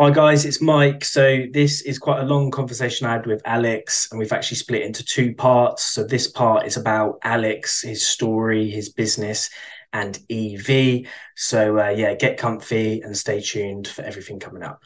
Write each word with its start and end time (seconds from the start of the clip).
Hi 0.00 0.12
guys, 0.12 0.44
it's 0.44 0.60
Mike. 0.60 1.04
So 1.04 1.46
this 1.52 1.80
is 1.80 1.98
quite 1.98 2.20
a 2.20 2.24
long 2.24 2.52
conversation 2.52 3.08
I 3.08 3.14
had 3.14 3.26
with 3.26 3.42
Alex, 3.44 4.06
and 4.12 4.20
we've 4.20 4.30
actually 4.30 4.58
split 4.58 4.82
into 4.82 5.04
two 5.04 5.34
parts. 5.34 5.82
So 5.82 6.04
this 6.04 6.28
part 6.28 6.68
is 6.68 6.76
about 6.76 7.18
Alex, 7.24 7.82
his 7.82 8.06
story, 8.06 8.70
his 8.70 8.90
business, 8.90 9.50
and 9.92 10.16
EV. 10.30 11.04
So 11.34 11.80
uh, 11.80 11.88
yeah, 11.88 12.14
get 12.14 12.36
comfy 12.36 13.00
and 13.00 13.16
stay 13.16 13.40
tuned 13.40 13.88
for 13.88 14.02
everything 14.02 14.38
coming 14.38 14.62
up. 14.62 14.84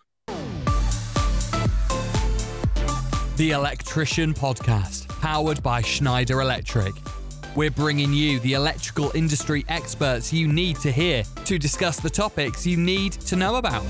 The 3.37 3.51
Electrician 3.51 4.33
Podcast, 4.33 5.09
powered 5.21 5.63
by 5.63 5.83
Schneider 5.83 6.41
Electric. 6.41 6.95
We're 7.55 7.71
bringing 7.71 8.15
you 8.15 8.41
the 8.41 8.55
electrical 8.55 9.13
industry 9.15 9.67
experts 9.69 10.33
you 10.33 10.49
need 10.49 10.77
to 10.77 10.91
hear 10.91 11.23
to 11.45 11.59
discuss 11.59 12.01
the 12.01 12.09
topics 12.09 12.67
you 12.67 12.79
need 12.79 13.13
to 13.13 13.37
know 13.37 13.57
about. 13.57 13.85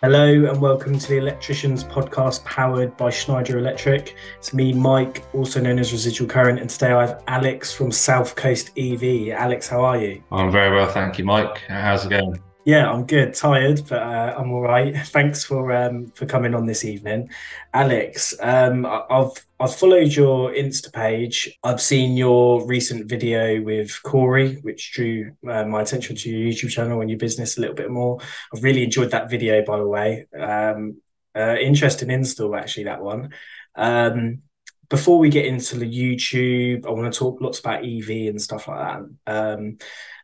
Hello 0.00 0.44
and 0.48 0.60
welcome 0.60 0.96
to 0.96 1.08
the 1.08 1.16
Electricians 1.16 1.82
Podcast 1.82 2.44
powered 2.44 2.96
by 2.96 3.10
Schneider 3.10 3.58
Electric. 3.58 4.14
It's 4.36 4.54
me, 4.54 4.72
Mike, 4.72 5.24
also 5.34 5.60
known 5.60 5.80
as 5.80 5.90
Residual 5.90 6.28
Current, 6.28 6.60
and 6.60 6.70
today 6.70 6.92
I 6.92 7.04
have 7.04 7.24
Alex 7.26 7.74
from 7.74 7.90
South 7.90 8.36
Coast 8.36 8.70
EV. 8.78 9.30
Alex, 9.30 9.66
how 9.66 9.84
are 9.84 9.98
you? 9.98 10.22
I'm 10.30 10.52
very 10.52 10.72
well, 10.72 10.88
thank 10.88 11.18
you, 11.18 11.24
Mike. 11.24 11.62
How's 11.66 12.06
it 12.06 12.10
going? 12.10 12.38
Yeah, 12.68 12.90
I'm 12.90 13.06
good. 13.06 13.32
Tired, 13.32 13.80
but 13.88 14.02
uh, 14.02 14.34
I'm 14.36 14.52
all 14.52 14.60
right. 14.60 14.94
Thanks 15.06 15.42
for 15.42 15.72
um, 15.72 16.10
for 16.10 16.26
coming 16.26 16.54
on 16.54 16.66
this 16.66 16.84
evening, 16.84 17.30
Alex. 17.72 18.34
Um, 18.40 18.84
I've 18.84 19.32
I've 19.58 19.74
followed 19.74 20.12
your 20.12 20.50
Insta 20.50 20.92
page. 20.92 21.58
I've 21.64 21.80
seen 21.80 22.14
your 22.14 22.66
recent 22.66 23.08
video 23.08 23.62
with 23.62 23.98
Corey, 24.02 24.56
which 24.56 24.92
drew 24.92 25.32
uh, 25.48 25.64
my 25.64 25.80
attention 25.80 26.14
to 26.16 26.28
your 26.30 26.52
YouTube 26.52 26.68
channel 26.68 27.00
and 27.00 27.08
your 27.08 27.18
business 27.18 27.56
a 27.56 27.62
little 27.62 27.74
bit 27.74 27.90
more. 27.90 28.18
I've 28.54 28.62
really 28.62 28.84
enjoyed 28.84 29.12
that 29.12 29.30
video, 29.30 29.64
by 29.64 29.78
the 29.78 29.88
way. 29.88 30.26
Um, 30.38 31.00
uh, 31.34 31.56
interesting 31.58 32.10
install, 32.10 32.54
actually, 32.54 32.84
that 32.84 33.00
one. 33.00 33.30
Um, 33.76 34.42
before 34.90 35.18
we 35.18 35.30
get 35.30 35.46
into 35.46 35.78
the 35.78 35.90
YouTube, 35.90 36.86
I 36.86 36.90
want 36.90 37.10
to 37.10 37.18
talk 37.18 37.40
lots 37.40 37.60
about 37.60 37.84
EV 37.86 38.28
and 38.28 38.42
stuff 38.42 38.68
like 38.68 38.78
that. 38.78 39.08
Um, 39.26 39.78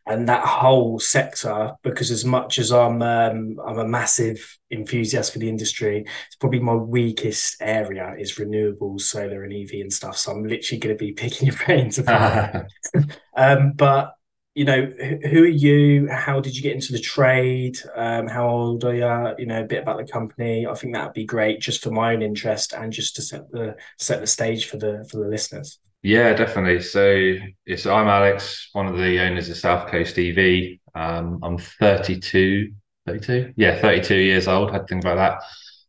and 0.07 0.29
that 0.29 0.45
whole 0.45 0.99
sector 0.99 1.71
because 1.83 2.11
as 2.11 2.23
much 2.23 2.59
as 2.59 2.71
I'm 2.71 3.01
um, 3.01 3.59
I'm 3.65 3.79
a 3.79 3.87
massive 3.87 4.57
enthusiast 4.71 5.33
for 5.33 5.39
the 5.39 5.49
industry, 5.49 6.05
it's 6.27 6.35
probably 6.35 6.59
my 6.59 6.75
weakest 6.75 7.57
area 7.61 8.15
is 8.17 8.35
renewables, 8.35 9.01
solar 9.01 9.43
and 9.43 9.53
EV 9.53 9.81
and 9.81 9.93
stuff. 9.93 10.17
So 10.17 10.31
I'm 10.31 10.43
literally 10.43 10.79
going 10.79 10.95
to 10.95 11.03
be 11.03 11.11
picking 11.23 11.47
your 11.47 11.57
brains 11.57 11.97
about 11.97 12.65
um, 13.37 13.73
but 13.73 14.13
you 14.55 14.63
know, 14.63 14.85
who 14.85 15.43
are 15.43 15.47
you? 15.47 16.07
How 16.07 16.39
did 16.39 16.55
you 16.55 16.63
get 16.63 16.75
into 16.75 16.93
the 16.93 16.99
trade? 16.99 17.77
Um, 17.93 18.27
how 18.27 18.47
old 18.47 18.85
are 18.85 18.95
you? 18.95 19.35
You 19.37 19.47
know, 19.47 19.61
a 19.61 19.65
bit 19.65 19.83
about 19.83 19.97
the 19.97 20.09
company. 20.09 20.65
I 20.65 20.73
think 20.75 20.93
that'd 20.93 21.13
be 21.13 21.25
great 21.25 21.59
just 21.59 21.83
for 21.83 21.91
my 21.91 22.13
own 22.13 22.21
interest 22.21 22.71
and 22.71 22.93
just 22.93 23.17
to 23.17 23.21
set 23.21 23.51
the 23.51 23.75
set 23.99 24.21
the 24.21 24.27
stage 24.27 24.67
for 24.67 24.77
the 24.77 25.05
for 25.11 25.17
the 25.17 25.27
listeners. 25.27 25.79
Yeah, 26.05 26.33
definitely. 26.33 26.83
So, 26.83 27.01
I'm 27.91 28.07
Alex, 28.07 28.69
one 28.73 28.85
of 28.85 28.95
the 28.95 29.19
owners 29.21 29.49
of 29.49 29.57
South 29.57 29.89
Coast 29.89 30.19
EV. 30.19 30.77
Um, 30.93 31.39
I'm 31.41 31.57
32, 31.57 32.73
32, 33.07 33.53
yeah, 33.57 33.81
32 33.81 34.13
years 34.13 34.47
old. 34.47 34.69
Had 34.69 34.81
to 34.81 34.85
think 34.85 35.03
about 35.03 35.41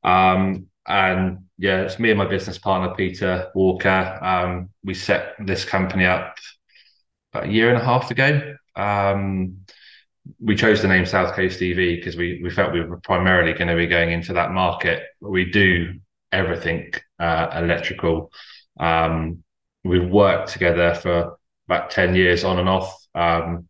that. 0.03 0.09
Um, 0.11 0.69
and 0.89 1.41
yeah, 1.59 1.83
it's 1.83 1.98
me 1.98 2.09
and 2.09 2.19
my 2.19 2.25
business 2.25 2.56
partner 2.56 2.94
Peter 2.94 3.50
Walker. 3.55 4.19
Um, 4.22 4.70
we 4.83 4.94
set 4.94 5.34
this 5.39 5.67
company 5.67 6.06
up 6.06 6.39
about 7.34 7.48
a 7.50 7.53
year 7.53 7.69
and 7.69 7.77
a 7.77 7.84
half 7.84 8.11
ago. 8.11 8.56
Um, 8.75 9.67
we 10.41 10.56
chose 10.56 10.81
the 10.81 10.89
name 10.89 11.05
South 11.05 11.34
Coast 11.34 11.61
EV 11.61 11.77
because 11.77 12.17
we 12.17 12.41
we 12.42 12.48
felt 12.48 12.72
we 12.72 12.81
were 12.81 13.00
primarily 13.00 13.53
going 13.53 13.69
to 13.69 13.77
be 13.77 13.87
going 13.87 14.12
into 14.12 14.33
that 14.33 14.53
market. 14.53 15.03
We 15.20 15.50
do 15.50 16.00
everything 16.33 16.94
uh, 17.19 17.48
electrical. 17.55 18.33
Um, 18.81 19.42
we've 19.87 20.09
worked 20.09 20.51
together 20.51 20.95
for 20.95 21.39
about 21.69 21.91
10 21.91 22.15
years 22.15 22.45
on 22.45 22.59
and 22.59 22.69
off, 22.69 23.07
um, 23.15 23.69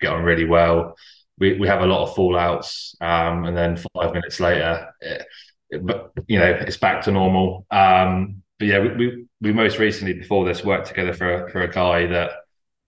get 0.00 0.12
on 0.12 0.24
really 0.24 0.44
well. 0.44 0.96
We, 1.38 1.58
we 1.58 1.68
have 1.68 1.82
a 1.82 1.86
lot 1.86 2.02
of 2.02 2.14
fallouts. 2.14 3.00
Um, 3.00 3.44
and 3.44 3.56
then 3.56 3.76
five 3.94 4.12
minutes 4.12 4.40
later, 4.40 4.92
it, 5.00 5.26
you 5.70 6.38
know, 6.38 6.58
it's 6.60 6.76
back 6.76 7.04
to 7.04 7.12
normal. 7.12 7.66
Um, 7.70 8.42
but 8.58 8.68
yeah, 8.68 8.80
we, 8.80 8.88
we, 8.94 9.26
we, 9.40 9.52
most 9.52 9.78
recently 9.78 10.14
before 10.14 10.44
this 10.44 10.64
worked 10.64 10.88
together 10.88 11.12
for, 11.12 11.48
for 11.50 11.62
a 11.62 11.70
guy 11.70 12.06
that 12.06 12.30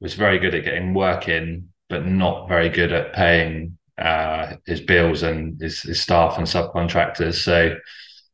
was 0.00 0.14
very 0.14 0.38
good 0.38 0.54
at 0.54 0.64
getting 0.64 0.94
work 0.94 1.28
in, 1.28 1.68
but 1.88 2.06
not 2.06 2.48
very 2.48 2.68
good 2.68 2.92
at 2.92 3.12
paying 3.12 3.78
uh, 3.98 4.56
his 4.66 4.80
bills 4.80 5.22
and 5.22 5.60
his, 5.60 5.82
his 5.82 6.00
staff 6.00 6.38
and 6.38 6.46
subcontractors. 6.46 7.34
So 7.34 7.76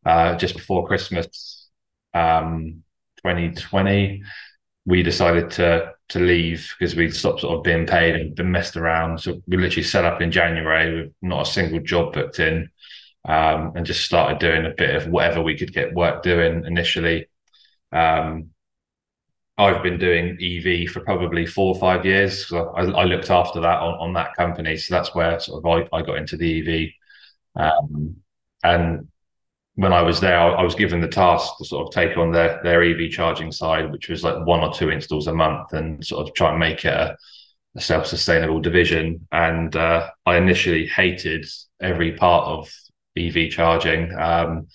uh, 0.06 0.36
just 0.36 0.54
before 0.54 0.86
Christmas, 0.86 1.68
um, 2.14 2.84
2020, 3.26 4.22
we 4.84 5.02
decided 5.02 5.50
to 5.52 5.92
to 6.08 6.20
leave 6.20 6.72
because 6.78 6.94
we'd 6.94 7.14
stopped 7.14 7.40
sort 7.40 7.58
of 7.58 7.64
being 7.64 7.84
paid 7.84 8.14
and 8.14 8.36
been 8.36 8.52
messed 8.52 8.76
around. 8.76 9.20
So 9.20 9.42
we 9.48 9.56
literally 9.56 9.82
set 9.82 10.04
up 10.04 10.20
in 10.22 10.30
January 10.30 11.02
with 11.02 11.12
not 11.20 11.48
a 11.48 11.50
single 11.50 11.80
job 11.80 12.12
booked 12.12 12.38
in, 12.38 12.68
um, 13.24 13.72
and 13.74 13.84
just 13.84 14.04
started 14.04 14.38
doing 14.38 14.64
a 14.66 14.74
bit 14.76 14.94
of 14.94 15.08
whatever 15.08 15.42
we 15.42 15.58
could 15.58 15.72
get 15.72 15.94
work 15.94 16.22
doing 16.22 16.64
initially. 16.64 17.26
Um, 17.92 18.50
I've 19.58 19.82
been 19.82 19.98
doing 19.98 20.38
EV 20.40 20.90
for 20.90 21.00
probably 21.00 21.46
four 21.46 21.74
or 21.74 21.80
five 21.80 22.04
years. 22.04 22.52
I, 22.52 22.82
I, 22.82 23.04
looked 23.04 23.30
after 23.30 23.60
that 23.60 23.78
on, 23.80 23.94
on 23.94 24.12
that 24.12 24.36
company, 24.36 24.76
so 24.76 24.94
that's 24.94 25.14
where 25.14 25.40
sort 25.40 25.64
of 25.64 25.88
I, 25.92 25.96
I 25.96 26.02
got 26.02 26.18
into 26.18 26.36
the 26.36 26.92
EV. 27.56 27.62
Um, 27.64 28.16
and 28.62 29.08
when 29.76 29.92
I 29.92 30.02
was 30.02 30.20
there, 30.20 30.38
I 30.38 30.62
was 30.62 30.74
given 30.74 31.00
the 31.00 31.08
task 31.08 31.58
to 31.58 31.64
sort 31.64 31.86
of 31.86 31.94
take 31.94 32.16
on 32.16 32.32
their 32.32 32.60
their 32.62 32.82
EV 32.82 33.10
charging 33.10 33.52
side, 33.52 33.92
which 33.92 34.08
was 34.08 34.24
like 34.24 34.44
one 34.46 34.60
or 34.60 34.72
two 34.72 34.88
installs 34.90 35.26
a 35.26 35.34
month, 35.34 35.72
and 35.74 36.04
sort 36.04 36.26
of 36.26 36.34
try 36.34 36.50
and 36.50 36.58
make 36.58 36.84
it 36.84 36.94
a, 36.94 37.16
a 37.76 37.80
self 37.80 38.06
sustainable 38.06 38.60
division. 38.60 39.26
And 39.32 39.76
uh, 39.76 40.08
I 40.24 40.38
initially 40.38 40.86
hated 40.86 41.46
every 41.80 42.12
part 42.12 42.46
of 42.46 42.72
EV 43.18 43.50
charging. 43.50 44.14
Um, 44.18 44.68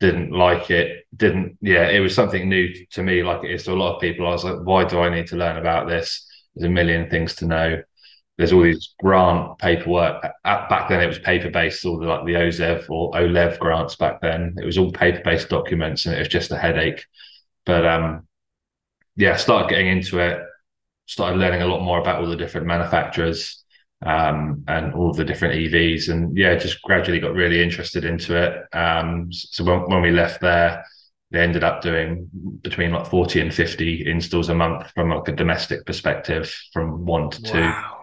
didn't 0.00 0.32
like 0.32 0.70
it. 0.70 1.04
Didn't 1.16 1.56
yeah. 1.60 1.88
It 1.88 2.00
was 2.00 2.14
something 2.14 2.48
new 2.48 2.74
to 2.90 3.02
me, 3.04 3.22
like 3.22 3.44
it 3.44 3.52
is 3.52 3.64
to 3.64 3.72
a 3.72 3.74
lot 3.74 3.94
of 3.94 4.00
people. 4.00 4.26
I 4.26 4.30
was 4.30 4.44
like, 4.44 4.58
why 4.64 4.84
do 4.84 5.00
I 5.00 5.10
need 5.14 5.28
to 5.28 5.36
learn 5.36 5.58
about 5.58 5.86
this? 5.86 6.26
There's 6.56 6.68
a 6.68 6.72
million 6.72 7.08
things 7.08 7.36
to 7.36 7.46
know 7.46 7.82
there's 8.40 8.54
all 8.54 8.62
these 8.62 8.94
grant 8.98 9.58
paperwork. 9.58 10.22
back 10.44 10.88
then, 10.88 11.02
it 11.02 11.06
was 11.06 11.18
paper 11.18 11.50
based, 11.50 11.84
all 11.84 11.98
the 11.98 12.06
like 12.06 12.24
the 12.24 12.32
OZEV 12.32 12.88
or 12.88 13.12
OLEV 13.12 13.58
grants 13.58 13.96
back 13.96 14.22
then. 14.22 14.54
It 14.58 14.64
was 14.64 14.78
all 14.78 14.90
paper 14.90 15.20
based 15.22 15.50
documents, 15.50 16.06
and 16.06 16.14
it 16.14 16.20
was 16.20 16.28
just 16.28 16.50
a 16.50 16.56
headache. 16.56 17.04
But 17.66 17.84
um, 17.84 18.26
yeah, 19.14 19.36
started 19.36 19.68
getting 19.68 19.88
into 19.88 20.20
it. 20.20 20.40
Started 21.04 21.38
learning 21.38 21.60
a 21.60 21.66
lot 21.66 21.82
more 21.82 22.00
about 22.00 22.22
all 22.22 22.30
the 22.30 22.36
different 22.36 22.66
manufacturers 22.66 23.62
um, 24.06 24.64
and 24.66 24.94
all 24.94 25.12
the 25.12 25.24
different 25.26 25.56
EVs, 25.56 26.08
and 26.08 26.34
yeah, 26.34 26.54
just 26.54 26.80
gradually 26.80 27.20
got 27.20 27.34
really 27.34 27.62
interested 27.62 28.06
into 28.06 28.42
it. 28.42 28.74
Um, 28.74 29.30
so 29.30 29.64
when, 29.64 29.80
when 29.80 30.00
we 30.00 30.12
left 30.12 30.40
there, 30.40 30.82
they 31.30 31.40
ended 31.40 31.62
up 31.62 31.82
doing 31.82 32.30
between 32.62 32.92
like 32.92 33.06
40 33.06 33.42
and 33.42 33.52
50 33.52 34.10
installs 34.10 34.48
a 34.48 34.54
month 34.54 34.90
from 34.94 35.10
like 35.10 35.28
a 35.28 35.36
domestic 35.36 35.84
perspective 35.84 36.50
from 36.72 37.04
one 37.04 37.28
to 37.28 37.42
wow. 37.42 37.50
two 37.52 37.99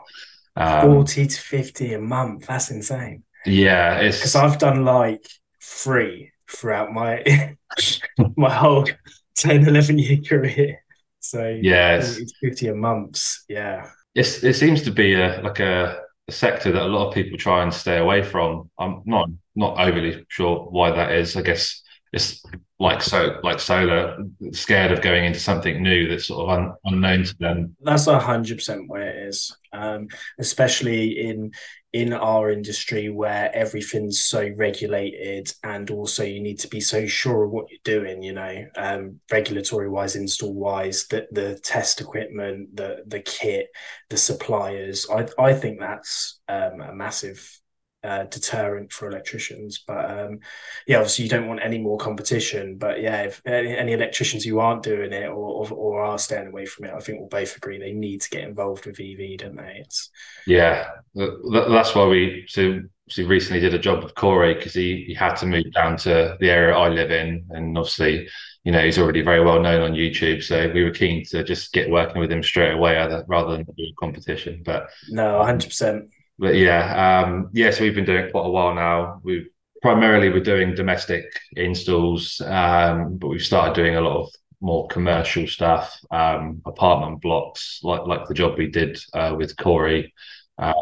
um, 0.58 0.92
40 0.92 1.28
to 1.28 1.42
50 1.42 1.94
a 1.94 2.00
month. 2.00 2.48
That's 2.48 2.72
insane. 2.72 3.24
Yeah. 3.46 4.00
It's 4.00 4.18
because 4.18 4.36
I've 4.36 4.58
done 4.58 4.84
like 4.84 5.26
three 5.62 6.32
throughout 6.50 6.92
my 6.94 7.56
my 8.38 8.54
whole 8.54 8.88
10, 9.36 9.68
11 9.68 10.00
year 10.00 10.18
career. 10.28 10.84
So 11.20 11.58
yeah, 11.62 12.02
50 12.42 12.68
a 12.68 12.76
month. 12.76 13.22
Yeah. 13.48 13.90
It's, 14.16 14.44
it 14.44 14.56
seems 14.56 14.82
to 14.84 14.92
be 14.92 15.14
a 15.14 15.42
like 15.44 15.60
a, 15.60 16.02
a 16.28 16.32
sector 16.32 16.72
that 16.72 16.82
a 16.82 16.88
lot 16.88 17.08
of 17.08 17.14
people 17.14 17.38
try 17.38 17.64
and 17.64 17.74
stay 17.74 17.98
away 17.98 18.24
from. 18.24 18.70
I'm 18.80 19.02
not 19.06 19.30
not 19.56 19.80
overly 19.80 20.26
sure 20.30 20.68
why 20.70 20.92
that 20.92 21.12
is. 21.12 21.36
I 21.36 21.42
guess 21.42 21.84
it's 22.14 22.44
like 22.80 23.02
so 23.02 23.40
like 23.44 23.60
solar 23.60 24.18
scared 24.52 24.92
of 24.92 25.02
going 25.02 25.26
into 25.26 25.40
something 25.40 25.82
new 25.82 26.08
that's 26.08 26.28
sort 26.28 26.48
of 26.48 26.58
un, 26.58 26.74
unknown 26.86 27.24
to 27.24 27.36
them. 27.40 27.76
That's 27.82 28.08
a 28.08 28.20
hundred 28.20 28.58
percent 28.58 28.88
where 28.88 29.10
it 29.10 29.28
is. 29.28 29.56
Um, 29.74 30.08
especially 30.40 31.20
in 31.20 31.52
in 31.94 32.14
our 32.14 32.52
industry 32.52 33.10
where 33.10 33.54
everything's 33.56 34.24
so 34.24 34.50
regulated 34.56 35.52
and 35.64 35.90
also 35.90 36.24
you 36.24 36.42
need 36.42 36.60
to 36.60 36.68
be 36.68 36.80
so 36.80 37.08
sure 37.08 37.46
of 37.46 37.52
what 37.52 37.66
you're 37.70 37.80
doing 37.84 38.22
you 38.22 38.34
know 38.34 38.66
um, 38.76 39.20
regulatory 39.32 39.90
wise 39.90 40.16
install 40.16 40.54
wise 40.54 41.08
the, 41.08 41.28
the 41.32 41.58
test 41.64 42.02
equipment 42.02 42.76
the 42.76 43.04
the 43.08 43.20
kit 43.22 43.68
the 44.10 44.18
suppliers. 44.18 45.08
I 45.12 45.28
i 45.40 45.54
think 45.54 45.80
that's 45.80 46.40
um, 46.48 46.82
a 46.82 46.94
massive 46.94 47.60
uh, 48.08 48.24
deterrent 48.24 48.92
for 48.94 49.10
electricians. 49.10 49.84
But 49.86 50.10
um, 50.10 50.40
yeah, 50.88 50.98
obviously 50.98 51.26
you 51.26 51.30
don't 51.30 51.48
want 51.48 51.60
any 51.62 51.78
more 51.78 51.98
competition. 51.98 52.78
But 52.78 53.02
yeah, 53.02 53.24
if 53.24 53.42
any, 53.46 53.76
any 53.76 53.92
electricians 53.92 54.46
who 54.46 54.60
aren't 54.60 54.84
doing 54.84 55.12
it 55.12 55.28
or, 55.28 55.34
or, 55.34 55.72
or 55.72 56.04
are 56.04 56.18
staying 56.18 56.48
away 56.48 56.66
from 56.66 56.86
it, 56.86 56.94
I 56.94 57.00
think 57.00 57.20
we'll 57.20 57.28
both 57.28 57.58
agree 57.58 57.78
they 57.78 57.92
need 57.92 58.22
to 58.22 58.30
get 58.30 58.46
involved 58.46 58.86
with 58.86 59.00
EV, 59.00 59.40
don't 59.40 59.58
they? 59.58 59.82
It's... 59.82 60.10
Yeah, 60.46 60.88
that's 61.14 61.94
why 61.94 62.08
we 62.08 62.46
so 62.48 62.80
we 63.18 63.24
recently 63.24 63.60
did 63.60 63.74
a 63.74 63.80
job 63.80 64.04
with 64.04 64.16
Corey 64.16 64.54
because 64.54 64.74
he 64.74 65.04
he 65.08 65.14
had 65.14 65.36
to 65.36 65.46
move 65.46 65.72
down 65.74 65.98
to 65.98 66.38
the 66.40 66.50
area 66.50 66.76
I 66.76 66.90
live 66.90 67.12
in, 67.12 67.46
and 67.50 67.78
obviously 67.78 68.28
you 68.64 68.72
know 68.72 68.84
he's 68.84 68.98
already 68.98 69.22
very 69.22 69.44
well 69.44 69.62
known 69.62 69.82
on 69.82 69.94
YouTube. 69.94 70.44
So 70.44 70.72
we 70.74 70.84
were 70.84 70.92
keen 70.92 71.26
to 71.26 71.44
just 71.44 71.74
get 71.74 71.90
working 71.90 72.20
with 72.20 72.32
him 72.32 72.44
straight 72.44 72.74
away 72.74 72.96
rather 73.28 73.52
than 73.52 73.66
do 73.66 73.84
competition. 74.00 74.62
But 74.66 74.90
no, 75.10 75.44
hundred 75.44 75.68
percent 75.68 76.10
but 76.40 76.56
yeah, 76.56 77.24
um, 77.26 77.50
yeah. 77.54 77.72
So 77.72 77.84
we've 77.84 77.96
been 77.96 78.06
doing 78.06 78.26
it 78.26 78.32
quite 78.32 78.46
a 78.46 78.50
while 78.50 78.74
now. 78.74 79.20
We've 79.24 79.48
primarily 79.82 80.30
we're 80.30 80.40
doing 80.40 80.76
domestic 80.76 81.26
installs, 81.56 82.42
um, 82.42 83.18
but 83.18 83.28
we've 83.28 83.42
started 83.42 83.76
doing 83.76 83.96
a 83.96 84.02
lot 84.02 84.22
of 84.22 84.30
more 84.60 84.88
commercial 84.88 85.48
stuff, 85.48 86.00
um, 86.12 86.62
apartment 86.66 87.22
blocks, 87.22 87.80
like 87.84 88.02
like 88.06 88.28
the 88.28 88.34
job 88.34 88.58
we 88.58 88.68
did 88.68 89.00
uh, 89.14 89.36
with 89.38 89.58
Corey. 89.58 90.14
Um, 90.58 90.74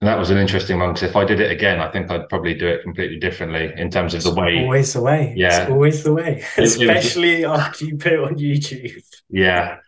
and 0.00 0.06
that 0.06 0.18
was 0.18 0.30
an 0.30 0.38
interesting 0.38 0.78
one 0.78 0.92
because 0.92 1.10
if 1.10 1.16
I 1.16 1.24
did 1.24 1.40
it 1.40 1.50
again, 1.50 1.80
I 1.80 1.90
think 1.90 2.10
I'd 2.10 2.28
probably 2.28 2.54
do 2.54 2.68
it 2.68 2.82
completely 2.82 3.18
differently 3.18 3.72
in 3.76 3.90
terms 3.90 4.14
of 4.14 4.22
the 4.22 4.32
way. 4.32 4.62
Always 4.62 4.92
the 4.92 5.02
way. 5.02 5.34
Yeah, 5.36 5.62
it's 5.62 5.70
always 5.70 6.04
the 6.04 6.12
way, 6.14 6.44
especially 6.56 7.44
after 7.44 7.84
you 7.84 7.96
put 7.96 8.12
it 8.12 8.20
on 8.20 8.36
YouTube. 8.36 9.02
Yeah, 9.28 9.78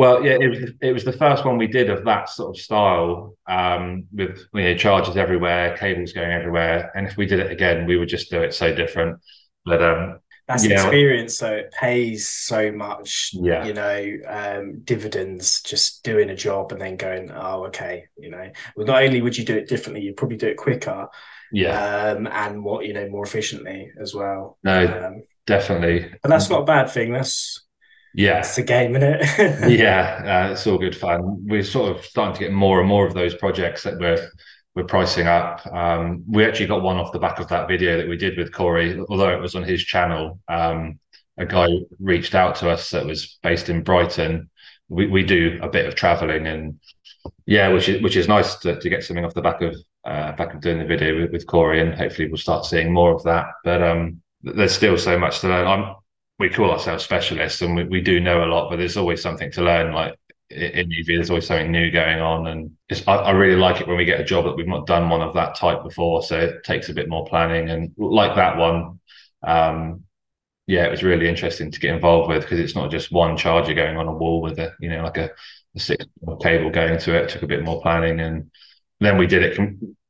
well, 0.00 0.24
yeah, 0.24 0.38
it 0.40 0.48
was 0.48 0.72
it 0.80 0.92
was 0.94 1.04
the 1.04 1.12
first 1.12 1.44
one 1.44 1.58
we 1.58 1.66
did 1.66 1.90
of 1.90 2.06
that 2.06 2.30
sort 2.30 2.56
of 2.56 2.62
style, 2.62 3.36
um, 3.46 4.06
with 4.14 4.46
you 4.54 4.62
know 4.62 4.74
charges 4.74 5.18
everywhere, 5.18 5.76
cables 5.76 6.14
going 6.14 6.32
everywhere, 6.32 6.90
and 6.94 7.06
if 7.06 7.18
we 7.18 7.26
did 7.26 7.38
it 7.38 7.52
again, 7.52 7.84
we 7.84 7.98
would 7.98 8.08
just 8.08 8.30
do 8.30 8.40
it 8.40 8.54
so 8.54 8.74
different. 8.74 9.20
But 9.66 9.82
um, 9.82 10.20
that's 10.48 10.64
yeah. 10.64 10.80
experience, 10.80 11.36
so 11.36 11.52
it 11.52 11.74
pays 11.78 12.30
so 12.30 12.72
much. 12.72 13.32
Yeah, 13.34 13.66
you 13.66 13.74
know, 13.74 14.16
um, 14.26 14.80
dividends 14.84 15.60
just 15.60 16.02
doing 16.02 16.30
a 16.30 16.34
job 16.34 16.72
and 16.72 16.80
then 16.80 16.96
going, 16.96 17.30
oh, 17.30 17.66
okay, 17.66 18.04
you 18.16 18.30
know. 18.30 18.50
Well, 18.76 18.86
not 18.86 19.02
only 19.02 19.20
would 19.20 19.36
you 19.36 19.44
do 19.44 19.58
it 19.58 19.68
differently, 19.68 20.00
you'd 20.00 20.16
probably 20.16 20.38
do 20.38 20.48
it 20.48 20.56
quicker. 20.56 21.08
Yeah, 21.52 22.14
um, 22.16 22.26
and 22.26 22.64
what 22.64 22.86
you 22.86 22.94
know 22.94 23.06
more 23.10 23.26
efficiently 23.26 23.92
as 24.00 24.14
well. 24.14 24.56
No, 24.64 25.08
um, 25.08 25.24
definitely. 25.46 26.10
But 26.22 26.30
that's 26.30 26.48
not 26.48 26.62
a 26.62 26.64
bad 26.64 26.88
thing. 26.88 27.12
That's 27.12 27.66
yeah, 28.14 28.38
it's 28.38 28.58
a 28.58 28.62
game, 28.62 28.96
isn't 28.96 29.20
it? 29.20 29.70
yeah, 29.78 30.46
uh, 30.48 30.52
it's 30.52 30.66
all 30.66 30.78
good 30.78 30.96
fun. 30.96 31.46
We're 31.46 31.62
sort 31.62 31.96
of 31.96 32.04
starting 32.04 32.34
to 32.34 32.40
get 32.40 32.52
more 32.52 32.80
and 32.80 32.88
more 32.88 33.06
of 33.06 33.14
those 33.14 33.34
projects 33.34 33.82
that 33.84 33.98
we're 33.98 34.28
we're 34.74 34.84
pricing 34.84 35.26
up. 35.26 35.66
Um, 35.66 36.22
we 36.28 36.44
actually 36.44 36.66
got 36.66 36.82
one 36.82 36.96
off 36.96 37.12
the 37.12 37.18
back 37.18 37.40
of 37.40 37.48
that 37.48 37.68
video 37.68 37.96
that 37.96 38.08
we 38.08 38.16
did 38.16 38.38
with 38.38 38.52
Corey, 38.52 39.00
although 39.08 39.30
it 39.30 39.40
was 39.40 39.54
on 39.56 39.64
his 39.64 39.82
channel. 39.82 40.38
Um, 40.48 41.00
a 41.38 41.46
guy 41.46 41.68
reached 41.98 42.34
out 42.34 42.54
to 42.56 42.70
us 42.70 42.90
that 42.90 43.04
was 43.04 43.38
based 43.42 43.68
in 43.68 43.82
Brighton. 43.82 44.50
We 44.88 45.06
we 45.06 45.22
do 45.22 45.58
a 45.62 45.68
bit 45.68 45.86
of 45.86 45.94
traveling 45.94 46.46
and 46.46 46.78
yeah, 47.46 47.68
which 47.68 47.88
is 47.88 48.02
which 48.02 48.16
is 48.16 48.28
nice 48.28 48.56
to, 48.56 48.78
to 48.78 48.88
get 48.88 49.04
something 49.04 49.24
off 49.24 49.34
the 49.34 49.42
back 49.42 49.60
of 49.62 49.76
uh, 50.04 50.32
back 50.32 50.54
of 50.54 50.60
doing 50.60 50.78
the 50.78 50.84
video 50.84 51.20
with, 51.20 51.32
with 51.32 51.46
Corey, 51.46 51.80
and 51.80 51.94
hopefully 51.94 52.28
we'll 52.28 52.38
start 52.38 52.64
seeing 52.64 52.92
more 52.92 53.14
of 53.14 53.22
that. 53.24 53.46
But 53.64 53.82
um, 53.82 54.22
there's 54.42 54.74
still 54.74 54.96
so 54.96 55.18
much 55.18 55.40
to 55.40 55.48
learn. 55.48 55.66
I'm 55.66 55.94
we 56.40 56.48
call 56.48 56.72
ourselves 56.72 57.04
specialists 57.04 57.60
and 57.60 57.76
we, 57.76 57.84
we 57.84 58.00
do 58.00 58.18
know 58.18 58.42
a 58.42 58.46
lot, 58.46 58.70
but 58.70 58.76
there's 58.76 58.96
always 58.96 59.22
something 59.22 59.52
to 59.52 59.62
learn. 59.62 59.92
Like 59.92 60.18
in 60.50 60.90
EV, 60.92 61.06
there's 61.06 61.30
always 61.30 61.46
something 61.46 61.70
new 61.70 61.90
going 61.92 62.18
on, 62.18 62.48
and 62.48 62.72
I, 63.06 63.14
I, 63.14 63.30
really 63.32 63.60
like 63.60 63.80
it 63.80 63.86
when 63.86 63.98
we 63.98 64.06
get 64.06 64.20
a 64.20 64.24
job 64.24 64.46
that 64.46 64.56
we've 64.56 64.66
not 64.66 64.86
done 64.86 65.08
one 65.08 65.20
of 65.20 65.34
that 65.34 65.54
type 65.54 65.84
before. 65.84 66.22
So 66.22 66.40
it 66.40 66.64
takes 66.64 66.88
a 66.88 66.94
bit 66.94 67.08
more 67.08 67.26
planning, 67.26 67.68
and 67.68 67.92
like 67.96 68.34
that 68.34 68.56
one, 68.56 68.98
um, 69.46 70.02
yeah, 70.66 70.86
it 70.86 70.90
was 70.90 71.02
really 71.02 71.28
interesting 71.28 71.70
to 71.70 71.78
get 71.78 71.94
involved 71.94 72.30
with 72.30 72.42
because 72.42 72.58
it's 72.58 72.74
not 72.74 72.90
just 72.90 73.12
one 73.12 73.36
charger 73.36 73.74
going 73.74 73.96
on 73.96 74.08
a 74.08 74.12
wall 74.12 74.40
with 74.40 74.58
a 74.58 74.72
you 74.80 74.88
know 74.88 75.04
like 75.04 75.18
a, 75.18 75.30
a 75.76 75.78
six 75.78 76.04
cable 76.40 76.70
going 76.70 76.98
to 76.98 77.16
it. 77.16 77.24
it. 77.24 77.28
Took 77.28 77.42
a 77.42 77.46
bit 77.46 77.62
more 77.62 77.82
planning, 77.82 78.18
and 78.18 78.50
then 78.98 79.18
we 79.18 79.26
did 79.26 79.42
it. 79.42 79.58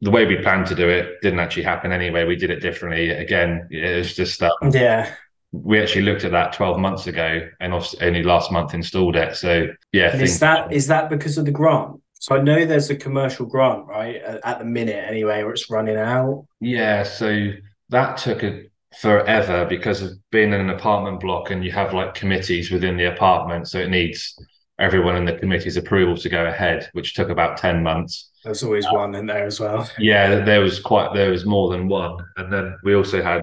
The 0.00 0.10
way 0.10 0.26
we 0.26 0.36
planned 0.36 0.68
to 0.68 0.74
do 0.76 0.88
it 0.88 1.20
didn't 1.22 1.40
actually 1.40 1.64
happen 1.64 1.92
anyway. 1.92 2.24
We 2.24 2.36
did 2.36 2.50
it 2.50 2.60
differently. 2.60 3.10
Again, 3.10 3.68
it 3.70 3.98
was 3.98 4.14
just 4.14 4.40
um, 4.42 4.52
yeah 4.70 5.12
we 5.52 5.80
actually 5.80 6.02
looked 6.02 6.24
at 6.24 6.30
that 6.30 6.52
12 6.52 6.78
months 6.78 7.06
ago 7.06 7.48
and 7.60 7.74
only 8.00 8.22
last 8.22 8.52
month 8.52 8.74
installed 8.74 9.16
it. 9.16 9.36
So 9.36 9.66
yeah. 9.92 10.16
Is 10.16 10.38
that 10.40 10.72
is 10.72 10.86
that 10.86 11.10
because 11.10 11.38
of 11.38 11.44
the 11.44 11.50
grant? 11.50 12.00
So 12.14 12.36
I 12.36 12.42
know 12.42 12.64
there's 12.66 12.90
a 12.90 12.96
commercial 12.96 13.46
grant, 13.46 13.86
right? 13.86 14.16
At 14.16 14.58
the 14.58 14.64
minute 14.64 15.04
anyway, 15.08 15.42
where 15.42 15.52
it's 15.52 15.70
running 15.70 15.96
out. 15.96 16.46
Yeah. 16.60 17.02
So 17.02 17.52
that 17.88 18.18
took 18.18 18.42
a 18.42 18.64
forever 18.98 19.66
because 19.66 20.02
of 20.02 20.12
being 20.30 20.52
in 20.52 20.60
an 20.60 20.70
apartment 20.70 21.20
block 21.20 21.50
and 21.50 21.64
you 21.64 21.72
have 21.72 21.94
like 21.94 22.14
committees 22.14 22.70
within 22.70 22.96
the 22.96 23.12
apartment. 23.12 23.68
So 23.68 23.78
it 23.78 23.88
needs 23.88 24.36
everyone 24.78 25.16
in 25.16 25.24
the 25.24 25.36
committee's 25.36 25.76
approval 25.76 26.16
to 26.16 26.28
go 26.28 26.46
ahead, 26.46 26.88
which 26.92 27.14
took 27.14 27.28
about 27.28 27.56
10 27.56 27.82
months. 27.82 28.30
There's 28.44 28.62
always 28.62 28.86
uh, 28.86 28.92
one 28.92 29.14
in 29.14 29.26
there 29.26 29.46
as 29.46 29.60
well. 29.60 29.88
Yeah, 29.98 30.44
there 30.44 30.60
was 30.60 30.80
quite 30.80 31.14
there 31.14 31.30
was 31.30 31.44
more 31.44 31.70
than 31.70 31.88
one. 31.88 32.16
And 32.36 32.52
then 32.52 32.76
we 32.82 32.94
also 32.94 33.22
had 33.22 33.42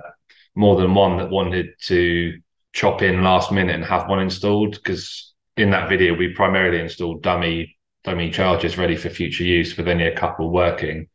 more 0.58 0.76
than 0.76 0.96
one 0.96 1.18
that 1.18 1.30
wanted 1.30 1.68
to 1.80 2.42
chop 2.74 3.04
in 3.04 3.24
last 3.24 3.52
minute 3.52 3.76
and 3.76 3.86
have 3.86 4.10
one 4.10 4.20
installed 4.20 4.74
because 4.74 5.34
in 5.56 5.70
that 5.70 5.88
video 5.88 6.16
we 6.16 6.34
primarily 6.34 6.80
installed 6.80 7.22
dummy 7.22 7.78
dummy 8.04 8.32
chargers 8.32 8.78
ready 8.78 8.96
for 8.96 9.10
future 9.10 9.44
use 9.44 9.78
with 9.78 9.88
only 9.88 10.08
a 10.08 10.16
couple 10.16 10.50
working. 10.50 11.08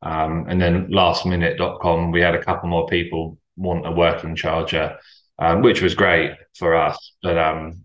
Um, 0.00 0.46
and 0.48 0.60
then 0.60 0.88
lastminute.com 0.88 2.10
we 2.10 2.22
had 2.22 2.34
a 2.34 2.42
couple 2.42 2.70
more 2.70 2.86
people 2.86 3.38
want 3.56 3.86
a 3.86 3.90
working 3.90 4.34
charger 4.34 4.98
um, 5.38 5.60
which 5.60 5.82
was 5.82 5.94
great 5.94 6.32
for 6.54 6.74
us. 6.74 7.12
But 7.22 7.36
um, 7.36 7.84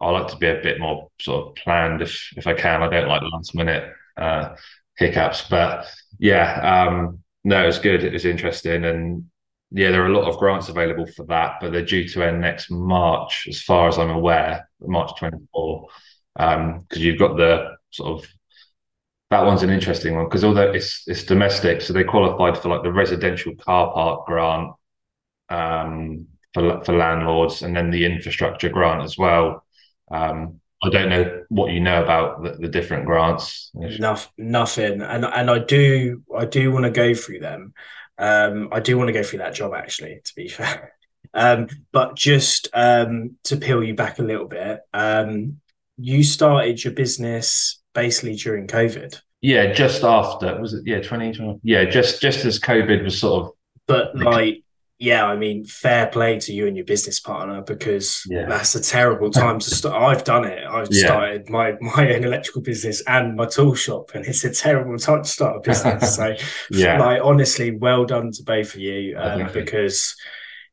i 0.00 0.10
like 0.10 0.28
to 0.28 0.36
be 0.36 0.48
a 0.48 0.62
bit 0.62 0.78
more 0.78 1.10
sort 1.20 1.48
of 1.48 1.54
planned 1.56 2.02
if 2.02 2.32
if 2.36 2.46
i 2.46 2.54
can. 2.54 2.84
I 2.84 2.88
don't 2.88 3.08
like 3.08 3.22
last 3.22 3.54
minute 3.56 3.92
uh, 4.16 4.54
hiccups 4.96 5.48
but 5.48 5.86
yeah 6.20 6.86
um, 6.86 7.18
no 7.42 7.66
it's 7.66 7.80
good. 7.80 8.04
It 8.04 8.12
was 8.12 8.24
interesting. 8.24 8.84
And 8.84 9.24
yeah, 9.74 9.90
there 9.90 10.02
are 10.02 10.12
a 10.12 10.16
lot 10.16 10.28
of 10.28 10.38
grants 10.38 10.68
available 10.68 11.06
for 11.06 11.24
that, 11.26 11.56
but 11.60 11.72
they're 11.72 11.84
due 11.84 12.06
to 12.08 12.22
end 12.22 12.40
next 12.40 12.70
March, 12.70 13.46
as 13.48 13.62
far 13.62 13.88
as 13.88 13.98
I'm 13.98 14.10
aware, 14.10 14.68
March 14.80 15.18
24. 15.18 15.88
Because 16.34 16.56
um, 16.56 16.86
you've 16.92 17.18
got 17.18 17.36
the 17.36 17.76
sort 17.90 18.22
of 18.22 18.28
that 19.30 19.46
one's 19.46 19.62
an 19.62 19.70
interesting 19.70 20.14
one 20.14 20.26
because 20.26 20.44
although 20.44 20.70
it's 20.70 21.04
it's 21.06 21.24
domestic, 21.24 21.80
so 21.80 21.94
they 21.94 22.04
qualified 22.04 22.58
for 22.58 22.68
like 22.68 22.82
the 22.82 22.92
residential 22.92 23.54
car 23.56 23.90
park 23.92 24.26
grant 24.26 24.72
um, 25.48 26.26
for 26.52 26.84
for 26.84 26.94
landlords, 26.94 27.62
and 27.62 27.74
then 27.74 27.90
the 27.90 28.04
infrastructure 28.04 28.68
grant 28.68 29.02
as 29.02 29.16
well. 29.16 29.64
Um, 30.10 30.60
I 30.84 30.90
don't 30.90 31.08
know 31.08 31.44
what 31.48 31.72
you 31.72 31.80
know 31.80 32.02
about 32.02 32.42
the, 32.42 32.50
the 32.58 32.68
different 32.68 33.06
grants. 33.06 33.70
Enough, 33.74 34.30
nothing, 34.36 35.00
and 35.00 35.24
and 35.24 35.50
I 35.50 35.60
do 35.60 36.22
I 36.36 36.44
do 36.44 36.70
want 36.70 36.84
to 36.84 36.90
go 36.90 37.14
through 37.14 37.38
them. 37.38 37.72
Um, 38.18 38.68
I 38.72 38.80
do 38.80 38.96
want 38.98 39.08
to 39.08 39.12
go 39.12 39.22
through 39.22 39.40
that 39.40 39.54
job 39.54 39.72
actually, 39.74 40.20
to 40.24 40.34
be 40.34 40.48
fair. 40.48 40.94
Um, 41.34 41.68
but 41.92 42.14
just 42.14 42.68
um, 42.74 43.36
to 43.44 43.56
peel 43.56 43.82
you 43.82 43.94
back 43.94 44.18
a 44.18 44.22
little 44.22 44.46
bit, 44.46 44.80
um, 44.92 45.60
you 45.96 46.22
started 46.24 46.82
your 46.82 46.92
business 46.92 47.80
basically 47.94 48.34
during 48.34 48.66
COVID. 48.66 49.20
Yeah, 49.40 49.72
just 49.72 50.04
after 50.04 50.60
was 50.60 50.74
it? 50.74 50.82
Yeah, 50.86 51.00
twenty 51.00 51.32
twenty. 51.32 51.58
Yeah, 51.62 51.84
just 51.84 52.20
just 52.20 52.44
as 52.44 52.60
COVID 52.60 53.02
was 53.02 53.18
sort 53.18 53.44
of. 53.46 53.52
But 53.88 54.16
like 54.16 54.61
yeah, 55.02 55.26
I 55.26 55.36
mean, 55.36 55.64
fair 55.64 56.06
play 56.06 56.38
to 56.38 56.52
you 56.52 56.68
and 56.68 56.76
your 56.76 56.86
business 56.86 57.18
partner 57.18 57.60
because 57.60 58.24
yeah. 58.30 58.46
that's 58.48 58.76
a 58.76 58.80
terrible 58.80 59.32
time 59.32 59.58
to 59.58 59.68
start. 59.68 60.00
I've 60.00 60.22
done 60.22 60.44
it. 60.44 60.64
I've 60.64 60.86
yeah. 60.92 61.06
started 61.06 61.50
my 61.50 61.72
my 61.80 62.14
own 62.14 62.22
electrical 62.22 62.62
business 62.62 63.02
and 63.08 63.34
my 63.34 63.46
tool 63.46 63.74
shop, 63.74 64.12
and 64.14 64.24
it's 64.24 64.44
a 64.44 64.54
terrible 64.54 64.96
time 64.98 65.24
to 65.24 65.28
start 65.28 65.56
a 65.56 65.60
business. 65.60 66.14
so, 66.14 66.36
yeah, 66.70 67.00
like 67.00 67.20
honestly, 67.20 67.76
well 67.76 68.04
done 68.04 68.30
to 68.30 68.44
both 68.44 68.74
of 68.74 68.80
you 68.80 69.18
um, 69.18 69.50
because 69.52 70.14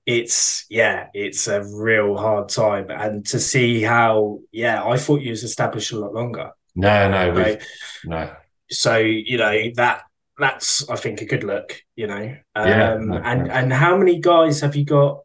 it's 0.05 0.67
yeah, 0.69 1.07
it's 1.15 1.47
a 1.47 1.63
real 1.63 2.15
hard 2.15 2.49
time, 2.49 2.91
and 2.91 3.25
to 3.27 3.39
see 3.39 3.81
how 3.81 4.41
yeah, 4.51 4.85
I 4.85 4.97
thought 4.97 5.21
you 5.21 5.31
was 5.31 5.43
established 5.43 5.91
a 5.91 5.97
lot 5.97 6.13
longer. 6.13 6.51
No, 6.75 7.09
no, 7.09 7.31
right? 7.31 7.63
no. 8.05 8.31
So 8.69 8.97
you 8.97 9.39
know 9.39 9.71
that 9.73 10.03
that's 10.39 10.89
I 10.89 10.95
think 10.95 11.21
a 11.21 11.25
good 11.25 11.43
look, 11.43 11.81
you 11.95 12.07
know. 12.07 12.35
Um, 12.55 12.67
yeah, 12.67 12.93
and 13.23 13.51
and 13.51 13.73
how 13.73 13.97
many 13.97 14.19
guys 14.19 14.61
have 14.61 14.75
you 14.75 14.85
got 14.85 15.21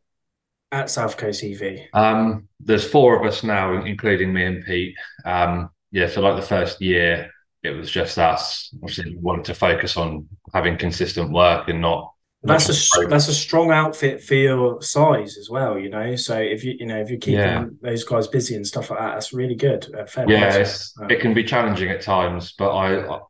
at 0.73 0.91
South 0.91 1.17
Coast 1.17 1.45
EV? 1.45 1.89
Um, 1.93 2.49
there's 2.61 2.89
four 2.89 3.19
of 3.19 3.27
us 3.27 3.43
now, 3.43 3.85
including 3.85 4.33
me 4.33 4.45
and 4.45 4.65
Pete. 4.65 4.97
Um, 5.25 5.71
yeah, 5.93 6.09
so 6.09 6.21
like 6.21 6.37
the 6.37 6.47
first 6.47 6.81
year, 6.83 7.31
it 7.63 7.71
was 7.71 7.91
just 7.91 8.19
us. 8.19 8.71
Obviously, 8.83 9.15
we 9.15 9.21
wanted 9.21 9.45
to 9.47 9.55
focus 9.55 9.97
on 9.97 10.29
having 10.53 10.77
consistent 10.77 11.31
work 11.31 11.69
and 11.69 11.81
not. 11.81 12.11
That's 12.43 12.69
a 12.69 13.07
that's 13.07 13.29
a 13.29 13.35
strong 13.35 13.71
outfit 13.71 14.23
for 14.23 14.35
your 14.35 14.83
size 14.83 15.39
as 15.39 15.49
well, 15.49 15.79
you 15.79 15.89
know. 15.89 16.15
So 16.17 16.37
if 16.37 16.63
you 16.63 16.75
you 16.79 16.85
know 16.85 17.01
if 17.01 17.09
you're 17.09 17.19
keeping 17.19 17.39
yeah. 17.41 17.65
those 17.81 18.05
guys 18.05 18.27
busy 18.27 18.55
and 18.55 18.67
stuff 18.67 18.91
like 18.91 18.99
that, 18.99 19.15
that's 19.15 19.33
really 19.33 19.55
good. 19.55 19.87
yeah, 20.29 20.67
it 21.09 21.21
can 21.21 21.33
be 21.33 21.43
challenging 21.43 21.89
at 21.89 22.03
times, 22.03 22.53
but 22.59 22.71
I 22.71 23.21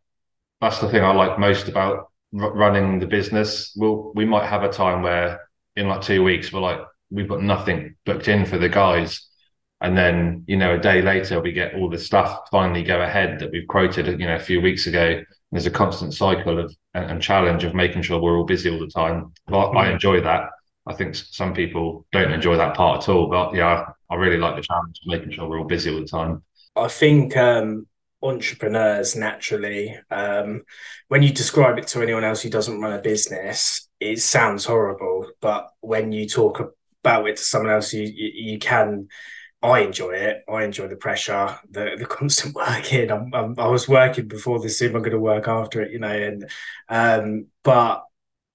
that's 0.60 0.78
the 0.78 0.88
thing 0.88 1.02
I 1.02 1.12
like 1.12 1.38
most 1.38 1.68
about 1.68 2.10
r- 2.38 2.52
running 2.52 3.00
the 3.00 3.06
business, 3.06 3.72
we'll 3.76 4.12
we 4.14 4.24
might 4.24 4.46
have 4.46 4.62
a 4.62 4.68
time 4.68 5.02
where 5.02 5.40
in 5.76 5.88
like 5.88 6.02
two 6.02 6.22
weeks 6.22 6.52
we're 6.52 6.60
like 6.60 6.80
we've 7.10 7.28
got 7.28 7.42
nothing 7.42 7.96
booked 8.06 8.28
in 8.28 8.46
for 8.46 8.58
the 8.58 8.68
guys, 8.68 9.28
and 9.80 9.96
then 9.96 10.44
you 10.46 10.56
know 10.56 10.74
a 10.74 10.78
day 10.78 11.02
later 11.02 11.40
we 11.40 11.52
get 11.52 11.74
all 11.74 11.90
the 11.90 11.98
stuff 11.98 12.48
finally 12.50 12.82
go 12.82 13.00
ahead 13.02 13.38
that 13.40 13.50
we've 13.50 13.68
quoted 13.68 14.06
you 14.20 14.26
know 14.26 14.36
a 14.36 14.40
few 14.40 14.60
weeks 14.60 14.86
ago. 14.86 15.22
There's 15.52 15.66
a 15.66 15.70
constant 15.70 16.14
cycle 16.14 16.58
of 16.58 16.74
and, 16.94 17.10
and 17.10 17.22
challenge 17.22 17.64
of 17.64 17.74
making 17.74 18.02
sure 18.02 18.20
we're 18.20 18.36
all 18.36 18.44
busy 18.44 18.70
all 18.70 18.78
the 18.78 18.86
time. 18.86 19.32
But 19.46 19.70
I 19.70 19.90
enjoy 19.90 20.20
that. 20.22 20.50
I 20.86 20.94
think 20.94 21.14
some 21.14 21.54
people 21.54 22.06
don't 22.12 22.32
enjoy 22.32 22.56
that 22.56 22.74
part 22.74 23.02
at 23.02 23.08
all. 23.08 23.28
But 23.28 23.54
yeah, 23.54 23.86
I 24.10 24.14
really 24.14 24.38
like 24.38 24.56
the 24.56 24.62
challenge 24.62 25.00
of 25.02 25.06
making 25.06 25.32
sure 25.32 25.48
we're 25.48 25.58
all 25.58 25.66
busy 25.66 25.92
all 25.92 26.00
the 26.00 26.06
time. 26.06 26.42
I 26.76 26.88
think 26.88 27.36
um, 27.36 27.86
entrepreneurs 28.24 29.14
naturally, 29.14 29.96
um, 30.10 30.62
when 31.08 31.22
you 31.22 31.32
describe 31.32 31.78
it 31.78 31.86
to 31.88 32.02
anyone 32.02 32.24
else 32.24 32.42
who 32.42 32.50
doesn't 32.50 32.80
run 32.80 32.94
a 32.94 33.02
business, 33.02 33.88
it 34.00 34.20
sounds 34.20 34.64
horrible. 34.64 35.30
But 35.40 35.68
when 35.80 36.10
you 36.10 36.26
talk 36.26 36.74
about 37.02 37.28
it 37.28 37.36
to 37.36 37.42
someone 37.42 37.72
else, 37.72 37.92
you 37.92 38.02
you, 38.02 38.52
you 38.52 38.58
can. 38.58 39.08
I 39.62 39.80
enjoy 39.80 40.10
it. 40.10 40.44
I 40.46 40.64
enjoy 40.64 40.88
the 40.88 40.96
pressure, 40.96 41.58
the 41.70 41.96
the 41.98 42.06
constant 42.18 42.54
working. 42.54 43.10
I'm, 43.10 43.32
I'm, 43.34 43.54
i 43.58 43.66
was 43.68 43.88
working 43.88 44.28
before 44.28 44.60
this 44.60 44.78
Zoom. 44.78 44.96
I'm 44.96 45.02
going 45.02 45.12
to 45.12 45.18
work 45.18 45.48
after 45.48 45.82
it, 45.82 45.92
you 45.92 45.98
know. 45.98 46.08
And 46.08 46.50
um, 46.88 47.46
but 47.62 48.04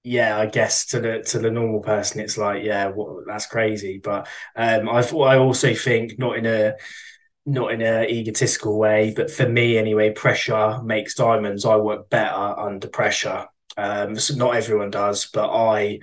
yeah, 0.02 0.38
I 0.38 0.46
guess 0.46 0.86
to 0.86 1.00
the 1.00 1.22
to 1.28 1.38
the 1.38 1.50
normal 1.50 1.80
person, 1.80 2.20
it's 2.20 2.38
like, 2.38 2.64
yeah, 2.64 2.88
what, 2.88 3.26
that's 3.26 3.46
crazy. 3.46 4.00
But 4.02 4.28
um, 4.56 4.88
I 4.88 5.00
I 5.02 5.38
also 5.38 5.74
think 5.74 6.18
not 6.18 6.38
in 6.38 6.46
a 6.46 6.74
not 7.46 7.72
in 7.72 7.82
an 7.82 8.08
egotistical 8.08 8.78
way, 8.78 9.12
but 9.14 9.30
for 9.30 9.48
me 9.48 9.78
anyway, 9.78 10.10
pressure 10.10 10.80
makes 10.82 11.14
diamonds. 11.14 11.64
I 11.64 11.76
work 11.76 12.10
better 12.10 12.34
under 12.34 12.88
pressure. 12.88 13.46
Um, 13.76 14.16
so 14.16 14.34
not 14.34 14.56
everyone 14.56 14.90
does, 14.90 15.26
but 15.32 15.50
I 15.50 16.00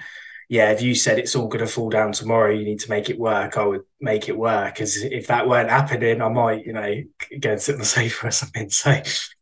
yeah, 0.50 0.72
if 0.72 0.82
you 0.82 0.96
said 0.96 1.20
it's 1.20 1.36
all 1.36 1.48
going 1.48 1.66
to 1.66 1.72
fall 1.72 1.90
down 1.90 2.14
tomorrow, 2.14 2.52
you 2.52 2.64
need 2.64 2.80
to 2.80 2.90
make 2.90 3.10
it 3.10 3.20
work, 3.20 3.58
I 3.58 3.66
would 3.66 3.82
make 4.00 4.30
it 4.30 4.38
work. 4.38 4.76
Because 4.76 4.96
if 5.04 5.28
that 5.28 5.48
weren't 5.48 5.70
happening, 5.70 6.22
I 6.22 6.30
might, 6.30 6.66
you 6.66 6.72
know, 6.72 7.04
go 7.42 7.52
and 7.52 7.62
sit 7.62 7.74
on 7.74 7.80
the 7.80 7.86
sofa 7.86 8.28
or 8.28 8.32
something. 8.32 8.70
So 8.70 8.92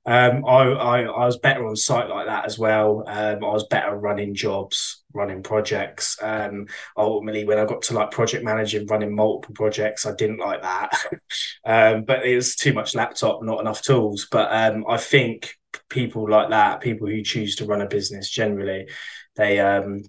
um, 0.07 0.43
I, 0.45 0.63
I, 0.63 1.01
I 1.03 1.25
was 1.25 1.37
better 1.37 1.67
on 1.67 1.75
site 1.75 2.09
like 2.09 2.25
that 2.25 2.45
as 2.45 2.57
well. 2.57 3.03
Um, 3.05 3.43
I 3.43 3.49
was 3.49 3.67
better 3.67 3.95
running 3.95 4.33
jobs, 4.33 5.03
running 5.13 5.43
projects. 5.43 6.17
Um, 6.23 6.65
ultimately, 6.97 7.45
when 7.45 7.59
I 7.59 7.65
got 7.65 7.83
to 7.83 7.93
like 7.93 8.09
project 8.09 8.43
managing, 8.43 8.87
running 8.87 9.15
multiple 9.15 9.53
projects, 9.53 10.07
I 10.07 10.15
didn't 10.15 10.39
like 10.39 10.63
that. 10.63 10.89
um, 11.65 12.03
but 12.05 12.25
it 12.25 12.35
was 12.35 12.55
too 12.55 12.73
much 12.73 12.95
laptop, 12.95 13.43
not 13.43 13.61
enough 13.61 13.83
tools. 13.83 14.27
But 14.31 14.51
um, 14.51 14.85
I 14.89 14.97
think 14.97 15.53
people 15.87 16.27
like 16.27 16.49
that, 16.49 16.81
people 16.81 17.07
who 17.07 17.21
choose 17.21 17.57
to 17.57 17.65
run 17.65 17.81
a 17.81 17.87
business 17.87 18.27
generally, 18.27 18.87
they 19.35 19.59
um 19.59 20.01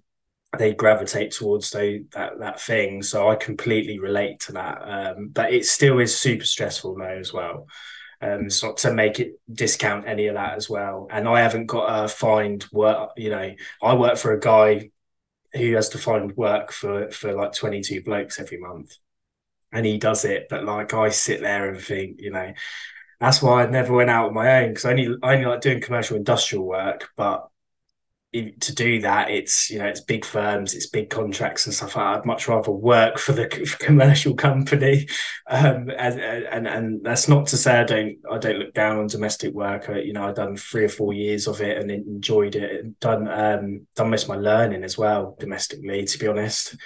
they 0.58 0.74
gravitate 0.74 1.32
towards 1.32 1.70
they, 1.70 2.04
that 2.12 2.38
that 2.40 2.60
thing. 2.60 3.02
So 3.02 3.28
I 3.28 3.36
completely 3.36 3.98
relate 3.98 4.40
to 4.40 4.52
that. 4.52 4.78
Um, 4.82 5.28
but 5.28 5.52
it 5.52 5.64
still 5.66 5.98
is 5.98 6.18
super 6.18 6.44
stressful 6.44 6.96
now 6.98 7.10
as 7.10 7.32
well. 7.32 7.66
Um, 8.20 8.46
it's 8.46 8.62
not 8.62 8.78
to 8.78 8.92
make 8.92 9.20
it 9.20 9.40
discount 9.52 10.08
any 10.08 10.26
of 10.26 10.34
that 10.34 10.56
as 10.56 10.70
well. 10.70 11.08
And 11.10 11.28
I 11.28 11.40
haven't 11.40 11.66
got 11.66 12.02
to 12.02 12.08
find 12.08 12.64
work. 12.72 13.10
You 13.16 13.30
know, 13.30 13.54
I 13.82 13.94
work 13.94 14.16
for 14.16 14.32
a 14.32 14.40
guy 14.40 14.90
who 15.52 15.74
has 15.74 15.90
to 15.90 15.98
find 15.98 16.36
work 16.36 16.72
for 16.72 17.10
for 17.10 17.32
like 17.32 17.52
twenty 17.52 17.82
two 17.82 18.02
blokes 18.02 18.40
every 18.40 18.58
month, 18.58 18.96
and 19.72 19.84
he 19.86 19.98
does 19.98 20.24
it. 20.24 20.48
But 20.48 20.64
like 20.64 20.94
I 20.94 21.10
sit 21.10 21.40
there 21.40 21.70
and 21.70 21.80
think, 21.80 22.20
you 22.20 22.30
know, 22.30 22.52
that's 23.20 23.42
why 23.42 23.62
I 23.64 23.70
never 23.70 23.94
went 23.94 24.10
out 24.10 24.28
on 24.28 24.34
my 24.34 24.62
own 24.62 24.70
because 24.70 24.84
I 24.84 24.90
only 24.90 25.16
I 25.22 25.34
only 25.34 25.46
like 25.46 25.60
doing 25.60 25.80
commercial 25.80 26.16
industrial 26.16 26.64
work, 26.64 27.10
but 27.16 27.48
to 28.60 28.74
do 28.74 29.00
that, 29.00 29.30
it's 29.30 29.70
you 29.70 29.78
know 29.78 29.86
it's 29.86 30.00
big 30.00 30.24
firms, 30.24 30.74
it's 30.74 30.86
big 30.86 31.10
contracts 31.10 31.66
and 31.66 31.74
stuff. 31.74 31.96
I'd 31.96 32.24
much 32.24 32.48
rather 32.48 32.70
work 32.70 33.18
for 33.18 33.32
the 33.32 33.48
commercial 33.80 34.34
company, 34.34 35.08
um, 35.48 35.90
and, 35.96 36.20
and 36.20 36.66
and 36.66 37.04
that's 37.04 37.28
not 37.28 37.46
to 37.48 37.56
say 37.56 37.80
I 37.80 37.84
don't 37.84 38.18
I 38.30 38.38
don't 38.38 38.58
look 38.58 38.74
down 38.74 38.98
on 38.98 39.06
domestic 39.06 39.54
work. 39.54 39.88
I, 39.88 40.00
you 40.00 40.12
know, 40.12 40.28
I've 40.28 40.36
done 40.36 40.56
three 40.56 40.84
or 40.84 40.88
four 40.88 41.12
years 41.12 41.46
of 41.46 41.60
it 41.60 41.78
and 41.78 41.90
enjoyed 41.90 42.56
it. 42.56 42.84
And 42.84 43.00
done 43.00 43.28
um, 43.28 43.86
done 43.94 44.10
most 44.10 44.24
of 44.24 44.28
my 44.28 44.36
learning 44.36 44.84
as 44.84 44.96
well 44.96 45.36
domestically, 45.38 46.04
to 46.04 46.18
be 46.18 46.28
honest, 46.28 46.76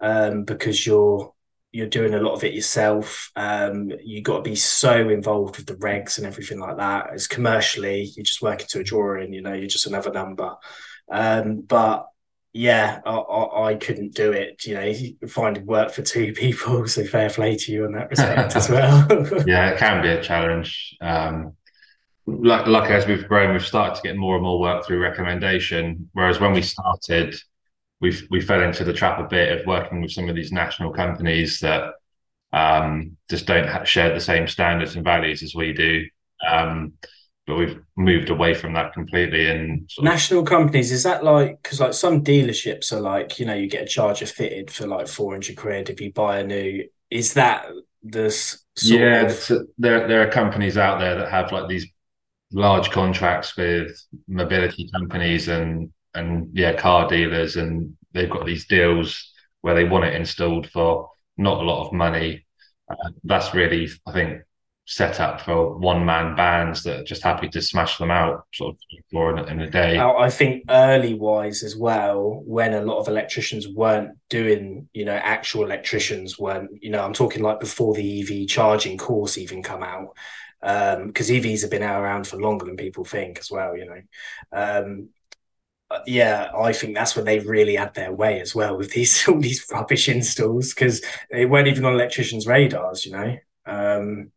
um, 0.00 0.44
because 0.44 0.86
you're 0.86 1.32
you're 1.76 1.86
doing 1.86 2.14
a 2.14 2.20
lot 2.20 2.32
of 2.32 2.42
it 2.42 2.54
yourself. 2.54 3.30
Um, 3.36 3.92
you 4.02 4.22
got 4.22 4.36
to 4.36 4.42
be 4.50 4.56
so 4.56 5.10
involved 5.10 5.58
with 5.58 5.66
the 5.66 5.74
regs 5.74 6.16
and 6.16 6.26
everything 6.26 6.58
like 6.58 6.78
that. 6.78 7.12
As 7.12 7.26
commercially, 7.26 8.10
you're 8.16 8.24
just 8.24 8.40
working 8.40 8.66
to 8.70 8.80
a 8.80 8.84
drawing. 8.84 9.34
You 9.34 9.42
know, 9.42 9.52
you're 9.52 9.68
just 9.68 9.86
another 9.86 10.10
number. 10.10 10.54
Um, 11.12 11.60
but 11.60 12.06
yeah, 12.54 13.00
I, 13.04 13.14
I, 13.14 13.68
I, 13.68 13.74
couldn't 13.74 14.14
do 14.14 14.32
it. 14.32 14.64
You 14.64 14.74
know, 14.74 15.28
finding 15.28 15.66
work 15.66 15.92
for 15.92 16.00
two 16.00 16.32
people. 16.42 16.88
So 16.88 17.04
fair 17.04 17.28
play 17.28 17.56
to 17.56 17.72
you 17.72 17.84
in 17.84 17.92
that 17.92 18.08
respect 18.08 18.56
as 18.56 18.70
well. 18.70 19.06
yeah, 19.46 19.68
it 19.72 19.78
can 19.78 20.00
be 20.00 20.08
a 20.08 20.22
challenge. 20.30 20.96
Um, 21.02 21.56
like, 22.26 22.66
like 22.66 22.90
as 22.90 23.06
we've 23.06 23.28
grown, 23.28 23.52
we've 23.52 23.66
started 23.66 23.96
to 23.96 24.02
get 24.02 24.16
more 24.16 24.36
and 24.36 24.44
more 24.44 24.58
work 24.58 24.86
through 24.86 25.00
recommendation. 25.02 26.08
Whereas 26.14 26.40
when 26.40 26.54
we 26.54 26.62
started, 26.62 27.36
we 28.00 28.16
we 28.30 28.40
fell 28.40 28.62
into 28.62 28.84
the 28.84 28.92
trap 28.92 29.18
a 29.18 29.24
bit 29.28 29.58
of 29.58 29.66
working 29.66 30.00
with 30.02 30.12
some 30.12 30.28
of 30.28 30.34
these 30.34 30.52
national 30.52 30.92
companies 30.92 31.60
that 31.60 31.94
um, 32.52 33.16
just 33.28 33.46
don't 33.46 33.86
share 33.86 34.12
the 34.12 34.20
same 34.20 34.46
standards 34.46 34.94
and 34.94 35.04
values 35.04 35.42
as 35.42 35.54
we 35.54 35.72
do. 35.72 36.04
Um, 36.48 36.92
but 37.46 37.56
we've 37.56 37.80
moved 37.96 38.28
away 38.28 38.54
from 38.54 38.72
that 38.72 38.92
completely. 38.92 39.48
And 39.48 39.88
national 40.00 40.44
companies 40.44 40.90
is 40.90 41.04
that 41.04 41.22
like 41.22 41.62
because 41.62 41.80
like 41.80 41.94
some 41.94 42.24
dealerships 42.24 42.92
are 42.92 43.00
like 43.00 43.38
you 43.38 43.46
know 43.46 43.54
you 43.54 43.68
get 43.68 43.84
a 43.84 43.86
charger 43.86 44.26
fitted 44.26 44.70
for 44.70 44.86
like 44.86 45.06
four 45.06 45.32
hundred 45.32 45.56
quid 45.56 45.88
if 45.88 46.00
you 46.00 46.12
buy 46.12 46.40
a 46.40 46.46
new. 46.46 46.84
Is 47.10 47.34
that 47.34 47.66
this? 48.02 48.64
yeah, 48.82 49.22
of... 49.22 49.52
there 49.78 50.08
there 50.08 50.26
are 50.26 50.30
companies 50.30 50.76
out 50.76 50.98
there 50.98 51.14
that 51.14 51.30
have 51.30 51.52
like 51.52 51.68
these 51.68 51.86
large 52.52 52.90
contracts 52.90 53.56
with 53.56 53.96
mobility 54.28 54.90
companies 54.92 55.48
and 55.48 55.92
and 56.16 56.50
yeah, 56.52 56.74
car 56.74 57.08
dealers, 57.08 57.56
and 57.56 57.96
they've 58.12 58.30
got 58.30 58.46
these 58.46 58.66
deals 58.66 59.32
where 59.60 59.74
they 59.74 59.84
want 59.84 60.04
it 60.04 60.14
installed 60.14 60.68
for 60.70 61.10
not 61.36 61.60
a 61.60 61.64
lot 61.64 61.86
of 61.86 61.92
money. 61.92 62.46
Uh, 62.88 63.10
that's 63.24 63.54
really, 63.54 63.88
I 64.06 64.12
think, 64.12 64.42
set 64.86 65.18
up 65.18 65.40
for 65.40 65.76
one 65.76 66.04
man 66.06 66.36
bands 66.36 66.84
that 66.84 67.00
are 67.00 67.04
just 67.04 67.22
happy 67.22 67.48
to 67.48 67.60
smash 67.60 67.98
them 67.98 68.10
out 68.10 68.46
sort 68.54 68.76
of 68.76 69.48
in, 69.48 69.60
a 69.60 69.68
day. 69.68 69.98
I 69.98 70.30
think 70.30 70.64
early 70.70 71.14
wise 71.14 71.64
as 71.64 71.76
well, 71.76 72.42
when 72.46 72.72
a 72.72 72.82
lot 72.82 73.00
of 73.00 73.08
electricians 73.08 73.66
weren't 73.66 74.16
doing, 74.30 74.88
you 74.92 75.04
know, 75.04 75.16
actual 75.16 75.64
electricians 75.64 76.38
weren't, 76.38 76.70
you 76.80 76.90
know, 76.90 77.02
I'm 77.02 77.12
talking 77.12 77.42
like 77.42 77.58
before 77.58 77.94
the 77.94 78.20
EV 78.20 78.48
charging 78.48 78.96
course 78.96 79.36
even 79.36 79.62
come 79.62 79.82
out. 79.82 80.14
because 80.60 81.30
um, 81.30 81.36
EVs 81.36 81.62
have 81.62 81.70
been 81.70 81.82
out 81.82 82.00
around 82.00 82.28
for 82.28 82.36
longer 82.36 82.64
than 82.64 82.76
people 82.76 83.04
think 83.04 83.40
as 83.40 83.50
well, 83.50 83.76
you 83.76 83.86
know. 83.86 84.02
Um, 84.52 85.08
yeah, 86.06 86.50
I 86.56 86.72
think 86.72 86.94
that's 86.94 87.14
when 87.14 87.24
they 87.24 87.38
really 87.38 87.76
had 87.76 87.94
their 87.94 88.12
way 88.12 88.40
as 88.40 88.54
well 88.54 88.76
with 88.76 88.92
these 88.92 89.26
all 89.28 89.40
these 89.40 89.64
rubbish 89.70 90.08
installs 90.08 90.74
because 90.74 91.02
they 91.30 91.46
weren't 91.46 91.68
even 91.68 91.84
on 91.84 91.94
electricians' 91.94 92.46
radars, 92.46 93.06
you 93.06 93.12
know. 93.12 93.36
Um, 93.66 94.32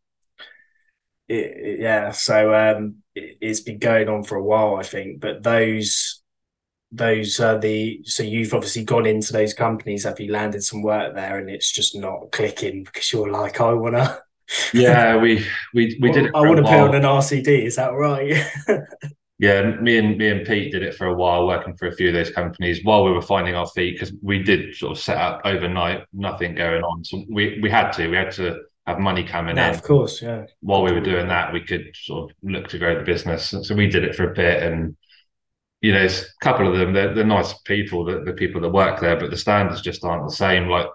it, 1.28 1.34
it, 1.34 1.80
yeah, 1.80 2.10
so 2.10 2.54
um, 2.54 2.96
it, 3.14 3.38
has 3.42 3.60
been 3.60 3.78
going 3.78 4.08
on 4.08 4.24
for 4.24 4.36
a 4.36 4.42
while, 4.42 4.76
I 4.76 4.82
think. 4.82 5.20
But 5.20 5.42
those 5.42 6.22
those 6.92 7.38
are 7.38 7.58
the 7.58 8.00
so 8.04 8.24
you've 8.24 8.54
obviously 8.54 8.84
gone 8.84 9.06
into 9.06 9.32
those 9.32 9.54
companies. 9.54 10.04
Have 10.04 10.20
you 10.20 10.32
landed 10.32 10.62
some 10.62 10.82
work 10.82 11.14
there, 11.14 11.38
and 11.38 11.50
it's 11.50 11.70
just 11.70 11.96
not 11.96 12.32
clicking 12.32 12.84
because 12.84 13.12
you're 13.12 13.30
like, 13.30 13.60
I 13.60 13.72
wanna. 13.72 14.20
yeah, 14.72 15.16
we 15.20 15.44
we 15.74 15.98
we 16.00 16.12
did. 16.12 16.34
I 16.34 16.40
want 16.40 16.58
to 16.58 16.62
put 16.62 16.74
on 16.74 16.94
an 16.94 17.02
RCD. 17.02 17.64
Is 17.64 17.76
that 17.76 17.92
right? 17.92 18.44
yeah, 19.40 19.62
me 19.80 19.96
and 19.96 20.18
me 20.18 20.28
and 20.30 20.46
Pete 20.46 20.70
did 20.70 20.82
it 20.82 20.94
for 20.94 21.06
a 21.06 21.14
while, 21.14 21.46
working 21.46 21.74
for 21.74 21.88
a 21.88 21.94
few 21.94 22.08
of 22.08 22.12
those 22.12 22.28
companies 22.30 22.84
while 22.84 23.02
we 23.04 23.10
were 23.10 23.22
finding 23.22 23.54
our 23.54 23.66
feet 23.68 23.94
because 23.94 24.12
we 24.20 24.42
did 24.42 24.76
sort 24.76 24.92
of 24.92 25.02
set 25.02 25.16
up 25.16 25.40
overnight, 25.46 26.04
nothing 26.12 26.54
going 26.54 26.82
on. 26.82 27.02
So 27.02 27.24
we 27.26 27.58
we 27.62 27.70
had 27.70 27.90
to 27.92 28.06
we 28.08 28.16
had 28.16 28.32
to 28.32 28.60
have 28.86 28.98
money 28.98 29.24
coming 29.24 29.56
no, 29.56 29.66
in. 29.66 29.74
Of 29.74 29.82
course, 29.82 30.20
yeah. 30.20 30.44
While 30.60 30.82
we 30.82 30.92
were 30.92 31.00
doing 31.00 31.26
that, 31.28 31.54
we 31.54 31.62
could 31.62 31.90
sort 31.94 32.30
of 32.30 32.36
look 32.42 32.68
to 32.68 32.78
grow 32.78 32.98
the 32.98 33.02
business. 33.02 33.54
So 33.62 33.74
we 33.74 33.86
did 33.86 34.04
it 34.04 34.14
for 34.14 34.30
a 34.30 34.34
bit, 34.34 34.62
and 34.62 34.94
you 35.80 35.94
know, 35.94 36.04
a 36.04 36.44
couple 36.44 36.70
of 36.70 36.78
them 36.78 36.92
they're, 36.92 37.14
they're 37.14 37.24
nice 37.24 37.54
people, 37.62 38.04
the, 38.04 38.20
the 38.20 38.34
people 38.34 38.60
that 38.60 38.68
work 38.68 39.00
there, 39.00 39.18
but 39.18 39.30
the 39.30 39.38
standards 39.38 39.80
just 39.80 40.04
aren't 40.04 40.28
the 40.28 40.36
same. 40.36 40.68
Like 40.68 40.88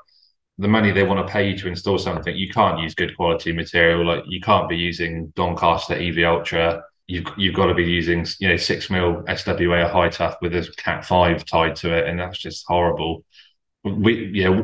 the 0.60 0.68
money 0.68 0.92
they 0.92 1.02
want 1.02 1.26
to 1.26 1.34
pay 1.34 1.50
you 1.50 1.58
to 1.58 1.68
install 1.68 1.98
something, 1.98 2.36
you 2.36 2.50
can't 2.50 2.80
use 2.80 2.94
good 2.94 3.18
quality 3.18 3.54
material. 3.54 4.06
Like 4.06 4.24
you 4.28 4.40
can't 4.40 4.70
be 4.70 4.78
using 4.78 5.34
Doncaster 5.36 5.96
EV 5.96 6.20
Ultra 6.20 6.84
you've 7.08 7.26
you've 7.38 7.56
got 7.56 7.68
to 7.68 7.74
be 7.74 7.84
using 7.84 8.26
you 8.40 8.50
know 8.50 8.58
six 8.58 8.90
mil 8.90 9.24
SWA 9.28 9.90
high 9.90 10.10
tough 10.10 10.38
with 10.42 10.56
a 10.56 10.68
Cat 10.78 11.06
five 11.06 11.46
tied 11.46 11.76
to 11.78 11.96
it, 11.96 12.08
and 12.08 12.20
that's 12.20 12.40
just 12.40 12.66
horrible. 12.68 13.24
We 13.84 14.32
yeah 14.34 14.62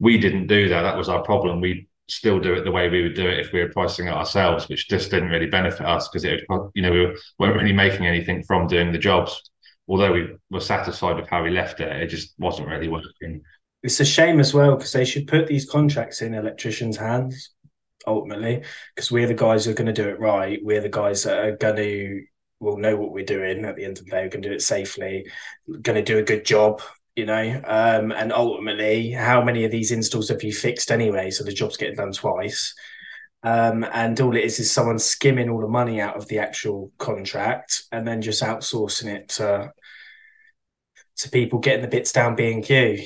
we 0.00 0.18
didn't 0.18 0.46
do 0.46 0.68
that. 0.68 0.82
That 0.82 0.96
was 0.96 1.08
our 1.08 1.22
problem. 1.22 1.60
We 1.60 1.88
still 2.08 2.40
do 2.40 2.54
it 2.54 2.64
the 2.64 2.70
way 2.70 2.88
we 2.88 3.02
would 3.02 3.14
do 3.14 3.28
it 3.28 3.38
if 3.38 3.52
we 3.52 3.60
were 3.60 3.68
pricing 3.68 4.08
it 4.08 4.14
ourselves, 4.14 4.68
which 4.68 4.88
just 4.88 5.10
didn't 5.10 5.28
really 5.28 5.46
benefit 5.46 5.86
us 5.86 6.08
because 6.08 6.24
it 6.24 6.44
you 6.74 6.82
know 6.82 6.90
we 6.90 7.16
weren't 7.38 7.56
really 7.56 7.72
making 7.72 8.06
anything 8.06 8.42
from 8.44 8.66
doing 8.66 8.92
the 8.92 8.98
jobs. 8.98 9.40
although 9.88 10.12
we 10.12 10.28
were 10.50 10.60
satisfied 10.60 11.16
with 11.16 11.28
how 11.28 11.42
we 11.42 11.50
left 11.50 11.80
it, 11.80 12.02
it 12.02 12.08
just 12.08 12.34
wasn't 12.38 12.68
really 12.68 12.88
working. 12.88 13.42
It's 13.82 14.00
a 14.00 14.04
shame 14.04 14.40
as 14.40 14.52
well 14.52 14.74
because 14.74 14.92
they 14.92 15.04
should 15.04 15.28
put 15.28 15.46
these 15.46 15.70
contracts 15.70 16.20
in 16.20 16.34
electricians' 16.34 16.96
hands 16.96 17.52
ultimately 18.08 18.62
because 18.94 19.12
we're 19.12 19.28
the 19.28 19.34
guys 19.34 19.64
who 19.64 19.70
are 19.70 19.74
going 19.74 19.92
to 19.94 20.02
do 20.02 20.08
it 20.08 20.18
right. 20.18 20.58
We're 20.62 20.80
the 20.80 20.88
guys 20.88 21.22
that 21.24 21.38
are 21.38 21.56
going 21.56 21.76
to 21.76 22.24
will 22.60 22.76
know 22.76 22.96
what 22.96 23.12
we're 23.12 23.24
doing 23.24 23.64
at 23.64 23.76
the 23.76 23.84
end 23.84 23.98
of 23.98 24.04
the 24.04 24.10
day. 24.10 24.22
We're 24.22 24.30
going 24.30 24.42
to 24.42 24.48
do 24.48 24.54
it 24.54 24.62
safely, 24.62 25.26
going 25.82 25.96
to 25.96 26.02
do 26.02 26.18
a 26.18 26.24
good 26.24 26.44
job, 26.44 26.82
you 27.14 27.26
know. 27.26 27.62
Um, 27.64 28.12
and 28.12 28.32
ultimately, 28.32 29.12
how 29.12 29.44
many 29.44 29.64
of 29.64 29.70
these 29.70 29.92
installs 29.92 30.28
have 30.30 30.42
you 30.42 30.52
fixed 30.52 30.90
anyway? 30.90 31.30
So 31.30 31.44
the 31.44 31.52
job's 31.52 31.76
getting 31.76 31.96
done 31.96 32.12
twice. 32.12 32.74
Um, 33.44 33.84
and 33.92 34.20
all 34.20 34.36
it 34.36 34.44
is 34.44 34.58
is 34.58 34.70
someone 34.70 34.98
skimming 34.98 35.48
all 35.48 35.60
the 35.60 35.68
money 35.68 36.00
out 36.00 36.16
of 36.16 36.26
the 36.26 36.40
actual 36.40 36.90
contract 36.98 37.84
and 37.92 38.06
then 38.06 38.20
just 38.20 38.42
outsourcing 38.42 39.06
it 39.06 39.28
to 39.30 39.72
to 41.18 41.30
people 41.30 41.58
getting 41.58 41.82
the 41.82 41.88
bits 41.88 42.12
down 42.12 42.36
B 42.36 42.52
and 42.52 42.64
Q. 42.64 43.04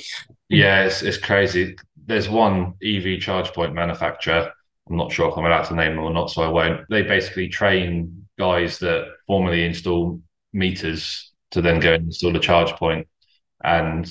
Yeah, 0.49 0.85
it's 0.85 1.01
it's 1.03 1.17
crazy. 1.17 1.75
There's 2.05 2.29
one 2.29 2.73
EV 2.83 3.19
charge 3.19 3.53
point 3.53 3.73
manufacturer. 3.73 4.52
I'm 4.89 4.97
not 4.97 5.11
sure 5.11 5.29
if 5.29 5.37
I'm 5.37 5.45
allowed 5.45 5.63
to 5.63 5.75
name 5.75 5.95
them 5.95 6.03
or 6.03 6.11
not, 6.11 6.29
so 6.29 6.43
I 6.43 6.49
won't. 6.49 6.81
They 6.89 7.03
basically 7.03 7.47
train 7.47 8.27
guys 8.37 8.79
that 8.79 9.07
formally 9.27 9.65
install 9.65 10.21
meters 10.51 11.31
to 11.51 11.61
then 11.61 11.79
go 11.79 11.93
and 11.93 12.05
install 12.05 12.35
a 12.35 12.39
charge 12.39 12.71
point, 12.73 13.07
and 13.63 14.05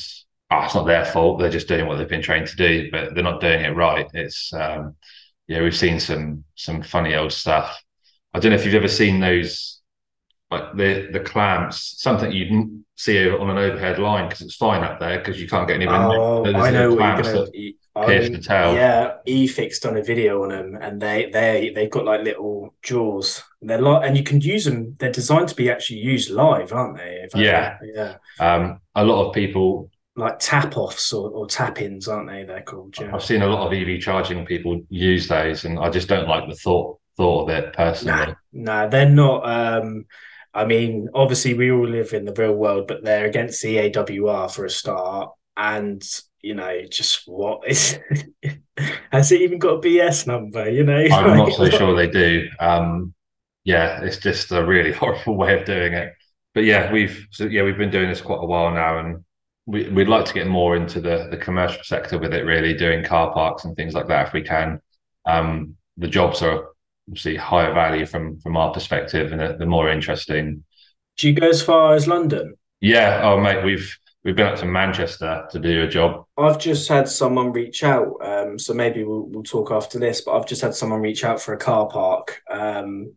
oh, 0.50 0.62
it's 0.64 0.74
not 0.74 0.86
their 0.86 1.04
fault. 1.04 1.38
They're 1.38 1.50
just 1.50 1.68
doing 1.68 1.86
what 1.86 1.96
they've 1.96 2.08
been 2.08 2.22
trained 2.22 2.46
to 2.48 2.56
do, 2.56 2.90
but 2.90 3.14
they're 3.14 3.22
not 3.22 3.40
doing 3.40 3.64
it 3.64 3.76
right. 3.76 4.08
It's 4.14 4.52
um, 4.54 4.96
yeah, 5.46 5.62
we've 5.62 5.76
seen 5.76 6.00
some 6.00 6.44
some 6.54 6.82
funny 6.82 7.14
old 7.14 7.32
stuff. 7.32 7.82
I 8.32 8.40
don't 8.40 8.50
know 8.50 8.56
if 8.56 8.64
you've 8.64 8.74
ever 8.74 8.88
seen 8.88 9.20
those 9.20 9.81
like 10.52 10.76
the 10.76 11.08
the 11.12 11.20
clamps, 11.20 11.94
something 11.98 12.30
you'd 12.30 12.84
see 12.96 13.28
on 13.28 13.50
an 13.50 13.58
overhead 13.58 13.98
line 13.98 14.28
because 14.28 14.42
it's 14.42 14.54
fine 14.54 14.84
up 14.84 15.00
there 15.00 15.18
because 15.18 15.40
you 15.40 15.48
can't 15.48 15.66
get 15.66 15.76
any 15.76 15.86
wind. 15.86 16.04
Oh, 16.04 16.44
I 16.44 16.70
know 16.70 16.90
you're 16.90 17.22
gonna. 17.22 17.46
Pierce 17.94 18.30
the 18.30 18.38
tail. 18.38 18.74
Yeah, 18.74 19.16
E 19.26 19.46
fixed 19.46 19.84
on 19.84 19.98
a 19.98 20.02
video 20.02 20.42
on 20.44 20.48
them, 20.48 20.78
and 20.80 21.00
they 21.00 21.28
they 21.30 21.72
they've 21.74 21.90
got 21.90 22.06
like 22.06 22.22
little 22.22 22.74
jaws. 22.82 23.42
And 23.60 23.68
they're 23.68 23.82
like, 23.82 24.08
and 24.08 24.16
you 24.16 24.22
can 24.22 24.40
use 24.40 24.64
them. 24.64 24.96
They're 24.98 25.12
designed 25.12 25.48
to 25.48 25.54
be 25.54 25.70
actually 25.70 25.98
used 25.98 26.30
live, 26.30 26.72
aren't 26.72 26.96
they? 26.96 27.26
yeah, 27.34 27.76
yeah. 27.82 28.16
Um, 28.40 28.80
a 28.94 29.04
lot 29.04 29.26
of 29.26 29.34
people 29.34 29.90
like 30.16 30.38
tap 30.38 30.76
offs 30.78 31.12
or, 31.12 31.30
or 31.30 31.46
tap 31.46 31.82
ins, 31.82 32.08
aren't 32.08 32.30
they? 32.30 32.44
They're 32.44 32.62
called. 32.62 32.96
Yeah. 32.98 33.14
I've 33.14 33.24
seen 33.24 33.42
a 33.42 33.46
lot 33.46 33.66
of 33.66 33.72
EV 33.74 34.00
charging 34.00 34.46
people 34.46 34.80
use 34.88 35.28
those, 35.28 35.66
and 35.66 35.78
I 35.78 35.90
just 35.90 36.08
don't 36.08 36.28
like 36.28 36.48
the 36.48 36.56
thought 36.56 36.98
thought 37.18 37.42
of 37.42 37.48
it 37.50 37.74
personally. 37.74 38.34
Nah, 38.52 38.84
nah 38.84 38.86
they're 38.88 39.08
not. 39.08 39.44
Um, 39.44 40.06
I 40.54 40.64
mean, 40.66 41.08
obviously, 41.14 41.54
we 41.54 41.70
all 41.70 41.86
live 41.86 42.12
in 42.12 42.24
the 42.24 42.34
real 42.34 42.54
world, 42.54 42.86
but 42.86 43.02
they're 43.02 43.26
against 43.26 43.62
the 43.62 43.76
AWR 43.76 44.50
for 44.50 44.64
a 44.66 44.70
start, 44.70 45.30
and 45.56 46.02
you 46.42 46.54
know, 46.54 46.82
just 46.90 47.22
what 47.26 47.66
is 47.66 47.98
has 49.12 49.32
it 49.32 49.40
even 49.40 49.58
got 49.58 49.76
a 49.76 49.80
BS 49.80 50.26
number? 50.26 50.68
You 50.68 50.84
know, 50.84 50.96
I'm 50.96 51.36
not 51.36 51.52
so 51.52 51.70
sure 51.70 51.94
they 51.94 52.10
do. 52.10 52.48
Um, 52.60 53.14
yeah, 53.64 54.02
it's 54.02 54.18
just 54.18 54.52
a 54.52 54.64
really 54.64 54.92
horrible 54.92 55.36
way 55.36 55.58
of 55.58 55.64
doing 55.64 55.94
it. 55.94 56.12
But 56.54 56.64
yeah, 56.64 56.92
we've 56.92 57.26
so 57.30 57.44
yeah 57.44 57.62
we've 57.62 57.78
been 57.78 57.90
doing 57.90 58.08
this 58.08 58.20
quite 58.20 58.42
a 58.42 58.46
while 58.46 58.72
now, 58.72 58.98
and 58.98 59.24
we, 59.66 59.88
would 59.88 60.08
like 60.08 60.26
to 60.26 60.34
get 60.34 60.48
more 60.48 60.76
into 60.76 61.00
the 61.00 61.28
the 61.30 61.36
commercial 61.36 61.82
sector 61.82 62.18
with 62.18 62.34
it, 62.34 62.44
really 62.44 62.74
doing 62.74 63.04
car 63.04 63.32
parks 63.32 63.64
and 63.64 63.74
things 63.74 63.94
like 63.94 64.08
that 64.08 64.26
if 64.26 64.32
we 64.32 64.42
can. 64.42 64.80
Um, 65.24 65.76
the 65.96 66.08
jobs 66.08 66.42
are 66.42 66.71
obviously 67.08 67.36
higher 67.36 67.72
value 67.72 68.06
from 68.06 68.38
from 68.40 68.56
our 68.56 68.72
perspective, 68.72 69.32
and 69.32 69.40
they're, 69.40 69.56
they're 69.56 69.66
more 69.66 69.90
interesting. 69.90 70.64
Do 71.16 71.28
you 71.28 71.34
go 71.34 71.48
as 71.48 71.62
far 71.62 71.94
as 71.94 72.08
London? 72.08 72.54
Yeah, 72.80 73.20
oh 73.24 73.40
mate, 73.40 73.64
we've 73.64 73.96
we've 74.24 74.36
been 74.36 74.46
up 74.46 74.58
to 74.58 74.66
Manchester 74.66 75.46
to 75.50 75.58
do 75.58 75.82
a 75.82 75.88
job. 75.88 76.24
I've 76.36 76.58
just 76.58 76.88
had 76.88 77.08
someone 77.08 77.52
reach 77.52 77.84
out, 77.84 78.14
um, 78.22 78.58
so 78.58 78.74
maybe 78.74 79.04
we'll 79.04 79.26
we'll 79.26 79.42
talk 79.42 79.70
after 79.70 79.98
this. 79.98 80.20
But 80.20 80.36
I've 80.36 80.46
just 80.46 80.62
had 80.62 80.74
someone 80.74 81.00
reach 81.00 81.24
out 81.24 81.40
for 81.40 81.54
a 81.54 81.58
car 81.58 81.88
park. 81.88 82.42
Um, 82.50 83.16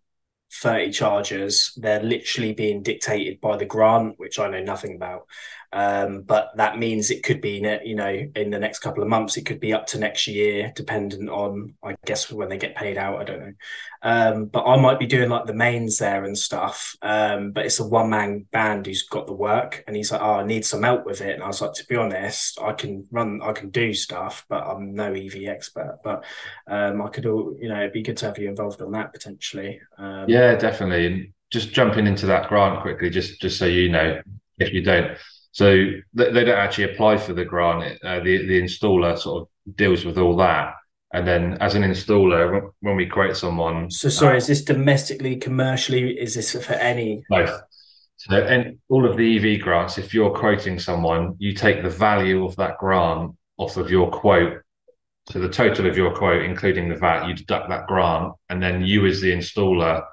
30 0.62 0.92
chargers. 0.92 1.74
They're 1.75 2.01
literally 2.01 2.54
being 2.54 2.84
dictated 2.84 3.42
by 3.42 3.58
the 3.58 3.65
grant, 3.65 4.18
which 4.18 4.39
I 4.39 4.48
know 4.48 4.63
nothing 4.63 4.96
about. 4.96 5.27
Um, 5.75 6.22
but 6.22 6.51
that 6.55 6.79
means 6.79 7.12
it 7.12 7.22
could 7.22 7.41
be, 7.41 7.58
you 7.84 7.96
know, 7.96 8.32
in 8.34 8.50
the 8.50 8.58
next 8.58 8.79
couple 8.79 9.03
of 9.03 9.10
months, 9.10 9.36
it 9.36 9.46
could 9.46 9.60
be 9.60 9.74
up 9.74 9.86
to 9.88 10.00
next 10.00 10.26
year, 10.26 10.71
dependent 10.73 11.30
on, 11.30 11.76
I 11.84 11.97
guess, 12.06 12.32
when 12.32 12.47
they 12.47 12.58
get 12.58 12.78
paid 12.78 12.97
out. 12.97 13.19
I 13.19 13.23
don't 13.26 13.39
know. 13.41 13.54
Um, 14.02 14.45
but 14.45 14.63
I 14.63 14.80
might 14.80 14.99
be 14.99 15.06
doing 15.06 15.30
like 15.30 15.47
the 15.47 15.54
mains 15.54 15.97
there 15.97 16.23
and 16.23 16.38
stuff. 16.38 16.95
Um, 17.02 17.52
but 17.52 17.65
it's 17.65 17.82
a 17.82 17.86
one 17.86 18.10
man 18.10 18.45
band 18.54 18.86
who's 18.86 19.04
got 19.04 19.28
the 19.28 19.34
work, 19.34 19.84
and 19.86 19.97
he's 19.97 20.13
like, 20.13 20.21
"Oh, 20.21 20.36
I 20.36 20.45
need 20.45 20.65
some 20.65 20.84
help 20.84 21.06
with 21.06 21.19
it." 21.19 21.34
And 21.34 21.43
I 21.43 21.47
was 21.47 21.62
like, 21.62 21.73
"To 21.73 21.86
be 21.88 21.97
honest, 21.97 22.58
I 22.62 22.71
can 22.71 23.06
run, 23.12 23.41
I 23.43 23.52
can 23.52 23.69
do 23.69 23.93
stuff, 23.93 24.45
but 24.47 24.65
I'm 24.65 24.95
no 24.95 25.12
EV 25.13 25.43
expert. 25.47 25.99
But 26.06 26.23
um, 26.67 27.02
I 27.02 27.10
could, 27.10 27.26
all, 27.26 27.54
you 27.60 27.67
know, 27.67 27.80
it'd 27.80 27.91
be 27.91 28.02
good 28.02 28.15
to 28.17 28.28
have 28.28 28.38
you 28.39 28.47
involved 28.47 28.82
on 28.82 28.93
that 28.93 29.12
potentially." 29.12 29.82
Um, 29.97 30.30
yeah, 30.30 30.56
definitely. 30.56 31.06
And 31.06 31.34
just 31.52 31.73
jumping 31.73 32.08
into 32.08 32.28
that 32.28 32.47
grant 32.47 32.82
quickly, 32.82 33.10
just 33.10 33.41
just 33.41 33.60
so 33.60 33.65
you 33.65 33.89
know, 33.89 34.21
if 34.58 34.71
you 34.71 34.82
don't 34.82 35.17
so 35.56 35.74
they, 36.13 36.32
they 36.34 36.44
don't 36.44 36.60
actually 36.60 36.91
apply 36.91 37.15
for 37.15 37.32
the 37.32 37.46
grant. 37.46 37.98
Uh, 38.04 38.20
the 38.20 38.46
the 38.46 38.62
installer 38.62 39.18
sort 39.18 39.44
of 39.44 39.76
deals 39.78 40.04
with 40.04 40.18
all 40.18 40.36
that, 40.36 40.74
and 41.13 41.26
then 41.26 41.58
as 41.62 41.76
an 41.76 41.84
installer, 41.84 42.72
when 42.82 42.98
we 42.98 43.06
quote 43.06 43.38
someone, 43.38 43.89
so 43.89 44.10
sorry, 44.10 44.34
uh, 44.34 44.38
is 44.38 44.48
this 44.48 44.65
domestically, 44.65 45.38
commercially? 45.38 46.20
Is 46.20 46.36
this 46.36 46.52
for 46.52 46.74
any 46.74 47.24
both? 47.30 47.58
So, 48.18 48.36
and 48.36 48.80
all 48.89 49.10
of 49.10 49.15
the 49.15 49.54
EV 49.56 49.62
grants, 49.62 49.98
if 49.98 50.13
you're 50.13 50.36
quoting 50.38 50.78
someone, 50.78 51.36
you 51.39 51.54
take 51.54 51.84
the 51.84 51.89
value 51.89 52.44
of 52.44 52.58
that 52.58 52.78
grant 52.78 53.32
off 53.56 53.78
of 53.78 53.89
your 53.89 54.12
quote. 54.12 54.62
So 55.30 55.39
the 55.39 55.48
total 55.48 55.88
of 55.88 55.96
your 55.96 56.13
quote, 56.13 56.44
including 56.44 56.89
the 56.89 56.96
VAT, 56.96 57.30
you 57.30 57.34
deduct 57.34 57.70
that 57.70 57.88
grant, 57.88 58.34
and 58.50 58.62
then 58.62 58.82
you, 58.82 59.06
as 59.06 59.22
the 59.22 59.32
installer, 59.32 60.04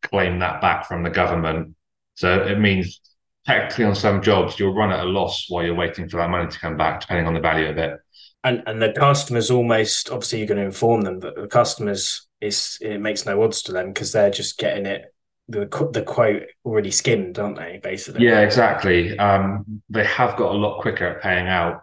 claim 0.00 0.38
that 0.38 0.62
back 0.62 0.88
from 0.88 1.02
the 1.02 1.10
government. 1.10 1.74
So 2.14 2.42
it 2.44 2.58
means 2.58 3.02
technically 3.46 3.84
on 3.84 3.94
some 3.94 4.20
jobs 4.20 4.58
you'll 4.58 4.74
run 4.74 4.92
at 4.92 5.00
a 5.00 5.08
loss 5.08 5.46
while 5.48 5.64
you're 5.64 5.74
waiting 5.74 6.08
for 6.08 6.18
that 6.18 6.30
money 6.30 6.48
to 6.50 6.58
come 6.58 6.76
back, 6.76 7.00
depending 7.00 7.26
on 7.26 7.34
the 7.34 7.40
value 7.40 7.68
of 7.68 7.78
it. 7.78 7.98
And 8.44 8.62
and 8.66 8.80
the 8.80 8.92
customers 8.92 9.50
almost 9.50 10.10
obviously 10.10 10.38
you're 10.38 10.48
going 10.48 10.60
to 10.60 10.66
inform 10.66 11.02
them, 11.02 11.18
but 11.18 11.36
the 11.36 11.46
customers 11.46 12.26
is 12.40 12.78
it 12.80 13.00
makes 13.00 13.24
no 13.24 13.42
odds 13.42 13.62
to 13.62 13.72
them 13.72 13.88
because 13.88 14.12
they're 14.12 14.30
just 14.30 14.58
getting 14.58 14.86
it 14.86 15.12
the 15.48 15.66
the 15.92 16.02
quote 16.02 16.42
already 16.64 16.90
skimmed, 16.90 17.38
aren't 17.38 17.56
they? 17.56 17.80
Basically. 17.82 18.24
Yeah, 18.24 18.40
exactly. 18.40 19.18
Um, 19.18 19.82
they 19.88 20.04
have 20.04 20.36
got 20.36 20.52
a 20.52 20.58
lot 20.58 20.80
quicker 20.80 21.06
at 21.06 21.22
paying 21.22 21.46
out 21.46 21.82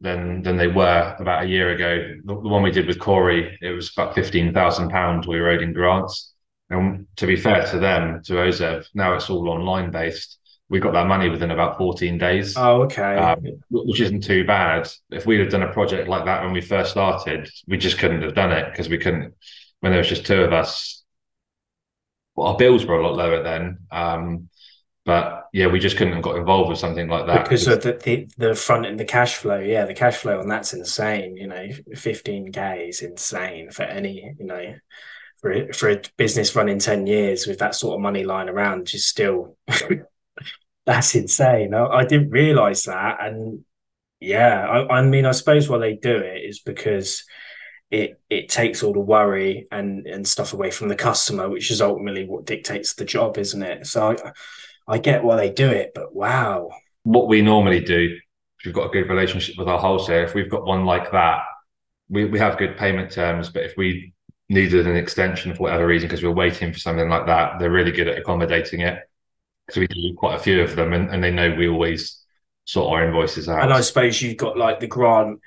than 0.00 0.42
than 0.42 0.56
they 0.56 0.66
were 0.66 1.16
about 1.18 1.44
a 1.44 1.48
year 1.48 1.70
ago. 1.70 2.16
The, 2.24 2.34
the 2.34 2.48
one 2.48 2.62
we 2.62 2.70
did 2.70 2.86
with 2.86 2.98
Corey, 2.98 3.56
it 3.62 3.70
was 3.70 3.92
about 3.96 4.14
fifteen 4.14 4.52
thousand 4.52 4.90
pounds 4.90 5.26
we 5.26 5.40
were 5.40 5.50
owed 5.50 5.62
in 5.62 5.72
grants. 5.72 6.32
And 6.70 7.06
to 7.16 7.26
be 7.26 7.36
fair 7.36 7.66
to 7.66 7.78
them, 7.78 8.22
to 8.24 8.32
OZEV, 8.32 8.86
now 8.94 9.14
it's 9.14 9.28
all 9.28 9.48
online 9.50 9.90
based 9.90 10.38
we 10.74 10.80
got 10.80 10.92
that 10.92 11.06
money 11.06 11.28
within 11.28 11.52
about 11.52 11.78
14 11.78 12.18
days. 12.18 12.56
Oh, 12.56 12.82
okay. 12.82 13.14
Um, 13.14 13.44
which 13.70 14.00
isn't 14.00 14.24
too 14.24 14.44
bad. 14.44 14.90
If 15.08 15.24
we'd 15.24 15.38
have 15.38 15.50
done 15.50 15.62
a 15.62 15.72
project 15.72 16.08
like 16.08 16.24
that 16.24 16.42
when 16.42 16.52
we 16.52 16.60
first 16.60 16.90
started, 16.90 17.48
we 17.68 17.78
just 17.78 17.96
couldn't 17.96 18.22
have 18.22 18.34
done 18.34 18.50
it 18.50 18.72
because 18.72 18.88
we 18.88 18.98
couldn't, 18.98 19.34
when 19.78 19.92
there 19.92 20.00
was 20.00 20.08
just 20.08 20.26
two 20.26 20.42
of 20.42 20.52
us, 20.52 21.04
well, 22.34 22.48
our 22.48 22.56
bills 22.56 22.84
were 22.84 22.98
a 22.98 23.06
lot 23.06 23.14
lower 23.14 23.40
then. 23.44 23.86
Um, 23.92 24.48
but 25.04 25.44
yeah, 25.52 25.68
we 25.68 25.78
just 25.78 25.96
couldn't 25.96 26.14
have 26.14 26.24
got 26.24 26.38
involved 26.38 26.70
with 26.70 26.80
something 26.80 27.06
like 27.06 27.26
that 27.28 27.44
because 27.44 27.68
of 27.68 27.80
the, 27.80 27.92
the, 27.92 28.28
the 28.36 28.54
front 28.56 28.84
and 28.84 28.98
the 28.98 29.04
cash 29.04 29.36
flow. 29.36 29.60
Yeah, 29.60 29.84
the 29.84 29.94
cash 29.94 30.16
flow 30.16 30.40
on 30.40 30.48
that's 30.48 30.74
insane. 30.74 31.36
You 31.36 31.46
know, 31.46 31.68
15k 31.92 32.88
is 32.88 33.00
insane 33.00 33.70
for 33.70 33.84
any, 33.84 34.34
you 34.40 34.46
know, 34.46 34.74
for 35.36 35.52
a, 35.52 35.72
for 35.72 35.88
a 35.88 36.02
business 36.16 36.56
running 36.56 36.80
10 36.80 37.06
years 37.06 37.46
with 37.46 37.60
that 37.60 37.76
sort 37.76 37.94
of 37.94 38.00
money 38.00 38.24
lying 38.24 38.48
around, 38.48 38.88
just 38.88 39.08
still 39.08 39.56
that's 40.86 41.14
insane. 41.14 41.74
I, 41.74 41.86
I 41.86 42.04
didn't 42.04 42.30
realize 42.30 42.84
that. 42.84 43.18
And 43.20 43.64
yeah, 44.20 44.66
I, 44.66 44.98
I, 44.98 45.02
mean, 45.02 45.26
I 45.26 45.32
suppose 45.32 45.68
why 45.68 45.78
they 45.78 45.94
do 45.94 46.16
it 46.16 46.42
is 46.44 46.60
because 46.60 47.24
it 47.90 48.20
it 48.30 48.48
takes 48.48 48.82
all 48.82 48.92
the 48.92 49.00
worry 49.00 49.68
and 49.70 50.06
and 50.06 50.26
stuff 50.26 50.52
away 50.52 50.70
from 50.70 50.88
the 50.88 50.96
customer, 50.96 51.48
which 51.48 51.70
is 51.70 51.80
ultimately 51.80 52.26
what 52.26 52.46
dictates 52.46 52.94
the 52.94 53.04
job, 53.04 53.38
isn't 53.38 53.62
it? 53.62 53.86
So 53.86 54.10
I, 54.10 54.32
I 54.94 54.98
get 54.98 55.24
why 55.24 55.36
they 55.36 55.50
do 55.50 55.68
it, 55.68 55.92
but 55.94 56.14
wow. 56.14 56.70
What 57.04 57.28
we 57.28 57.42
normally 57.42 57.80
do, 57.80 58.16
if 58.58 58.64
we've 58.64 58.74
got 58.74 58.86
a 58.86 58.92
good 58.92 59.08
relationship 59.08 59.56
with 59.58 59.68
our 59.68 59.78
wholesaler, 59.78 60.24
if 60.24 60.34
we've 60.34 60.50
got 60.50 60.64
one 60.64 60.86
like 60.86 61.12
that, 61.12 61.42
we, 62.08 62.24
we 62.24 62.38
have 62.38 62.58
good 62.58 62.76
payment 62.76 63.10
terms, 63.10 63.50
but 63.50 63.62
if 63.62 63.74
we 63.76 64.14
needed 64.48 64.86
an 64.86 64.96
extension 64.96 65.54
for 65.54 65.64
whatever 65.64 65.86
reason 65.86 66.08
because 66.08 66.22
we 66.22 66.28
we're 66.28 66.34
waiting 66.34 66.72
for 66.72 66.78
something 66.78 67.08
like 67.08 67.26
that, 67.26 67.58
they're 67.58 67.70
really 67.70 67.92
good 67.92 68.08
at 68.08 68.18
accommodating 68.18 68.80
it 68.80 68.98
because 69.66 69.80
we 69.80 69.86
do 69.86 70.14
quite 70.16 70.36
a 70.36 70.42
few 70.42 70.62
of 70.62 70.76
them, 70.76 70.92
and, 70.92 71.10
and 71.10 71.22
they 71.22 71.30
know 71.30 71.54
we 71.54 71.68
always 71.68 72.20
sort 72.64 72.92
our 72.92 73.06
invoices 73.06 73.48
out. 73.48 73.62
And 73.62 73.72
I 73.72 73.80
suppose 73.80 74.20
you've 74.20 74.36
got 74.36 74.56
like 74.56 74.80
the 74.80 74.86
grant, 74.86 75.40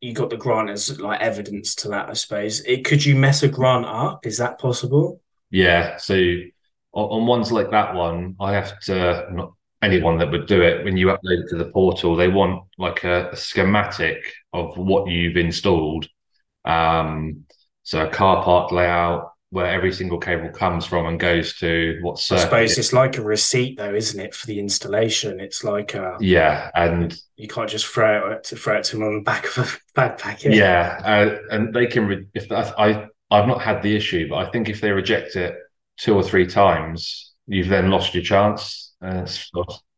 you 0.00 0.12
got 0.12 0.30
the 0.30 0.36
grant 0.36 0.70
as 0.70 1.00
like 1.00 1.20
evidence 1.20 1.74
to 1.76 1.88
that. 1.88 2.08
I 2.08 2.12
suppose 2.14 2.60
it 2.60 2.84
could 2.84 3.04
you 3.04 3.14
mess 3.14 3.42
a 3.42 3.48
grant 3.48 3.86
up? 3.86 4.26
Is 4.26 4.38
that 4.38 4.58
possible? 4.58 5.20
Yeah. 5.50 5.96
So 5.96 6.14
on, 6.14 7.04
on 7.04 7.26
ones 7.26 7.52
like 7.52 7.70
that 7.70 7.94
one, 7.94 8.36
I 8.40 8.52
have 8.52 8.78
to 8.80 9.26
not 9.32 9.54
anyone 9.82 10.16
that 10.18 10.30
would 10.30 10.46
do 10.46 10.62
it 10.62 10.84
when 10.84 10.96
you 10.96 11.08
upload 11.08 11.42
it 11.44 11.48
to 11.48 11.56
the 11.56 11.70
portal, 11.70 12.14
they 12.14 12.28
want 12.28 12.62
like 12.78 13.04
a, 13.04 13.30
a 13.30 13.36
schematic 13.36 14.18
of 14.52 14.76
what 14.78 15.08
you've 15.08 15.36
installed. 15.36 16.08
Um, 16.64 17.44
so 17.82 18.06
a 18.06 18.08
car 18.08 18.44
park 18.44 18.70
layout, 18.70 19.31
where 19.52 19.66
every 19.66 19.92
single 19.92 20.18
cable 20.18 20.48
comes 20.48 20.86
from 20.86 21.04
and 21.04 21.20
goes 21.20 21.58
to 21.58 21.98
what 22.00 22.18
circuit. 22.18 22.40
I 22.40 22.44
suppose 22.44 22.78
it's 22.78 22.94
like 22.94 23.18
a 23.18 23.22
receipt, 23.22 23.76
though, 23.76 23.94
isn't 23.94 24.18
it, 24.18 24.34
for 24.34 24.46
the 24.46 24.58
installation? 24.58 25.40
It's 25.40 25.62
like 25.62 25.92
a 25.92 26.16
yeah, 26.20 26.70
and 26.74 27.14
you 27.36 27.48
can't 27.48 27.68
just 27.68 27.86
throw 27.86 28.32
it 28.32 28.44
to 28.44 28.56
throw 28.56 28.78
it 28.78 28.84
to 28.84 28.96
them 28.96 29.06
on 29.06 29.16
the 29.16 29.20
back 29.20 29.44
of 29.44 29.58
a 29.58 29.66
backpack. 30.00 30.42
Yeah, 30.42 30.98
uh, 31.04 31.36
and 31.50 31.74
they 31.74 31.86
can. 31.86 32.06
Re- 32.06 32.26
if 32.32 32.48
that, 32.48 32.72
I 32.80 33.08
I've 33.30 33.46
not 33.46 33.60
had 33.60 33.82
the 33.82 33.94
issue, 33.94 34.26
but 34.26 34.36
I 34.36 34.50
think 34.50 34.70
if 34.70 34.80
they 34.80 34.90
reject 34.90 35.36
it 35.36 35.54
two 35.98 36.14
or 36.14 36.22
three 36.22 36.46
times, 36.46 37.34
you've 37.46 37.68
then 37.68 37.90
lost 37.90 38.14
your 38.14 38.24
chance. 38.24 38.94
Uh, 39.02 39.26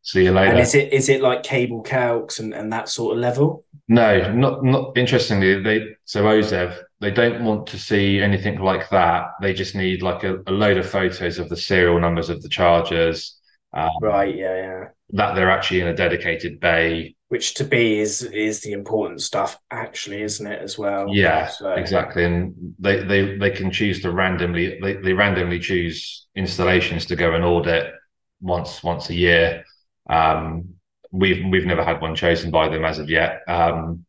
see 0.01 0.25
you 0.25 0.33
later. 0.33 0.51
And 0.51 0.59
is 0.59 0.75
it 0.75 0.91
is 0.91 1.07
it 1.07 1.21
like 1.21 1.43
cable 1.43 1.81
calcs 1.81 2.39
and, 2.39 2.53
and 2.53 2.73
that 2.73 2.89
sort 2.89 3.15
of 3.15 3.21
level? 3.21 3.63
No, 3.87 4.33
not 4.33 4.65
not 4.65 4.97
interestingly. 4.97 5.61
They 5.61 5.95
so 6.03 6.25
OZEV 6.25 6.77
they 7.01 7.11
don't 7.11 7.43
want 7.43 7.67
to 7.67 7.79
see 7.79 8.19
anything 8.19 8.59
like 8.59 8.89
that. 8.89 9.31
They 9.41 9.53
just 9.53 9.75
need 9.75 10.01
like 10.01 10.23
a, 10.23 10.37
a 10.47 10.51
load 10.51 10.77
of 10.77 10.89
photos 10.89 11.39
of 11.39 11.49
the 11.49 11.57
serial 11.57 11.99
numbers 11.99 12.29
of 12.29 12.41
the 12.41 12.49
chargers. 12.49 13.37
Um, 13.73 13.89
right. 14.01 14.35
Yeah. 14.35 14.55
Yeah. 14.55 14.83
That 15.11 15.35
they're 15.35 15.51
actually 15.51 15.81
in 15.81 15.87
a 15.87 15.95
dedicated 15.95 16.59
bay. 16.59 17.15
Which 17.27 17.55
to 17.55 17.63
be 17.63 17.99
is 17.99 18.21
is 18.23 18.61
the 18.61 18.71
important 18.71 19.21
stuff, 19.21 19.59
actually, 19.69 20.21
isn't 20.21 20.47
it? 20.47 20.61
As 20.61 20.77
well. 20.77 21.07
Yeah. 21.09 21.47
So. 21.47 21.71
Exactly. 21.71 22.23
And 22.23 22.53
they 22.79 23.03
they 23.03 23.37
they 23.37 23.51
can 23.51 23.71
choose 23.71 24.01
to 24.01 24.11
randomly 24.11 24.79
they, 24.81 24.93
they 24.93 25.13
randomly 25.13 25.59
choose 25.59 26.27
installations 26.35 27.05
to 27.07 27.15
go 27.15 27.33
and 27.33 27.43
audit 27.43 27.93
once 28.41 28.83
once 28.83 29.09
a 29.09 29.15
year. 29.15 29.65
Um, 30.09 30.75
we've 31.11 31.43
we've 31.51 31.65
never 31.65 31.83
had 31.83 32.01
one 32.01 32.15
chosen 32.15 32.51
by 32.51 32.69
them 32.69 32.85
as 32.85 32.99
of 32.99 33.09
yet. 33.09 33.41
Um, 33.47 34.04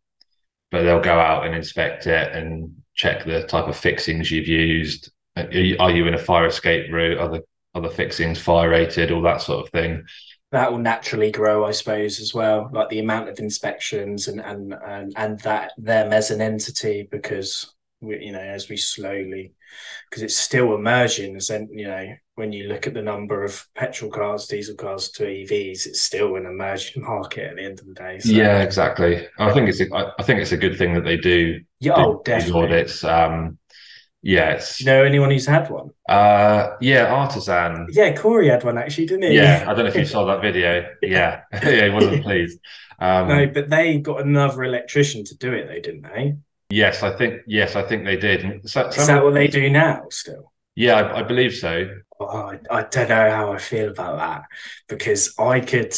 but 0.71 0.83
they'll 0.83 1.01
go 1.01 1.19
out 1.19 1.47
and 1.47 1.55
inspect 1.55 2.07
it 2.07 2.33
and 2.33 2.75
check 2.95 3.25
the 3.25 3.47
type 3.47 3.69
of 3.69 3.77
fixings 3.77 4.31
you've 4.31 4.49
used. 4.49 5.11
Uh, 5.37 5.45
are 5.45 5.61
you, 5.61 5.77
are 5.79 5.91
you 5.91 6.07
in 6.07 6.15
a 6.15 6.19
fire 6.19 6.47
escape 6.47 6.91
route? 6.93 7.19
Are 7.19 7.29
the 7.29 7.43
other 7.75 7.91
fixings 7.91 8.41
fire 8.41 8.71
rated? 8.71 9.11
All 9.11 9.23
that 9.23 9.43
sort 9.43 9.67
of 9.67 9.73
thing. 9.73 10.05
That 10.53 10.71
will 10.71 10.79
naturally 10.79 11.31
grow, 11.31 11.65
I 11.65 11.73
suppose, 11.73 12.21
as 12.21 12.33
well. 12.33 12.71
Like 12.73 12.89
the 12.89 13.01
amount 13.01 13.29
of 13.29 13.39
inspections 13.39 14.29
and 14.29 14.41
and 14.41 14.73
and, 14.73 15.13
and 15.17 15.41
that 15.41 15.73
them 15.77 16.13
as 16.13 16.31
an 16.31 16.41
entity, 16.41 17.07
because 17.11 17.75
we, 18.01 18.25
you 18.25 18.33
know, 18.33 18.39
as 18.39 18.69
we 18.69 18.77
slowly, 18.77 19.53
because 20.09 20.23
it's 20.23 20.37
still 20.37 20.75
emerging, 20.75 21.37
as 21.37 21.51
you 21.51 21.89
know, 21.89 22.15
when 22.37 22.53
you 22.53 22.69
look 22.69 22.87
at 22.87 22.95
the 22.95 23.03
number 23.03 23.43
of 23.43 23.67
petrol 23.75 24.11
cars, 24.11 24.47
diesel 24.47 24.77
cars 24.77 25.11
to 25.11 25.25
EVs, 25.25 25.87
it's 25.87 26.03
still 26.03 26.37
an 26.37 26.47
emerging 26.47 27.03
market 27.03 27.51
at 27.51 27.57
the 27.57 27.65
end 27.65 27.81
of 27.81 27.87
the 27.87 27.95
day. 27.95 28.19
So. 28.21 28.31
Yeah, 28.31 28.61
exactly. 28.61 29.27
I 29.39 29.53
think 29.53 29.69
it's 29.71 29.81
a, 29.81 30.15
I 30.19 30.23
think 30.23 30.41
it's 30.41 30.53
a 30.53 30.57
good 30.57 30.77
thing 30.77 30.95
that 30.95 31.05
they 31.05 31.17
do. 31.17 31.61
Yeah, 31.81 31.95
oh, 31.97 32.23
definitely. 32.25 32.63
Audits. 32.63 33.03
Um, 33.05 33.59
yeah, 34.23 34.61
you 34.79 34.87
know 34.87 35.03
anyone 35.03 35.31
who's 35.31 35.47
had 35.47 35.71
one? 35.71 35.91
Uh, 36.09 36.75
yeah, 36.81 37.07
Artisan. 37.07 37.87
Yeah, 37.91 38.15
Corey 38.15 38.49
had 38.49 38.65
one 38.65 38.77
actually, 38.77 39.07
didn't 39.07 39.31
he? 39.31 39.37
Yeah, 39.37 39.65
I 39.67 39.73
don't 39.73 39.85
know 39.85 39.91
if 39.91 39.97
you 39.97 40.05
saw 40.05 40.25
that 40.27 40.43
video. 40.43 40.89
Yeah, 41.03 41.43
yeah, 41.53 41.85
he 41.85 41.91
wasn't 41.91 42.23
pleased. 42.23 42.59
Um, 42.99 43.29
no, 43.29 43.47
but 43.47 43.71
they 43.71 43.99
got 43.99 44.23
another 44.23 44.65
electrician 44.65 45.25
to 45.25 45.37
do 45.37 45.53
it, 45.53 45.69
though, 45.69 45.81
didn't 45.81 46.03
they? 46.03 46.37
Yes, 46.71 47.03
I 47.03 47.17
think. 47.17 47.43
Yes, 47.47 47.77
I 47.77 47.83
think 47.83 48.05
they 48.05 48.17
did. 48.17 48.69
So, 48.69 48.89
Is 48.89 49.07
that 49.07 49.23
what 49.23 49.35
they 49.35 49.47
do 49.47 49.71
now? 49.71 50.03
Still? 50.11 50.53
Yeah, 50.75 50.95
I, 50.95 51.21
I 51.21 51.23
believe 51.23 51.55
so. 51.55 51.89
Oh, 52.19 52.57
I, 52.71 52.83
don't 52.85 53.09
know 53.09 53.31
how 53.31 53.53
I 53.53 53.59
feel 53.59 53.91
about 53.91 54.17
that 54.17 54.45
because 54.89 55.35
I 55.39 55.61
could, 55.61 55.95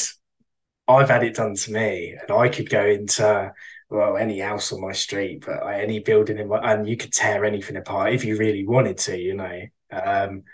I've 0.88 1.11
had 1.11 1.22
it 1.22 1.37
done 1.37 1.54
to 1.54 1.72
me, 1.72 2.16
and 2.20 2.31
I 2.31 2.48
could 2.48 2.68
go 2.70 2.85
into 2.85 3.52
well 3.90 4.16
any 4.16 4.40
house 4.40 4.72
on 4.72 4.81
my 4.81 4.92
street, 4.92 5.44
but 5.46 5.66
any 5.66 6.00
building 6.00 6.38
in 6.38 6.48
my, 6.48 6.59
and 6.59 6.88
you 6.88 6.96
could 6.96 7.12
tear 7.12 7.44
anything 7.44 7.76
apart 7.76 8.12
if 8.12 8.24
you 8.24 8.37
really 8.37 8.66
wanted 8.66 8.98
to, 8.98 9.18
you 9.18 9.35
know. 9.35 9.62
Um, 9.90 10.44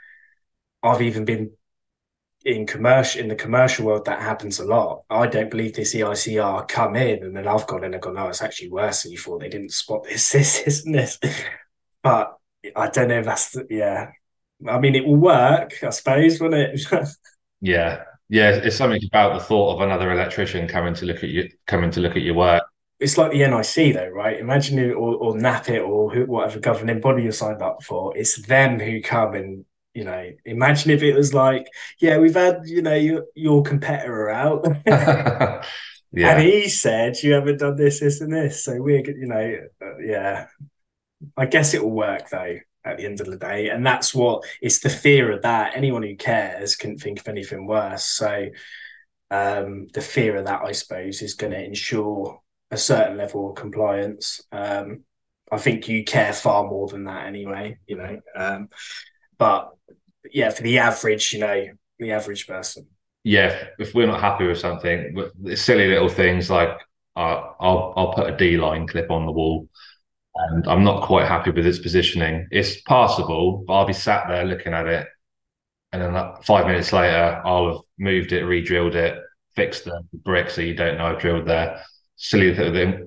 I've 0.83 1.03
even 1.03 1.25
been 1.25 1.53
in 2.45 2.67
commercial 2.67 3.23
in 3.23 3.29
the 3.29 3.35
commercial 3.35 3.87
world 3.87 4.05
that 4.05 4.21
happens 4.21 4.59
a 4.61 4.65
lot. 4.65 5.05
I 5.09 5.27
don't 5.27 5.51
believe 5.51 5.75
this 5.75 5.95
EICR 5.95 6.69
come 6.69 6.95
in 6.97 7.25
and 7.25 7.37
then 7.37 7.49
I've 7.49 7.67
gone 7.67 7.85
in 7.85 7.95
and 7.95 8.03
gone, 8.03 8.15
no, 8.15 8.29
it's 8.29 8.43
actually 8.43 8.71
worse 8.71 9.03
than 9.03 9.13
you 9.13 9.19
thought. 9.19 9.41
They 9.41 9.49
didn't 9.49 9.73
spot 9.73 10.05
this, 10.05 10.31
this, 10.33 10.63
this, 10.63 10.85
and 10.85 10.95
this. 10.95 11.19
But 12.03 12.37
I 12.77 12.89
don't 12.91 13.09
know 13.09 13.19
if 13.21 13.25
that's 13.25 13.51
the, 13.53 13.67
yeah. 13.71 14.13
I 14.67 14.79
mean, 14.79 14.95
it 14.95 15.07
will 15.07 15.17
work, 15.17 15.83
I 15.83 15.91
suppose, 15.91 16.41
won't 16.41 16.55
it? 16.55 16.81
yeah, 17.61 18.05
yeah. 18.29 18.51
It's 18.51 18.77
something 18.77 19.03
about 19.07 19.39
the 19.39 19.45
thought 19.45 19.75
of 19.75 19.81
another 19.83 20.11
electrician 20.13 20.69
coming 20.69 20.95
to 20.95 21.07
look 21.07 21.19
at 21.19 21.31
you, 21.31 21.51
coming 21.67 21.91
to 21.93 22.01
look 22.01 22.17
at 22.17 22.23
your 22.23 22.35
work. 22.35 22.65
It's 23.01 23.19
like 23.19 23.33
the 23.33 23.39
NIC, 23.39 23.95
though, 23.95 24.09
right? 24.09 24.39
Imagine 24.39 24.79
it, 24.79 24.93
or, 24.93 25.17
or 25.17 25.35
NAPIT, 25.35 25.87
or 25.87 26.11
who, 26.13 26.25
whatever 26.25 26.61
governing 26.61 27.01
body 27.01 27.25
you're 27.25 27.33
signed 27.33 27.61
up 27.61 27.83
for. 27.83 28.17
It's 28.17 28.41
them 28.47 28.79
who 28.79 29.03
come 29.03 29.35
and 29.35 29.65
you 29.93 30.05
know. 30.05 30.31
Imagine 30.45 30.93
if 30.93 31.03
it 31.03 31.15
was 31.15 31.35
like, 31.35 31.67
yeah, 32.01 32.19
we've 32.19 32.35
had 32.35 32.63
you 32.65 32.83
know 32.83 32.95
your 32.95 33.25
your 33.35 33.63
competitor 33.63 34.31
out. 34.31 34.65
yeah. 34.87 35.65
And 36.13 36.43
he 36.43 36.69
said, 36.69 37.17
"You 37.23 37.33
haven't 37.33 37.59
done 37.59 37.77
this, 37.77 38.01
this, 38.01 38.21
and 38.21 38.33
this." 38.33 38.65
So 38.65 38.81
we're, 38.81 39.05
you 39.05 39.27
know, 39.27 39.57
uh, 39.83 39.99
yeah. 39.99 40.47
I 41.37 41.47
guess 41.47 41.75
it 41.75 41.83
will 41.83 41.91
work 41.91 42.29
though 42.29 42.59
at 42.85 42.99
the 42.99 43.05
end 43.05 43.21
of 43.21 43.27
the 43.27 43.37
day. 43.37 43.71
And 43.71 43.87
that's 43.87 44.15
what 44.15 44.45
it's 44.61 44.81
the 44.81 44.91
fear 44.91 45.33
of 45.33 45.43
that. 45.43 45.77
Anyone 45.77 46.03
who 46.03 46.17
cares 46.17 46.77
can't 46.77 47.01
think 47.01 47.21
of 47.21 47.29
anything 47.29 47.67
worse. 47.67 48.05
So 48.05 48.49
um, 49.31 49.89
the 49.95 50.01
fear 50.01 50.37
of 50.37 50.47
that, 50.47 50.63
I 50.63 50.73
suppose, 50.73 51.23
is 51.23 51.35
going 51.35 51.53
to 51.53 51.65
ensure 51.65 52.41
a 52.71 52.77
certain 52.77 53.17
level 53.17 53.51
of 53.51 53.57
compliance. 53.57 54.41
Um, 54.53 55.05
I 55.51 55.59
think 55.59 55.89
you 55.89 56.05
care 56.05 56.33
far 56.33 56.65
more 56.65 56.89
than 56.89 57.05
that 57.05 57.27
anyway, 57.27 57.79
you 57.87 57.97
know. 57.97 58.21
Um, 58.35 58.69
but 59.39 59.71
yeah, 60.33 60.51
for 60.51 60.63
the 60.63 60.79
average, 60.79 61.33
you 61.33 61.41
know, 61.41 61.67
the 61.99 62.13
average 62.13 62.47
person. 62.47 62.87
Yeah, 63.23 63.69
if 63.79 63.95
we're 63.95 64.07
not 64.07 64.21
happy 64.21 64.47
with 64.47 64.59
something, 64.59 65.17
silly 65.55 65.89
little 65.89 66.09
things 66.09 66.51
like 66.51 66.79
uh, 67.17 67.53
I'll 67.61 67.95
I'll 67.97 68.13
put 68.13 68.29
a 68.29 68.37
D 68.37 68.59
line 68.59 68.87
clip 68.87 69.11
on 69.11 69.25
the 69.25 69.33
wall 69.33 69.69
and 70.37 70.67
I'm 70.67 70.85
not 70.85 71.05
quite 71.05 71.29
happy 71.29 71.51
with 71.51 71.67
its 71.67 71.79
positioning. 71.79 72.49
It's 72.51 72.81
passable, 72.83 73.65
but 73.67 73.75
I'll 73.75 73.87
be 73.87 73.93
sat 73.93 74.27
there 74.29 74.45
looking 74.45 74.75
at 74.75 74.87
it, 74.87 75.07
and 75.93 76.03
then 76.03 76.13
like 76.15 76.43
five 76.45 76.67
minutes 76.67 76.93
later, 76.93 77.41
I'll 77.45 77.73
have 77.73 77.83
moved 77.99 78.33
it, 78.33 78.45
re-drilled 78.45 78.95
it, 78.97 79.19
fixed 79.55 79.85
the 79.85 80.03
brick 80.13 80.51
so 80.51 80.61
you 80.61 80.75
don't 80.75 80.99
know 80.99 81.07
I've 81.07 81.21
drilled 81.21 81.47
there. 81.47 81.83
Silly, 82.17 82.55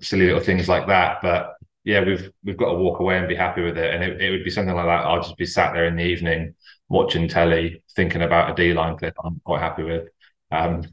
silly 0.02 0.26
little 0.28 0.40
things 0.42 0.70
like 0.70 0.88
that. 0.88 1.20
But 1.22 1.54
yeah, 1.84 2.04
we've 2.04 2.32
we've 2.44 2.58
got 2.58 2.72
to 2.72 2.78
walk 2.78 3.00
away 3.00 3.18
and 3.18 3.28
be 3.28 3.36
happy 3.36 3.62
with 3.62 3.78
it. 3.78 3.94
And 3.94 4.04
it, 4.04 4.22
it 4.22 4.32
would 4.32 4.44
be 4.44 4.50
something 4.50 4.76
like 4.76 4.86
that. 4.86 5.06
I'll 5.06 5.22
just 5.22 5.38
be 5.38 5.46
sat 5.46 5.74
there 5.74 5.86
in 5.86 5.96
the 5.96 6.04
evening 6.04 6.56
watching 6.90 7.28
telly, 7.28 7.84
thinking 7.96 8.22
about 8.22 8.52
a 8.52 8.56
D 8.56 8.74
line 8.74 8.98
clip. 8.98 9.16
I'm 9.24 9.42
quite 9.44 9.62
happy 9.62 9.84
with. 9.84 10.08
Um, 10.52 10.84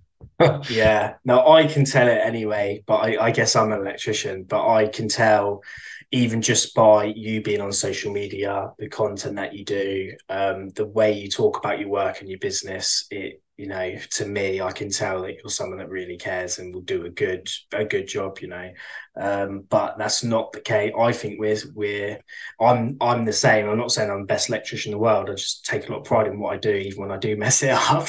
yeah, 0.69 1.15
no, 1.25 1.47
I 1.49 1.67
can 1.67 1.85
tell 1.85 2.09
it 2.09 2.21
anyway, 2.23 2.83
but 2.87 2.97
I, 2.97 3.27
I 3.27 3.31
guess 3.31 3.57
I'm 3.57 3.73
an 3.73 3.81
electrician, 3.81 4.45
but 4.45 4.67
I 4.67 4.89
can 4.89 5.09
tell 5.09 5.63
even 6.11 6.43
just 6.43 6.75
by 6.75 7.05
you 7.05 7.43
being 7.43 7.61
on 7.61 7.73
social 7.73 8.13
media, 8.13 8.71
the 8.79 8.89
content 8.89 9.37
that 9.37 9.55
you 9.55 9.65
do, 9.65 10.13
um, 10.29 10.71
the 10.71 10.87
way 10.87 11.13
you 11.13 11.29
talk 11.29 11.59
about 11.59 11.79
your 11.81 11.89
work 11.89 12.21
and 12.21 12.29
your 12.29 12.39
business, 12.39 13.07
it 13.11 13.41
you 13.57 13.69
know, 13.69 13.95
to 14.11 14.27
me, 14.27 14.61
I 14.61 14.73
can 14.73 14.91
tell 14.91 15.23
that 15.23 15.35
you're 15.35 15.49
someone 15.49 15.79
that 15.79 15.89
really 15.89 16.17
cares 16.17 16.59
and 16.59 16.75
will 16.75 16.83
do 16.83 17.07
a 17.07 17.11
good 17.11 17.49
a 17.73 17.85
good 17.85 18.09
job, 18.09 18.41
you 18.41 18.49
know. 18.49 18.71
Um, 19.17 19.65
but 19.69 19.97
that's 19.97 20.25
not 20.25 20.53
the 20.53 20.61
case. 20.61 20.93
I 20.99 21.13
think 21.13 21.39
we're 21.39 21.57
we're 21.73 22.21
I'm 22.61 22.97
I'm 23.01 23.25
the 23.25 23.33
same. 23.33 23.69
I'm 23.69 23.79
not 23.79 23.93
saying 23.93 24.11
I'm 24.11 24.23
the 24.23 24.27
best 24.27 24.49
electrician 24.49 24.91
in 24.91 24.99
the 24.99 25.03
world. 25.03 25.31
I 25.31 25.35
just 25.35 25.65
take 25.65 25.89
a 25.89 25.93
lot 25.93 26.01
of 26.01 26.05
pride 26.05 26.27
in 26.27 26.41
what 26.41 26.53
I 26.53 26.57
do, 26.57 26.73
even 26.73 27.01
when 27.01 27.13
I 27.13 27.17
do 27.17 27.37
mess 27.37 27.63
it 27.63 27.71
up. 27.71 28.09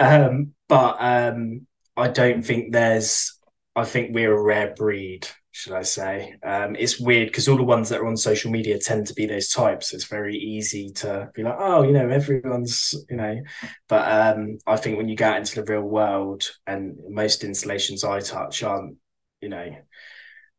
Um, 0.00 0.54
but 0.68 0.96
um, 0.98 1.66
I 1.96 2.08
don't 2.08 2.42
think 2.42 2.72
there's 2.72 3.38
I 3.76 3.84
think 3.84 4.14
we're 4.14 4.36
a 4.36 4.42
rare 4.42 4.74
breed 4.74 5.28
should 5.52 5.72
I 5.72 5.82
say. 5.82 6.36
Um, 6.42 6.76
it's 6.78 7.00
weird 7.00 7.28
because 7.28 7.48
all 7.48 7.56
the 7.56 7.64
ones 7.64 7.88
that 7.88 8.00
are 8.00 8.06
on 8.06 8.16
social 8.16 8.50
media 8.50 8.78
tend 8.78 9.06
to 9.08 9.14
be 9.14 9.26
those 9.26 9.48
types. 9.48 9.92
It's 9.92 10.04
very 10.04 10.36
easy 10.36 10.90
to 10.96 11.28
be 11.34 11.42
like, 11.42 11.56
oh, 11.58 11.82
you 11.82 11.92
know, 11.92 12.08
everyone's, 12.08 12.94
you 13.10 13.16
know. 13.16 13.40
But 13.88 14.36
um, 14.36 14.58
I 14.66 14.76
think 14.76 14.96
when 14.96 15.08
you 15.08 15.16
out 15.20 15.38
into 15.38 15.56
the 15.56 15.70
real 15.70 15.82
world 15.82 16.44
and 16.66 16.98
most 17.08 17.44
installations 17.44 18.04
I 18.04 18.20
touch 18.20 18.62
aren't, 18.62 18.96
you 19.40 19.48
know, 19.48 19.76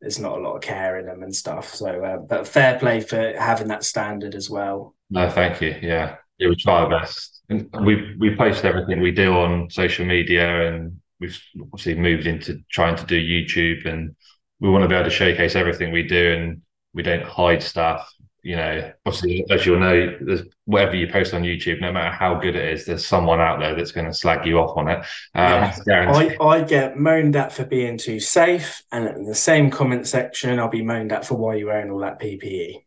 there's 0.02 0.20
not 0.20 0.38
a 0.38 0.42
lot 0.42 0.56
of 0.56 0.62
care 0.62 1.00
in 1.00 1.06
them 1.06 1.24
and 1.24 1.36
stuff. 1.36 1.74
So, 1.74 2.04
uh, 2.04 2.18
but 2.18 2.48
fair 2.48 2.78
play 2.78 3.00
for 3.00 3.34
having 3.38 3.70
that 3.70 3.84
standard 3.84 4.36
as 4.36 4.50
well. 4.50 4.96
No, 5.10 5.30
thank 5.30 5.62
you. 5.62 5.76
Yeah, 5.82 6.18
yeah, 6.42 6.50
we 6.50 6.56
try 6.56 6.80
our 6.82 6.90
best. 6.90 7.44
And 7.50 7.70
we 7.86 8.16
we 8.18 8.36
post 8.36 8.66
everything 8.66 9.00
we 9.02 9.12
do 9.12 9.34
on 9.34 9.70
social 9.70 10.06
media, 10.06 10.68
and 10.68 11.00
we've 11.22 11.40
obviously 11.62 11.96
moved 11.96 12.26
into 12.28 12.60
trying 12.70 12.96
to 12.96 13.06
do 13.06 13.22
YouTube 13.22 13.86
and 13.86 14.16
we 14.60 14.70
want 14.70 14.84
to 14.84 14.88
be 14.88 14.96
able 14.96 15.06
to 15.06 15.16
showcase 15.16 15.56
everything 15.56 15.92
we 15.92 16.04
do 16.04 16.34
and 16.34 16.62
we 16.94 17.04
don't 17.04 17.24
hide 17.24 17.64
stuff. 17.64 18.12
you 18.44 18.56
know, 18.56 18.92
obviously, 19.06 19.46
as 19.52 19.66
you'll 19.66 19.80
know, 19.80 20.18
there's 20.20 20.42
whatever 20.66 20.96
you 20.96 21.08
post 21.08 21.34
on 21.36 21.44
YouTube, 21.44 21.80
no 21.80 21.92
matter 21.92 22.10
how 22.10 22.34
good 22.34 22.56
it 22.56 22.74
is, 22.74 22.86
there's 22.86 23.06
someone 23.06 23.40
out 23.40 23.60
there 23.60 23.76
that's 23.76 23.92
going 23.92 24.08
to 24.08 24.14
slag 24.14 24.48
you 24.48 24.58
off 24.58 24.76
on 24.76 24.88
it. 24.88 24.98
Um, 25.36 25.72
yeah. 25.86 26.12
I, 26.12 26.44
I 26.44 26.64
get 26.64 26.98
moaned 26.98 27.36
at 27.36 27.54
for 27.54 27.66
being 27.66 28.00
too 28.00 28.20
safe, 28.20 28.82
and 28.92 29.08
in 29.08 29.26
the 29.26 29.36
same 29.36 29.70
comment 29.70 30.08
section, 30.08 30.58
I'll 30.60 30.70
be 30.70 30.82
moaned 30.82 31.12
at 31.12 31.24
for 31.24 31.36
why 31.36 31.56
you're 31.56 31.68
wearing 31.68 31.92
all 31.92 32.00
that 32.00 32.20
PPE. 32.20 32.84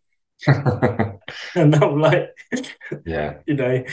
and 1.54 1.74
I'm 1.74 2.00
like, 2.00 2.30
yeah, 3.04 3.38
you 3.46 3.54
know, 3.54 3.84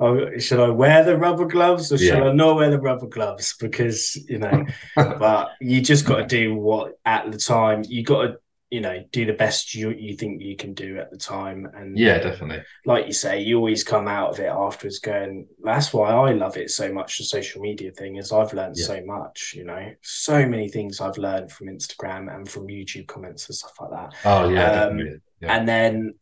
oh, 0.00 0.38
should 0.38 0.60
I 0.60 0.70
wear 0.70 1.04
the 1.04 1.16
rubber 1.16 1.46
gloves 1.46 1.92
or 1.92 1.98
should 1.98 2.18
yeah. 2.18 2.24
I 2.24 2.32
not 2.32 2.56
wear 2.56 2.70
the 2.70 2.80
rubber 2.80 3.08
gloves? 3.08 3.56
Because 3.58 4.16
you 4.28 4.38
know, 4.38 4.64
but 4.96 5.50
you 5.60 5.80
just 5.80 6.06
got 6.06 6.16
to 6.16 6.26
do 6.26 6.54
what 6.54 6.98
at 7.04 7.30
the 7.30 7.38
time 7.38 7.82
you 7.88 8.02
got 8.02 8.22
to 8.22 8.38
you 8.70 8.82
know 8.82 9.02
do 9.12 9.24
the 9.24 9.32
best 9.32 9.74
you 9.74 9.90
you 9.90 10.14
think 10.14 10.42
you 10.42 10.54
can 10.54 10.74
do 10.74 10.98
at 10.98 11.10
the 11.10 11.16
time 11.16 11.66
and 11.74 11.98
yeah 11.98 12.18
definitely 12.18 12.62
like 12.84 13.06
you 13.06 13.12
say 13.12 13.40
you 13.40 13.56
always 13.56 13.82
come 13.82 14.06
out 14.06 14.30
of 14.30 14.40
it 14.40 14.46
afterwards 14.46 14.98
going 14.98 15.46
that's 15.62 15.92
why 15.94 16.10
i 16.10 16.32
love 16.32 16.56
it 16.58 16.70
so 16.70 16.92
much 16.92 17.16
the 17.16 17.24
social 17.24 17.62
media 17.62 17.90
thing 17.92 18.16
is 18.16 18.30
i've 18.30 18.52
learned 18.52 18.76
yeah. 18.76 18.86
so 18.86 19.02
much 19.06 19.54
you 19.56 19.64
know 19.64 19.90
so 20.02 20.46
many 20.46 20.68
things 20.68 21.00
i've 21.00 21.16
learned 21.16 21.50
from 21.50 21.68
instagram 21.68 22.34
and 22.34 22.48
from 22.48 22.66
youtube 22.66 23.06
comments 23.06 23.48
and 23.48 23.56
stuff 23.56 23.72
like 23.80 23.90
that 23.90 24.14
oh 24.26 24.48
yeah, 24.50 24.82
um, 24.82 24.98
yeah. 24.98 25.56
and 25.56 25.66
then 25.66 26.14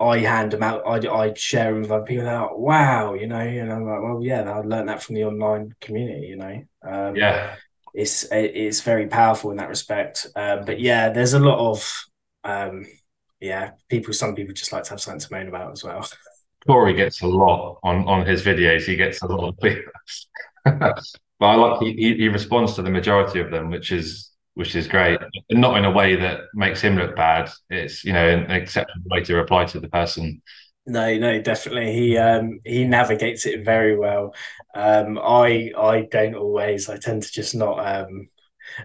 I 0.00 0.18
hand 0.18 0.52
them 0.52 0.62
out. 0.62 0.82
I 0.86 1.06
I 1.08 1.34
share 1.34 1.72
them 1.72 1.82
with 1.82 1.90
other 1.90 2.04
people. 2.04 2.24
Like, 2.24 2.56
wow, 2.56 3.14
you 3.14 3.26
know, 3.26 3.38
and 3.38 3.70
I'm 3.70 3.84
like, 3.84 4.02
well, 4.02 4.20
yeah, 4.22 4.50
I 4.50 4.60
learned 4.60 4.88
that 4.88 5.02
from 5.02 5.14
the 5.14 5.24
online 5.24 5.74
community. 5.80 6.28
You 6.28 6.36
know, 6.36 6.62
um, 6.82 7.16
yeah, 7.16 7.56
it's 7.92 8.24
it's 8.30 8.80
very 8.80 9.06
powerful 9.08 9.50
in 9.50 9.58
that 9.58 9.68
respect. 9.68 10.26
Um, 10.34 10.64
but 10.64 10.80
yeah, 10.80 11.10
there's 11.10 11.34
a 11.34 11.38
lot 11.38 11.58
of 11.58 12.04
um, 12.44 12.86
yeah, 13.40 13.72
people. 13.88 14.14
Some 14.14 14.34
people 14.34 14.54
just 14.54 14.72
like 14.72 14.84
to 14.84 14.90
have 14.90 15.00
something 15.00 15.20
to 15.20 15.28
moan 15.32 15.48
about 15.48 15.72
as 15.72 15.84
well. 15.84 16.08
Corey 16.66 16.94
gets 16.94 17.22
a 17.22 17.26
lot 17.26 17.78
on 17.82 18.06
on 18.08 18.26
his 18.26 18.42
videos. 18.42 18.82
He 18.82 18.96
gets 18.96 19.22
a 19.22 19.26
lot 19.26 19.48
of 19.48 19.58
people, 19.58 19.92
but 20.64 21.02
I 21.40 21.54
like 21.54 21.80
he, 21.80 22.14
he 22.16 22.28
responds 22.28 22.74
to 22.74 22.82
the 22.82 22.90
majority 22.90 23.40
of 23.40 23.50
them, 23.50 23.70
which 23.70 23.92
is 23.92 24.29
which 24.54 24.74
is 24.74 24.88
great. 24.88 25.18
and 25.50 25.60
Not 25.60 25.78
in 25.78 25.84
a 25.84 25.90
way 25.90 26.16
that 26.16 26.40
makes 26.54 26.80
him 26.80 26.96
look 26.96 27.16
bad. 27.16 27.50
It's 27.70 28.04
you 28.04 28.12
know 28.12 28.28
an 28.28 28.50
acceptable 28.50 29.08
way 29.10 29.24
to 29.24 29.36
reply 29.36 29.64
to 29.66 29.80
the 29.80 29.88
person 29.88 30.42
no, 30.86 31.16
no, 31.18 31.40
definitely. 31.40 31.92
He 31.92 32.16
um 32.16 32.60
he 32.64 32.84
navigates 32.84 33.46
it 33.46 33.64
very 33.64 33.96
well. 33.96 34.34
Um 34.74 35.18
I 35.18 35.72
I 35.76 36.02
don't 36.10 36.34
always. 36.34 36.88
I 36.88 36.96
tend 36.96 37.22
to 37.22 37.32
just 37.32 37.54
not 37.54 37.78
um 37.86 38.28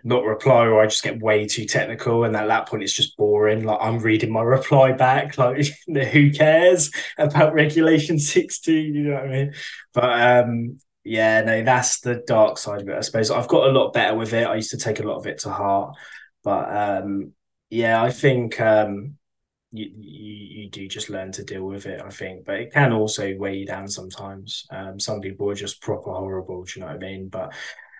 not 0.03 0.25
reply 0.25 0.65
or 0.67 0.81
I 0.81 0.87
just 0.87 1.03
get 1.03 1.21
way 1.21 1.47
too 1.47 1.65
technical 1.65 2.23
and 2.25 2.35
at 2.35 2.47
that 2.47 2.67
point 2.67 2.83
it's 2.83 2.93
just 2.93 3.17
boring. 3.17 3.63
Like 3.65 3.79
I'm 3.81 3.99
reading 3.99 4.31
my 4.31 4.41
reply 4.41 4.93
back, 4.93 5.37
like 5.37 5.65
who 5.87 6.31
cares 6.31 6.91
about 7.17 7.53
regulation 7.53 8.19
16, 8.19 8.95
you 8.95 9.03
know 9.03 9.15
what 9.15 9.23
I 9.25 9.27
mean? 9.29 9.53
But 9.93 10.21
um 10.39 10.79
yeah, 11.05 11.41
no, 11.41 11.63
that's 11.63 11.99
the 11.99 12.23
dark 12.27 12.57
side 12.57 12.81
of 12.81 12.89
it, 12.89 12.97
I 12.97 13.01
suppose. 13.01 13.29
I've 13.31 13.47
got 13.47 13.69
a 13.69 13.71
lot 13.71 13.93
better 13.93 14.15
with 14.15 14.33
it. 14.33 14.47
I 14.47 14.55
used 14.55 14.71
to 14.71 14.77
take 14.77 14.99
a 14.99 15.03
lot 15.03 15.17
of 15.17 15.27
it 15.27 15.37
to 15.39 15.51
heart. 15.51 15.95
But 16.43 16.75
um 16.75 17.33
yeah, 17.69 18.01
I 18.01 18.11
think 18.11 18.59
um 18.59 19.17
you, 19.71 19.91
you, 19.95 20.61
you 20.63 20.69
do 20.69 20.87
just 20.87 21.09
learn 21.09 21.31
to 21.33 21.43
deal 21.43 21.63
with 21.63 21.85
it, 21.85 22.01
I 22.01 22.09
think. 22.09 22.45
But 22.45 22.55
it 22.55 22.73
can 22.73 22.91
also 22.91 23.35
weigh 23.37 23.57
you 23.57 23.65
down 23.65 23.87
sometimes. 23.87 24.65
Um, 24.71 24.99
some 24.99 25.21
people 25.21 25.49
are 25.49 25.55
just 25.55 25.81
proper 25.81 26.11
horrible. 26.11 26.63
Do 26.63 26.71
you 26.75 26.81
know 26.81 26.87
what 26.87 26.95
I 26.95 26.99
mean? 26.99 27.27
But 27.29 27.53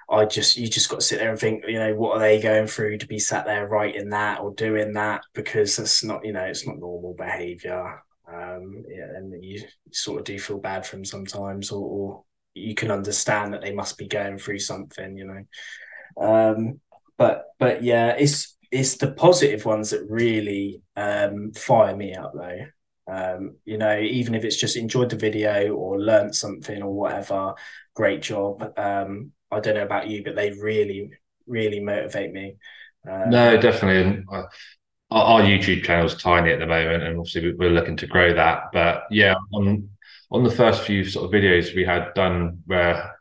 I 0.10 0.26
just 0.26 0.58
you 0.58 0.68
just 0.68 0.90
got 0.90 1.00
to 1.02 1.06
sit 1.06 1.20
there 1.20 1.32
and 1.32 1.40
think, 1.40 1.66
you 1.68 1.80
know, 1.80 1.94
what 1.96 2.18
are 2.18 2.20
they 2.20 2.42
going 2.42 2.68
through 2.68 3.00
to 3.00 3.08
be 3.08 3.20
sat 3.20 3.46
there 3.46 3.68
writing 3.68 4.10
that 4.10 4.40
or 4.40 4.54
doing 4.54 4.94
that 4.94 5.22
because 5.34 5.76
that's 5.76 6.04
not, 6.04 6.26
you 6.26 6.34
know, 6.34 6.44
it's 6.44 6.66
not 6.66 6.80
normal 6.80 7.14
behaviour. 7.14 8.02
Um, 8.28 8.84
yeah, 8.88 9.10
and 9.16 9.44
you 9.44 9.64
sort 9.92 10.20
of 10.20 10.26
do 10.26 10.40
feel 10.40 10.60
bad 10.60 10.86
for 10.86 10.96
them 10.96 11.06
sometimes, 11.06 11.72
or, 11.72 11.84
or 11.84 12.24
you 12.56 12.74
can 12.74 12.90
understand 12.90 13.54
that 13.54 13.62
they 13.62 13.74
must 13.74 13.98
be 13.98 14.08
going 14.08 14.38
through 14.40 14.60
something, 14.60 15.18
you 15.18 15.26
know. 15.26 16.26
Um, 16.26 16.80
but 17.18 17.46
but 17.60 17.84
yeah, 17.84 18.16
it's 18.18 18.58
it's 18.72 18.98
the 18.98 19.12
positive 19.12 19.66
ones 19.66 19.92
that 19.92 20.10
really 20.10 20.82
um, 20.96 21.52
fire 21.54 21.96
me 21.96 22.16
up 22.16 22.34
though. 22.34 22.66
Um, 23.08 23.58
you 23.66 23.78
know, 23.78 24.00
even 24.00 24.34
if 24.34 24.44
it's 24.44 24.58
just 24.58 24.78
enjoyed 24.78 25.12
the 25.12 25.16
video 25.16 25.74
or 25.74 26.00
learned 26.00 26.36
something 26.36 26.82
or 26.82 26.94
whatever, 26.94 27.54
great 27.94 28.22
job. 28.22 28.74
Um, 28.78 29.32
I 29.52 29.60
don't 29.60 29.76
know 29.76 29.84
about 29.84 30.08
you, 30.08 30.24
but 30.24 30.36
they 30.36 30.52
really, 30.52 31.12
really 31.46 31.80
motivate 31.80 32.32
me. 32.32 32.56
Um, 33.08 33.30
no, 33.30 33.62
definitely. 33.62 34.24
Our, 34.30 34.50
our 35.12 35.42
YouTube 35.42 35.84
channel 35.84 36.08
is 36.08 36.16
tiny 36.16 36.52
at 36.52 36.60
the 36.60 36.66
moment, 36.66 37.04
and 37.04 37.20
obviously 37.20 37.54
we're 37.54 37.70
looking 37.70 37.98
to 37.98 38.08
grow 38.08 38.34
that. 38.34 38.72
But 38.74 39.04
yeah, 39.12 39.36
on 39.54 39.88
on 40.32 40.44
the 40.44 40.52
first 40.52 40.84
few 40.84 41.04
sort 41.06 41.26
of 41.26 41.32
videos 41.32 41.76
we 41.76 41.86
had 41.86 42.14
done 42.14 42.62
where 42.66 43.16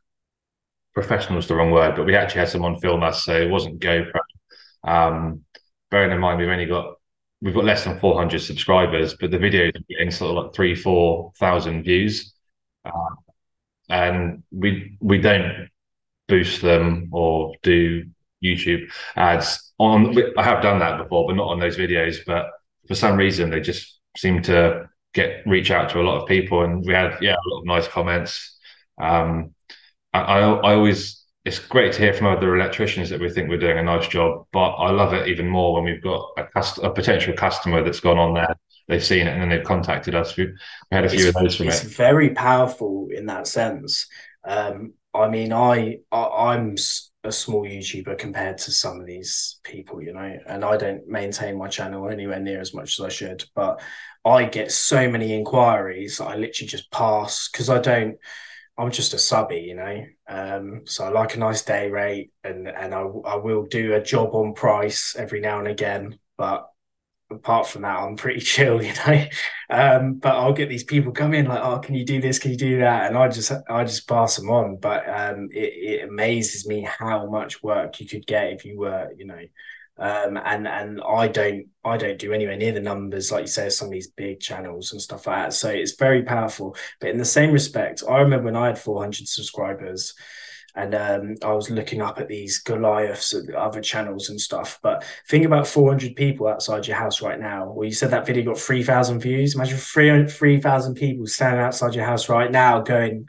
professional 0.94 1.38
is 1.38 1.48
the 1.48 1.54
wrong 1.54 1.70
word, 1.70 1.96
but 1.96 2.06
we 2.06 2.16
actually 2.16 2.40
had 2.40 2.48
someone 2.48 2.78
film 2.78 3.02
us, 3.02 3.24
so 3.24 3.34
it 3.34 3.50
wasn't 3.50 3.80
GoPro. 3.80 4.20
Um, 4.84 5.42
bearing 5.90 6.12
in 6.12 6.20
mind 6.20 6.38
we've 6.38 6.48
only 6.48 6.66
got 6.66 6.94
we've 7.40 7.54
got 7.54 7.64
less 7.64 7.84
than 7.84 7.98
400 7.98 8.40
subscribers, 8.40 9.14
but 9.14 9.30
the 9.30 9.38
videos 9.38 9.76
are 9.76 9.84
getting 9.88 10.10
sort 10.10 10.30
of 10.36 10.44
like 10.44 10.54
three, 10.54 10.74
four 10.74 11.32
thousand 11.38 11.82
views, 11.82 12.34
uh, 12.84 13.14
and 13.88 14.42
we 14.50 14.96
we 15.00 15.18
don't 15.18 15.68
boost 16.28 16.62
them 16.62 17.08
or 17.12 17.54
do 17.62 18.04
YouTube 18.42 18.90
ads 19.16 19.72
on. 19.78 20.16
I 20.38 20.42
have 20.42 20.62
done 20.62 20.78
that 20.78 21.02
before, 21.02 21.26
but 21.26 21.36
not 21.36 21.48
on 21.48 21.60
those 21.60 21.76
videos. 21.76 22.18
But 22.26 22.46
for 22.86 22.94
some 22.94 23.16
reason, 23.16 23.50
they 23.50 23.60
just 23.60 23.98
seem 24.16 24.42
to 24.42 24.88
get 25.14 25.46
reach 25.46 25.70
out 25.70 25.90
to 25.90 26.00
a 26.00 26.02
lot 26.02 26.20
of 26.20 26.28
people, 26.28 26.62
and 26.62 26.84
we 26.84 26.92
had 26.92 27.16
yeah 27.20 27.34
a 27.34 27.48
lot 27.48 27.60
of 27.60 27.66
nice 27.66 27.88
comments. 27.88 28.58
Um, 29.00 29.54
I, 30.12 30.20
I, 30.20 30.74
always 30.74 31.24
it's 31.44 31.58
great 31.58 31.92
to 31.92 31.98
hear 31.98 32.12
from 32.12 32.28
other 32.28 32.56
electricians 32.56 33.10
that 33.10 33.20
we 33.20 33.30
think 33.30 33.48
we're 33.48 33.58
doing 33.58 33.78
a 33.78 33.82
nice 33.82 34.06
job. 34.08 34.46
But 34.52 34.74
I 34.74 34.90
love 34.90 35.12
it 35.12 35.28
even 35.28 35.48
more 35.48 35.74
when 35.74 35.84
we've 35.84 36.02
got 36.02 36.30
a, 36.36 36.44
cust- 36.44 36.78
a 36.78 36.90
potential 36.90 37.34
customer 37.34 37.82
that's 37.82 38.00
gone 38.00 38.18
on 38.18 38.34
there, 38.34 38.54
they've 38.88 39.04
seen 39.04 39.26
it, 39.26 39.32
and 39.32 39.42
then 39.42 39.48
they've 39.48 39.64
contacted 39.64 40.14
us. 40.14 40.36
We, 40.36 40.46
we 40.46 40.52
had 40.92 41.04
a 41.04 41.08
few 41.08 41.28
it's, 41.28 41.36
of 41.36 41.42
those 41.42 41.56
from 41.56 41.68
it's 41.68 41.82
it. 41.82 41.86
It's 41.86 41.96
very 41.96 42.30
powerful 42.30 43.08
in 43.10 43.26
that 43.26 43.46
sense. 43.46 44.06
Um, 44.44 44.94
I 45.12 45.28
mean, 45.28 45.52
I, 45.52 46.00
I 46.10 46.52
I'm 46.52 46.76
a 47.24 47.32
small 47.32 47.64
YouTuber 47.64 48.18
compared 48.18 48.58
to 48.58 48.70
some 48.70 49.00
of 49.00 49.06
these 49.06 49.58
people, 49.64 50.02
you 50.02 50.12
know, 50.12 50.38
and 50.46 50.64
I 50.64 50.76
don't 50.76 51.08
maintain 51.08 51.58
my 51.58 51.68
channel 51.68 52.08
anywhere 52.08 52.38
near 52.38 52.60
as 52.60 52.74
much 52.74 52.98
as 53.00 53.04
I 53.04 53.08
should. 53.08 53.44
But 53.54 53.80
I 54.24 54.44
get 54.44 54.70
so 54.72 55.10
many 55.10 55.34
inquiries, 55.34 56.20
I 56.20 56.36
literally 56.36 56.68
just 56.68 56.90
pass 56.90 57.48
because 57.50 57.68
I 57.68 57.78
don't. 57.80 58.16
I'm 58.76 58.90
just 58.90 59.14
a 59.14 59.18
subby, 59.18 59.60
you 59.60 59.76
know. 59.76 60.04
Um, 60.28 60.82
so 60.84 61.04
I 61.04 61.08
like 61.08 61.36
a 61.36 61.38
nice 61.38 61.62
day 61.62 61.90
rate, 61.90 62.32
and 62.42 62.68
and 62.68 62.94
I 62.94 63.02
I 63.02 63.36
will 63.36 63.64
do 63.64 63.94
a 63.94 64.02
job 64.02 64.34
on 64.34 64.54
price 64.54 65.14
every 65.16 65.40
now 65.40 65.58
and 65.60 65.68
again. 65.68 66.18
But 66.36 66.68
apart 67.30 67.66
from 67.66 67.82
that, 67.82 67.98
I'm 67.98 68.16
pretty 68.16 68.40
chill, 68.52 68.82
you 68.82 68.92
know. 69.06 69.24
Um, 69.70 70.14
but 70.14 70.34
I'll 70.34 70.52
get 70.52 70.68
these 70.68 70.84
people 70.84 71.12
come 71.12 71.34
in 71.34 71.46
like, 71.46 71.62
oh, 71.62 71.78
can 71.78 71.94
you 71.94 72.04
do 72.04 72.20
this? 72.20 72.38
Can 72.38 72.52
you 72.52 72.56
do 72.56 72.78
that? 72.78 73.06
And 73.06 73.16
I 73.16 73.28
just 73.28 73.52
I 73.68 73.84
just 73.84 74.08
pass 74.08 74.36
them 74.36 74.50
on. 74.50 74.76
But 74.76 75.08
um, 75.08 75.48
it, 75.52 75.72
it 76.00 76.08
amazes 76.08 76.66
me 76.66 76.82
how 76.82 77.28
much 77.28 77.62
work 77.62 78.00
you 78.00 78.06
could 78.06 78.26
get 78.26 78.52
if 78.52 78.64
you 78.64 78.78
were, 78.78 79.08
you 79.16 79.26
know, 79.26 79.40
um, 79.96 80.36
and 80.36 80.66
and 80.66 81.00
I 81.00 81.28
don't 81.28 81.66
I 81.84 81.96
don't 81.96 82.18
do 82.18 82.32
anywhere 82.32 82.56
near 82.56 82.72
the 82.72 82.80
numbers 82.80 83.30
like 83.30 83.42
you 83.42 83.46
say 83.48 83.68
some 83.68 83.88
of 83.88 83.92
these 83.92 84.10
big 84.10 84.40
channels 84.40 84.92
and 84.92 85.00
stuff 85.00 85.26
like 85.26 85.36
that. 85.36 85.52
So 85.52 85.70
it's 85.70 85.96
very 85.96 86.24
powerful. 86.24 86.76
But 87.00 87.10
in 87.10 87.18
the 87.18 87.24
same 87.24 87.52
respect, 87.52 88.02
I 88.08 88.18
remember 88.18 88.46
when 88.46 88.56
I 88.56 88.66
had 88.66 88.78
400 88.78 89.28
subscribers, 89.28 90.14
and 90.76 90.94
um, 90.94 91.36
I 91.44 91.52
was 91.52 91.70
looking 91.70 92.02
up 92.02 92.18
at 92.18 92.28
these 92.28 92.58
Goliaths 92.58 93.32
and 93.32 93.54
other 93.54 93.80
channels 93.80 94.28
and 94.28 94.40
stuff. 94.40 94.78
But 94.82 95.04
think 95.28 95.44
about 95.44 95.68
400 95.68 96.16
people 96.16 96.48
outside 96.48 96.86
your 96.86 96.96
house 96.96 97.22
right 97.22 97.38
now. 97.38 97.70
Well, 97.70 97.84
you 97.84 97.92
said 97.92 98.10
that 98.10 98.26
video 98.26 98.44
got 98.44 98.58
3,000 98.58 99.20
views. 99.20 99.54
Imagine 99.54 99.78
3,000 99.78 100.94
people 100.94 101.26
standing 101.26 101.60
outside 101.60 101.94
your 101.94 102.04
house 102.04 102.28
right 102.28 102.50
now 102.50 102.80
going, 102.80 103.28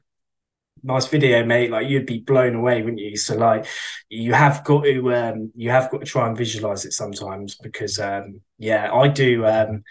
nice 0.86 1.08
video, 1.08 1.44
mate. 1.46 1.72
Like 1.72 1.88
you'd 1.88 2.06
be 2.06 2.20
blown 2.20 2.56
away, 2.56 2.82
wouldn't 2.82 3.02
you? 3.02 3.18
So 3.18 3.36
like 3.36 3.66
you 4.10 4.34
have 4.34 4.64
got 4.64 4.84
to 4.84 5.14
um 5.14 5.52
you 5.56 5.72
have 5.72 5.92
got 5.92 6.00
to 6.00 6.06
try 6.06 6.28
and 6.28 6.38
visualize 6.38 6.86
it 6.86 6.94
sometimes 6.94 7.56
because 7.56 8.00
um 8.00 8.42
yeah, 8.58 8.94
I 8.94 9.08
do 9.08 9.46
um 9.46 9.84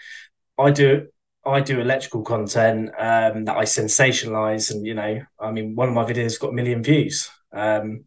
I 0.57 0.71
do 0.71 1.07
I 1.45 1.61
do 1.61 1.79
electrical 1.79 2.23
content 2.23 2.89
um 2.97 3.45
that 3.45 3.57
I 3.57 3.63
sensationalize 3.63 4.71
and 4.71 4.85
you 4.85 4.93
know, 4.93 5.21
I 5.39 5.51
mean 5.51 5.75
one 5.75 5.89
of 5.89 5.93
my 5.93 6.05
videos 6.05 6.39
got 6.39 6.51
a 6.51 6.53
million 6.53 6.81
views. 6.81 7.29
Um 7.53 8.05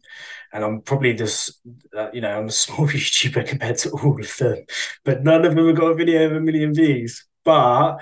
and 0.51 0.63
I'm 0.63 0.81
probably 0.81 1.13
just, 1.13 1.61
uh, 1.95 2.09
you 2.13 2.21
know, 2.21 2.39
I'm 2.39 2.47
a 2.47 2.51
small 2.65 2.87
YouTuber 2.87 3.47
compared 3.47 3.77
to 3.79 3.91
all 3.91 4.19
of 4.19 4.37
them, 4.37 4.65
but 5.03 5.23
none 5.23 5.45
of 5.45 5.55
them 5.55 5.67
have 5.67 5.75
got 5.75 5.91
a 5.91 5.95
video 5.95 6.25
of 6.25 6.33
a 6.33 6.39
million 6.39 6.73
views. 6.73 7.25
But 7.43 7.99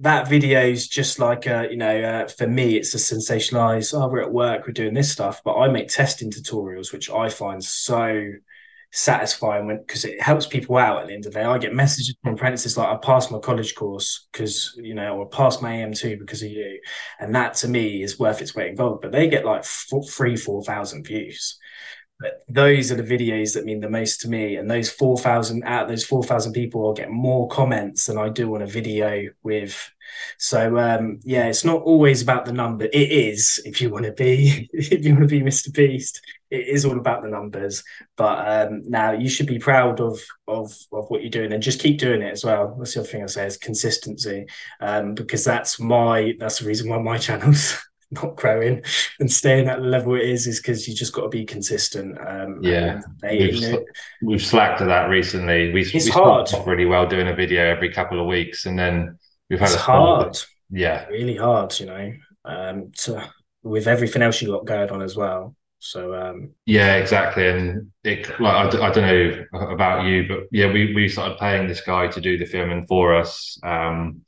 that 0.00 0.28
video 0.28 0.62
is 0.62 0.88
just 0.88 1.18
like 1.18 1.46
a, 1.46 1.68
you 1.70 1.76
know, 1.76 2.00
uh, 2.02 2.28
for 2.28 2.46
me, 2.46 2.76
it's 2.76 2.94
a 2.94 2.98
sensationalized. 2.98 3.92
Oh, 3.94 4.08
we're 4.08 4.22
at 4.22 4.32
work, 4.32 4.66
we're 4.66 4.72
doing 4.72 4.94
this 4.94 5.12
stuff, 5.12 5.42
but 5.44 5.56
I 5.56 5.68
make 5.68 5.88
testing 5.88 6.30
tutorials, 6.30 6.92
which 6.92 7.10
I 7.10 7.28
find 7.28 7.62
so 7.62 8.32
satisfying 8.92 9.66
when 9.66 9.78
because 9.78 10.04
it 10.04 10.20
helps 10.20 10.46
people 10.46 10.76
out 10.76 11.02
at 11.02 11.08
the 11.08 11.14
end 11.14 11.26
of 11.26 11.32
the 11.32 11.38
day. 11.38 11.44
I 11.44 11.58
get 11.58 11.74
messages 11.74 12.16
from 12.22 12.34
apprentices 12.34 12.76
like 12.76 12.88
I 12.88 12.96
passed 12.96 13.30
my 13.30 13.38
college 13.38 13.74
course 13.74 14.28
because 14.32 14.74
you 14.82 14.94
know, 14.94 15.16
or 15.16 15.28
passed 15.28 15.62
my 15.62 15.72
AM2 15.72 16.18
because 16.18 16.42
of 16.42 16.50
you, 16.50 16.80
and 17.18 17.34
that 17.34 17.54
to 17.54 17.68
me 17.68 18.02
is 18.02 18.18
worth 18.18 18.40
its 18.42 18.54
weight 18.54 18.70
in 18.70 18.76
gold. 18.76 19.00
But 19.02 19.12
they 19.12 19.28
get 19.28 19.44
like 19.44 19.64
three, 19.64 20.36
four 20.36 20.62
thousand 20.64 21.04
views. 21.06 21.58
But 22.20 22.44
those 22.48 22.92
are 22.92 22.96
the 22.96 23.02
videos 23.02 23.54
that 23.54 23.64
mean 23.64 23.80
the 23.80 23.88
most 23.88 24.20
to 24.20 24.28
me. 24.28 24.56
And 24.56 24.70
those 24.70 24.90
4,000 24.90 25.64
out 25.64 25.84
of 25.84 25.88
those 25.88 26.04
4,000 26.04 26.52
people 26.52 26.82
will 26.82 26.92
get 26.92 27.10
more 27.10 27.48
comments 27.48 28.06
than 28.06 28.18
I 28.18 28.28
do 28.28 28.54
on 28.54 28.60
a 28.60 28.66
video 28.66 29.28
with. 29.42 29.90
So, 30.36 30.76
um, 30.76 31.20
yeah, 31.22 31.46
it's 31.46 31.64
not 31.64 31.80
always 31.82 32.20
about 32.20 32.44
the 32.44 32.52
number. 32.52 32.84
It 32.84 33.10
is, 33.10 33.62
if 33.64 33.80
you 33.80 33.88
want 33.88 34.04
to 34.04 34.12
be, 34.12 34.68
if 34.74 35.02
you 35.02 35.14
want 35.14 35.28
to 35.30 35.34
be 35.34 35.40
Mr. 35.40 35.72
Beast, 35.72 36.20
it 36.50 36.66
is 36.66 36.84
all 36.84 36.98
about 36.98 37.22
the 37.22 37.28
numbers. 37.28 37.82
But 38.18 38.68
um, 38.68 38.82
now 38.86 39.12
you 39.12 39.30
should 39.30 39.46
be 39.46 39.58
proud 39.58 40.00
of, 40.00 40.20
of, 40.46 40.76
of 40.92 41.08
what 41.08 41.22
you're 41.22 41.30
doing 41.30 41.54
and 41.54 41.62
just 41.62 41.80
keep 41.80 41.98
doing 41.98 42.20
it 42.20 42.32
as 42.32 42.44
well. 42.44 42.76
That's 42.78 42.94
the 42.94 43.00
other 43.00 43.08
thing 43.08 43.22
I 43.22 43.26
say 43.26 43.46
is 43.46 43.56
consistency, 43.56 44.46
um, 44.80 45.14
because 45.14 45.42
that's 45.44 45.80
my, 45.80 46.34
that's 46.38 46.58
the 46.58 46.66
reason 46.66 46.90
why 46.90 46.98
my 46.98 47.16
channel's 47.16 47.78
not 48.10 48.36
growing 48.36 48.82
and 49.20 49.30
staying 49.30 49.68
at 49.68 49.80
the 49.80 49.86
level 49.86 50.14
it 50.14 50.28
is 50.28 50.46
is 50.46 50.58
because 50.58 50.88
you 50.88 50.94
just 50.94 51.12
got 51.12 51.22
to 51.22 51.28
be 51.28 51.44
consistent. 51.44 52.18
Um, 52.26 52.58
yeah, 52.62 53.00
they, 53.22 53.38
we've, 53.38 53.54
you 53.54 53.72
know, 53.72 53.84
we've 54.22 54.44
slacked 54.44 54.78
to 54.80 54.84
that 54.86 55.08
recently. 55.08 55.72
We, 55.72 55.82
it's 55.82 56.06
we 56.06 56.10
hard. 56.10 56.50
really 56.66 56.86
well 56.86 57.06
doing 57.06 57.28
a 57.28 57.34
video 57.34 57.64
every 57.64 57.92
couple 57.92 58.20
of 58.20 58.26
weeks, 58.26 58.66
and 58.66 58.78
then 58.78 59.18
we've 59.48 59.60
had 59.60 59.66
it's 59.66 59.76
a 59.76 59.78
hard. 59.78 60.36
Yeah, 60.70 61.06
really 61.06 61.36
hard. 61.36 61.78
You 61.78 61.86
know, 61.86 62.12
um, 62.44 62.92
to 62.98 63.30
with 63.62 63.86
everything 63.86 64.22
else 64.22 64.40
you 64.42 64.48
got 64.48 64.64
going 64.64 64.90
on 64.90 65.02
as 65.02 65.16
well. 65.16 65.54
So 65.78 66.14
um, 66.14 66.50
yeah, 66.66 66.96
exactly. 66.96 67.48
And 67.48 67.90
it 68.04 68.28
like 68.40 68.74
I, 68.74 68.88
I 68.88 68.90
don't 68.92 69.06
know 69.06 69.60
about 69.70 70.04
you, 70.04 70.26
but 70.28 70.40
yeah, 70.52 70.70
we 70.70 70.94
we 70.94 71.08
started 71.08 71.38
paying 71.38 71.68
this 71.68 71.80
guy 71.80 72.08
to 72.08 72.20
do 72.20 72.36
the 72.36 72.44
filming 72.44 72.86
for 72.86 73.14
us. 73.14 73.58
Um, 73.62 74.22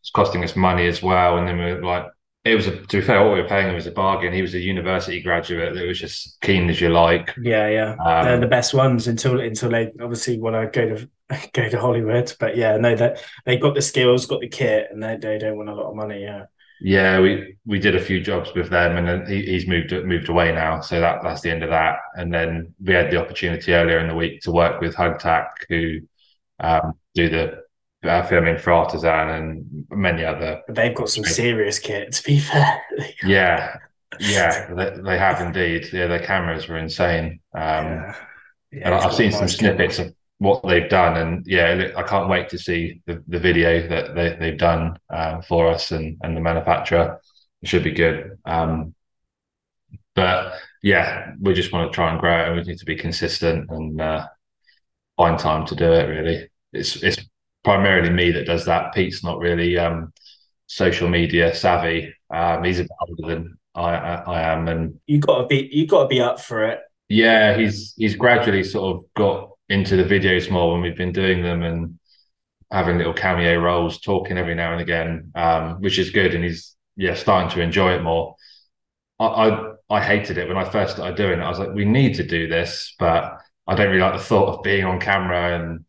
it's 0.00 0.10
costing 0.10 0.42
us 0.42 0.56
money 0.56 0.86
as 0.86 1.02
well, 1.02 1.38
and 1.38 1.46
then 1.46 1.58
we 1.58 1.64
are 1.64 1.82
like 1.82 2.06
it 2.46 2.54
was 2.54 2.68
a, 2.68 2.76
to 2.76 3.00
be 3.00 3.04
fair, 3.04 3.24
what 3.24 3.34
we 3.34 3.42
were 3.42 3.48
paying 3.48 3.68
him 3.68 3.74
was 3.74 3.86
a 3.86 3.90
bargain. 3.90 4.32
He 4.32 4.40
was 4.40 4.54
a 4.54 4.60
university 4.60 5.20
graduate 5.20 5.74
that 5.74 5.86
was 5.86 5.98
just 5.98 6.40
keen 6.40 6.70
as 6.70 6.80
you 6.80 6.90
like. 6.90 7.34
Yeah, 7.42 7.68
yeah, 7.68 7.96
um, 8.04 8.24
they're 8.24 8.40
the 8.40 8.46
best 8.46 8.72
ones 8.72 9.08
until 9.08 9.40
until 9.40 9.70
they 9.70 9.90
obviously 10.00 10.38
want 10.38 10.72
to 10.72 10.80
go 10.80 10.94
to 10.94 11.48
go 11.52 11.68
to 11.68 11.80
Hollywood. 11.80 12.32
But 12.38 12.56
yeah, 12.56 12.76
no, 12.76 12.94
that 12.94 13.20
they 13.44 13.56
got 13.56 13.74
the 13.74 13.82
skills, 13.82 14.26
got 14.26 14.40
the 14.40 14.48
kit, 14.48 14.88
and 14.92 15.02
they 15.02 15.16
they 15.16 15.38
don't 15.38 15.56
want 15.56 15.70
a 15.70 15.74
lot 15.74 15.90
of 15.90 15.96
money. 15.96 16.22
Yeah. 16.22 16.44
Yeah, 16.78 17.20
we 17.20 17.56
we 17.64 17.78
did 17.78 17.96
a 17.96 18.04
few 18.04 18.20
jobs 18.20 18.52
with 18.54 18.68
them, 18.68 18.96
and 18.96 19.08
then 19.08 19.26
he, 19.26 19.42
he's 19.46 19.66
moved 19.66 19.92
moved 19.92 20.28
away 20.28 20.52
now, 20.52 20.80
so 20.80 21.00
that 21.00 21.22
that's 21.22 21.40
the 21.40 21.50
end 21.50 21.62
of 21.62 21.70
that. 21.70 21.96
And 22.14 22.32
then 22.32 22.74
we 22.80 22.92
had 22.92 23.10
the 23.10 23.20
opportunity 23.20 23.72
earlier 23.72 23.98
in 23.98 24.08
the 24.08 24.14
week 24.14 24.42
to 24.42 24.52
work 24.52 24.80
with 24.82 24.94
Hugtac, 24.94 25.48
who 25.70 26.00
um, 26.60 26.92
do 27.14 27.30
the 27.30 27.62
filming 28.02 28.58
for 28.58 28.72
Artisan 28.72 29.28
and 29.28 29.86
many 29.90 30.24
other. 30.24 30.62
They've 30.68 30.94
got 30.94 31.08
some 31.08 31.24
serious 31.24 31.78
kit, 31.78 32.12
to 32.12 32.22
be 32.22 32.38
fair. 32.38 32.82
yeah, 33.24 33.76
yeah, 34.20 34.72
they, 34.74 34.96
they, 35.02 35.18
have 35.18 35.40
indeed. 35.40 35.92
Yeah, 35.92 36.06
their 36.06 36.24
cameras 36.24 36.68
were 36.68 36.78
insane. 36.78 37.40
Um, 37.54 37.62
yeah. 37.62 38.14
Yeah, 38.72 38.86
and 38.86 38.94
I've 38.94 39.14
seen 39.14 39.32
some 39.32 39.48
snippets 39.48 39.98
of 39.98 40.14
what 40.38 40.62
they've 40.66 40.88
done, 40.88 41.16
and 41.16 41.46
yeah, 41.46 41.92
I 41.96 42.02
can't 42.02 42.28
wait 42.28 42.48
to 42.50 42.58
see 42.58 43.00
the, 43.06 43.22
the 43.26 43.38
video 43.38 43.88
that 43.88 44.14
they, 44.14 44.36
they've 44.38 44.58
done 44.58 44.98
uh, 45.08 45.40
for 45.42 45.68
us 45.68 45.92
and, 45.92 46.18
and 46.22 46.36
the 46.36 46.40
manufacturer. 46.40 47.20
It 47.62 47.68
should 47.68 47.84
be 47.84 47.92
good. 47.92 48.38
Um, 48.44 48.94
but 50.14 50.54
yeah, 50.82 51.32
we 51.40 51.54
just 51.54 51.72
want 51.72 51.90
to 51.90 51.94
try 51.94 52.10
and 52.10 52.20
grow 52.20 52.38
it, 52.38 52.48
and 52.48 52.56
we 52.56 52.62
need 52.62 52.78
to 52.78 52.84
be 52.84 52.96
consistent 52.96 53.70
and 53.70 54.00
uh, 54.00 54.26
find 55.16 55.38
time 55.38 55.66
to 55.66 55.74
do 55.74 55.92
it. 55.92 56.04
Really, 56.04 56.48
it's 56.72 57.02
it's 57.02 57.18
primarily 57.66 58.10
me 58.10 58.30
that 58.30 58.46
does 58.46 58.64
that. 58.64 58.94
Pete's 58.94 59.24
not 59.24 59.40
really 59.40 59.76
um, 59.76 60.12
social 60.68 61.08
media 61.08 61.52
savvy. 61.52 62.14
Um, 62.32 62.62
he's 62.62 62.78
a 62.78 62.84
bit 62.84 62.90
older 63.00 63.34
than 63.34 63.58
I, 63.74 63.90
I, 63.90 64.14
I 64.14 64.42
am, 64.52 64.68
and 64.68 65.00
you 65.08 65.18
got 65.18 65.40
to 65.40 65.46
be 65.48 65.68
you 65.72 65.84
got 65.84 66.04
to 66.04 66.08
be 66.08 66.20
up 66.20 66.40
for 66.40 66.64
it. 66.64 66.78
Yeah, 67.08 67.56
he's 67.56 67.92
he's 67.96 68.14
gradually 68.14 68.62
sort 68.62 68.96
of 68.96 69.04
got 69.14 69.50
into 69.68 69.96
the 69.96 70.04
videos 70.04 70.48
more 70.48 70.72
when 70.72 70.80
we've 70.80 70.96
been 70.96 71.10
doing 71.10 71.42
them 71.42 71.64
and 71.64 71.98
having 72.70 72.98
little 72.98 73.12
cameo 73.12 73.58
roles, 73.58 74.00
talking 74.00 74.38
every 74.38 74.54
now 74.54 74.70
and 74.70 74.80
again, 74.80 75.32
um, 75.34 75.80
which 75.80 75.98
is 75.98 76.10
good. 76.10 76.36
And 76.36 76.44
he's 76.44 76.76
yeah 76.94 77.14
starting 77.14 77.50
to 77.50 77.60
enjoy 77.60 77.94
it 77.94 78.02
more. 78.04 78.36
I, 79.18 79.26
I 79.26 79.72
I 79.90 80.00
hated 80.00 80.38
it 80.38 80.46
when 80.46 80.56
I 80.56 80.70
first 80.70 80.94
started 80.94 81.16
doing 81.16 81.40
it. 81.40 81.42
I 81.42 81.48
was 81.48 81.58
like, 81.58 81.74
we 81.74 81.84
need 81.84 82.14
to 82.14 82.24
do 82.24 82.46
this, 82.46 82.94
but 82.96 83.40
I 83.66 83.74
don't 83.74 83.88
really 83.88 84.00
like 84.00 84.16
the 84.16 84.22
thought 84.22 84.54
of 84.54 84.62
being 84.62 84.84
on 84.84 85.00
camera 85.00 85.58
and 85.60 85.84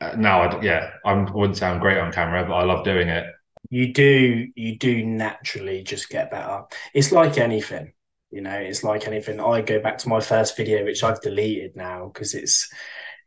uh, 0.00 0.14
no, 0.16 0.28
I, 0.28 0.62
yeah, 0.62 0.90
I 1.04 1.12
wouldn't 1.14 1.56
sound 1.56 1.80
great 1.80 1.98
on 1.98 2.12
camera, 2.12 2.44
but 2.44 2.54
I 2.54 2.64
love 2.64 2.84
doing 2.84 3.08
it. 3.08 3.26
You 3.70 3.92
do, 3.92 4.46
you 4.54 4.78
do 4.78 5.04
naturally 5.04 5.82
just 5.82 6.08
get 6.08 6.30
better. 6.30 6.62
It's 6.94 7.12
like 7.12 7.36
anything, 7.38 7.92
you 8.30 8.40
know. 8.40 8.56
It's 8.56 8.84
like 8.84 9.06
anything. 9.06 9.40
I 9.40 9.60
go 9.60 9.80
back 9.80 9.98
to 9.98 10.08
my 10.08 10.20
first 10.20 10.56
video, 10.56 10.84
which 10.84 11.02
I've 11.02 11.20
deleted 11.20 11.76
now 11.76 12.10
because 12.12 12.34
it's 12.34 12.70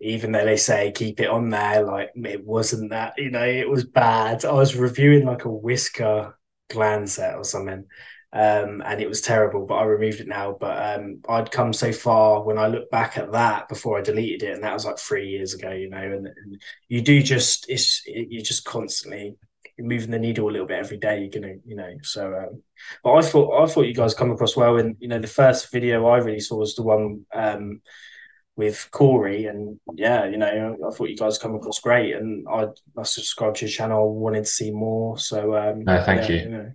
even 0.01 0.31
though 0.31 0.45
they 0.45 0.57
say 0.57 0.91
keep 0.91 1.19
it 1.19 1.29
on 1.29 1.49
there, 1.49 1.83
like 1.85 2.11
it 2.15 2.45
wasn't 2.45 2.89
that, 2.89 3.13
you 3.17 3.29
know, 3.29 3.45
it 3.45 3.69
was 3.69 3.83
bad. 3.83 4.43
I 4.45 4.53
was 4.53 4.75
reviewing 4.75 5.25
like 5.25 5.45
a 5.45 5.51
Wiska 5.51 6.33
gland 6.71 7.09
set 7.09 7.35
or 7.35 7.43
something, 7.43 7.85
um, 8.33 8.81
and 8.85 9.01
it 9.01 9.09
was 9.09 9.21
terrible. 9.21 9.65
But 9.65 9.75
I 9.75 9.83
removed 9.83 10.21
it 10.21 10.27
now. 10.27 10.55
But 10.59 10.99
um, 10.99 11.21
I'd 11.27 11.51
come 11.51 11.73
so 11.73 11.91
far 11.91 12.43
when 12.43 12.57
I 12.57 12.67
look 12.67 12.89
back 12.89 13.17
at 13.17 13.31
that 13.33 13.67
before 13.67 13.97
I 13.97 14.01
deleted 14.01 14.43
it, 14.43 14.53
and 14.53 14.63
that 14.63 14.73
was 14.73 14.85
like 14.85 14.97
three 14.97 15.27
years 15.29 15.53
ago, 15.53 15.71
you 15.71 15.89
know. 15.89 15.97
And, 15.97 16.27
and 16.27 16.61
you 16.87 17.01
do 17.01 17.21
just 17.21 17.69
it's 17.69 18.01
it, 18.05 18.27
you're 18.29 18.43
just 18.43 18.63
constantly 18.65 19.35
moving 19.77 20.11
the 20.11 20.19
needle 20.19 20.47
a 20.47 20.51
little 20.51 20.67
bit 20.67 20.79
every 20.79 20.97
day. 20.97 21.19
You're 21.19 21.41
gonna, 21.41 21.55
you 21.65 21.75
know. 21.75 21.93
So, 22.03 22.33
um, 22.33 22.63
but 23.03 23.13
I 23.13 23.21
thought 23.21 23.63
I 23.63 23.67
thought 23.67 23.87
you 23.87 23.93
guys 23.93 24.13
come 24.13 24.31
across 24.31 24.55
well. 24.55 24.77
And 24.77 24.95
you 24.99 25.09
know, 25.09 25.19
the 25.19 25.27
first 25.27 25.71
video 25.71 26.07
I 26.07 26.19
really 26.19 26.39
saw 26.39 26.55
was 26.57 26.75
the 26.75 26.83
one 26.83 27.25
um, 27.33 27.81
with 28.55 28.87
Corey, 28.91 29.47
and 29.47 29.77
yeah, 29.95 30.25
you 30.25 30.37
know, 30.37 30.77
I 30.87 30.95
thought 30.95 31.09
you 31.09 31.17
guys 31.17 31.37
come 31.37 31.55
across 31.55 31.79
great, 31.79 32.15
and 32.15 32.47
I 32.49 32.67
I 32.97 33.03
subscribed 33.03 33.57
to 33.57 33.65
your 33.65 33.73
channel, 33.73 34.15
wanted 34.15 34.45
to 34.45 34.49
see 34.49 34.71
more. 34.71 35.17
So, 35.17 35.53
um, 35.57 35.83
no, 35.83 36.01
thank 36.05 36.29
yeah, 36.29 36.35
you. 36.35 36.43
you 36.43 36.49
know 36.49 36.71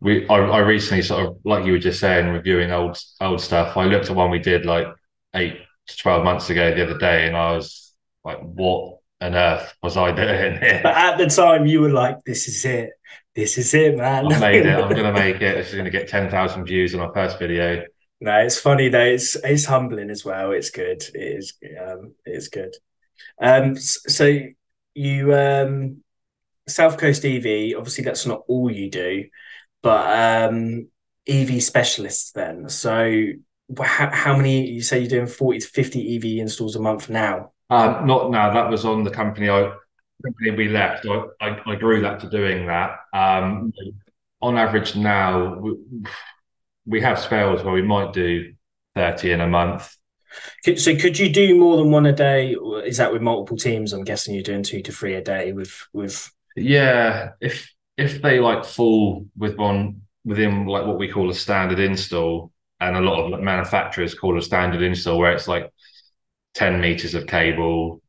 we 0.00 0.26
I, 0.28 0.36
I 0.36 0.58
recently 0.58 1.02
sort 1.02 1.26
of 1.26 1.38
like 1.44 1.64
you 1.64 1.72
were 1.72 1.78
just 1.78 2.00
saying 2.00 2.28
reviewing 2.28 2.70
old 2.70 2.98
old 3.20 3.40
stuff. 3.40 3.76
I 3.76 3.84
looked 3.84 4.10
at 4.10 4.16
one 4.16 4.30
we 4.30 4.38
did 4.38 4.66
like 4.66 4.86
eight 5.34 5.58
to 5.88 5.96
twelve 5.96 6.24
months 6.24 6.50
ago 6.50 6.74
the 6.74 6.84
other 6.84 6.98
day, 6.98 7.26
and 7.26 7.36
I 7.36 7.52
was 7.52 7.94
like, 8.24 8.40
"What 8.40 8.98
on 9.20 9.34
earth 9.34 9.74
was 9.82 9.96
I 9.96 10.12
doing 10.14 10.60
here?" 10.60 10.80
But 10.82 10.96
at 10.96 11.18
the 11.18 11.26
time, 11.26 11.66
you 11.66 11.80
were 11.80 11.90
like, 11.90 12.24
"This 12.24 12.48
is 12.48 12.64
it. 12.64 12.90
This 13.34 13.58
is 13.58 13.72
it, 13.74 13.96
man. 13.96 14.32
I 14.32 14.38
made 14.38 14.66
it. 14.66 14.78
I'm 14.78 14.94
gonna 14.94 15.12
make 15.24 15.36
it. 15.36 15.56
This 15.56 15.70
is 15.70 15.74
gonna 15.74 15.90
get 15.90 16.08
ten 16.08 16.30
thousand 16.30 16.64
views 16.64 16.94
on 16.94 17.00
my 17.00 17.12
first 17.12 17.38
video." 17.38 17.84
No, 18.20 18.38
it's 18.38 18.58
funny 18.58 18.88
though. 18.88 19.00
It's 19.04 19.36
it's 19.36 19.66
humbling 19.66 20.10
as 20.10 20.24
well. 20.24 20.52
It's 20.52 20.70
good. 20.70 21.02
It 21.14 21.38
is. 21.38 21.54
Um, 21.80 22.14
it's 22.24 22.48
good. 22.48 22.74
Um, 23.40 23.76
so 23.76 24.38
you 24.94 25.34
um, 25.34 26.02
South 26.66 26.98
Coast 26.98 27.24
EV. 27.24 27.76
Obviously, 27.76 28.04
that's 28.04 28.26
not 28.26 28.42
all 28.48 28.70
you 28.70 28.90
do 28.90 29.24
but 29.86 30.50
um, 30.50 30.88
EV 31.28 31.62
specialists 31.62 32.32
then. 32.32 32.68
So 32.68 33.26
how, 33.80 34.10
how 34.10 34.36
many, 34.36 34.66
you 34.66 34.82
say 34.82 34.98
you're 34.98 35.08
doing 35.08 35.28
40 35.28 35.60
to 35.60 35.68
50 35.68 36.16
EV 36.16 36.24
installs 36.40 36.74
a 36.74 36.80
month 36.80 37.08
now? 37.08 37.52
Um, 37.70 38.04
not 38.04 38.32
now. 38.32 38.52
That 38.52 38.68
was 38.68 38.84
on 38.84 39.04
the 39.04 39.12
company 39.12 39.48
I 39.48 39.72
company 40.24 40.50
we 40.50 40.68
left. 40.68 41.06
I, 41.06 41.22
I, 41.40 41.72
I 41.72 41.76
grew 41.76 42.00
that 42.00 42.18
to 42.20 42.28
doing 42.28 42.66
that. 42.66 42.96
Um, 43.12 43.72
on 44.42 44.58
average 44.58 44.96
now, 44.96 45.54
we, 45.54 45.76
we 46.84 47.00
have 47.02 47.20
spells 47.20 47.62
where 47.62 47.74
we 47.74 47.82
might 47.82 48.12
do 48.12 48.54
30 48.96 49.30
in 49.30 49.40
a 49.40 49.46
month. 49.46 49.96
So 50.76 50.96
could 50.96 51.16
you 51.16 51.28
do 51.28 51.56
more 51.56 51.76
than 51.76 51.92
one 51.92 52.06
a 52.06 52.12
day? 52.12 52.56
Is 52.84 52.96
that 52.96 53.12
with 53.12 53.22
multiple 53.22 53.56
teams? 53.56 53.92
I'm 53.92 54.02
guessing 54.02 54.34
you're 54.34 54.42
doing 54.42 54.64
two 54.64 54.82
to 54.82 54.90
three 54.90 55.14
a 55.14 55.22
day 55.22 55.52
with 55.52 55.86
with. 55.92 56.28
Yeah, 56.56 57.30
if 57.40 57.70
if 57.96 58.20
they 58.22 58.40
like 58.40 58.64
fall 58.64 59.26
with 59.36 59.56
one 59.56 60.02
within 60.24 60.66
like 60.66 60.86
what 60.86 60.98
we 60.98 61.08
call 61.08 61.30
a 61.30 61.34
standard 61.34 61.78
install, 61.78 62.52
and 62.80 62.96
a 62.96 63.00
lot 63.00 63.32
of 63.32 63.40
manufacturers 63.40 64.14
call 64.14 64.38
a 64.38 64.42
standard 64.42 64.82
install, 64.82 65.18
where 65.18 65.32
it's 65.32 65.48
like 65.48 65.70
ten 66.54 66.80
meters 66.80 67.14
of 67.14 67.26
cable, 67.26 68.02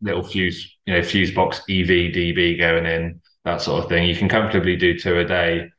little 0.00 0.22
fuse, 0.22 0.76
you 0.86 0.94
know, 0.94 1.02
fuse 1.02 1.32
box 1.32 1.58
EV 1.68 2.12
DB 2.12 2.58
going 2.58 2.86
in, 2.86 3.20
that 3.44 3.60
sort 3.60 3.82
of 3.82 3.88
thing. 3.88 4.08
You 4.08 4.16
can 4.16 4.28
comfortably 4.28 4.76
do 4.76 4.98
two 4.98 5.18
a 5.18 5.24
day, 5.24 5.70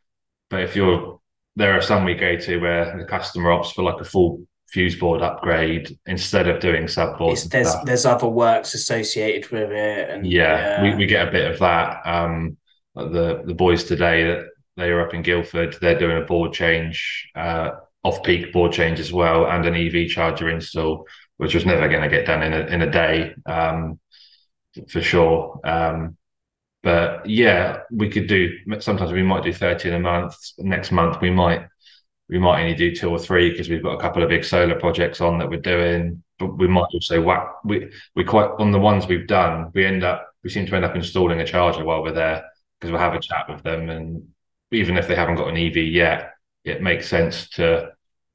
but 0.50 0.62
if 0.62 0.76
you're 0.76 1.20
there 1.56 1.74
are 1.74 1.82
some 1.82 2.04
we 2.04 2.16
go 2.16 2.36
to 2.36 2.58
where 2.60 2.98
the 2.98 3.06
customer 3.06 3.50
opts 3.50 3.74
for 3.74 3.84
like 3.84 4.02
a 4.02 4.04
full 4.04 4.46
fuse 4.68 4.96
board 4.96 5.22
upgrade 5.22 5.98
instead 6.06 6.50
of 6.50 6.60
doing 6.60 6.84
subboards. 6.84 7.50
There's 7.50 7.74
there's 7.86 8.06
other 8.06 8.28
works 8.28 8.74
associated 8.74 9.50
with 9.52 9.72
it, 9.72 10.10
and 10.10 10.28
yeah, 10.28 10.58
yeah, 10.58 10.84
We, 10.84 10.96
we 10.96 11.06
get 11.06 11.28
a 11.28 11.32
bit 11.32 11.50
of 11.50 11.60
that. 11.60 12.06
Um, 12.06 12.58
the 12.96 13.44
the 13.46 13.54
boys 13.54 13.84
today 13.84 14.24
that 14.26 14.46
they 14.78 14.90
are 14.90 15.02
up 15.02 15.14
in 15.14 15.22
Guildford. 15.22 15.78
They're 15.82 16.00
doing 16.00 16.18
a 16.22 16.26
board 16.26 16.54
change, 16.54 17.30
uh, 17.36 17.72
off 18.04 18.24
peak 18.24 18.52
board 18.54 18.72
change 18.74 19.00
as 19.00 19.12
well, 19.14 19.48
and 19.48 19.66
an 19.66 19.76
EV 19.76 20.08
charger 20.10 20.50
install. 20.50 21.08
which 21.38 21.54
was 21.54 21.66
never 21.66 21.88
going 21.90 22.02
to 22.04 22.10
get 22.10 22.26
done 22.26 22.44
in 22.44 22.54
a 22.54 22.60
in 22.68 22.82
a 22.82 22.92
day, 22.92 23.34
um, 23.46 24.00
for 24.90 25.02
sure. 25.02 25.60
Um, 25.64 26.18
but 26.84 27.28
yeah, 27.30 27.82
we 27.92 28.10
could 28.10 28.28
do. 28.28 28.52
Sometimes 28.80 29.12
we 29.12 29.24
might 29.24 29.44
do 29.44 29.54
thirty 29.54 29.90
in 29.90 29.96
a 29.96 30.00
month. 30.00 30.36
Next 30.60 30.92
month 30.92 31.22
we 31.22 31.32
might 31.32 31.68
we 32.30 32.40
might 32.40 32.62
only 32.62 32.76
do 32.76 32.96
two 32.96 33.10
or 33.12 33.20
three 33.20 33.52
because 33.52 33.70
we've 33.70 33.84
got 33.84 33.94
a 33.96 34.02
couple 34.02 34.24
of 34.24 34.30
big 34.30 34.44
solar 34.46 34.80
projects 34.80 35.22
on 35.22 35.40
that 35.40 35.50
we're 35.50 35.62
doing. 35.62 36.24
But 36.40 36.58
we 36.58 36.68
might 36.68 36.88
also 36.94 37.22
whack. 37.22 37.48
We 37.66 37.92
we 38.16 38.24
quite 38.24 38.52
on 38.60 38.72
the 38.72 38.80
ones 38.80 39.08
we've 39.08 39.28
done. 39.28 39.72
We 39.74 39.86
end 39.86 40.04
up 40.04 40.28
we 40.44 40.50
seem 40.50 40.66
to 40.68 40.76
end 40.76 40.86
up 40.86 40.96
installing 40.96 41.42
a 41.42 41.46
charger 41.46 41.86
while 41.86 42.04
we're 42.04 42.14
there 42.14 42.44
because 42.80 42.92
we'll 42.92 43.02
have 43.02 43.14
a 43.14 43.20
chat 43.20 43.46
with 43.50 43.64
them, 43.64 43.90
and 43.90 44.28
even 44.72 44.98
if 44.98 45.08
they 45.08 45.16
haven't 45.16 45.36
got 45.36 45.50
an 45.50 45.58
EV 45.58 45.78
yet, 45.78 46.34
it 46.64 46.82
makes 46.82 47.08
sense 47.08 47.50
to 47.52 47.92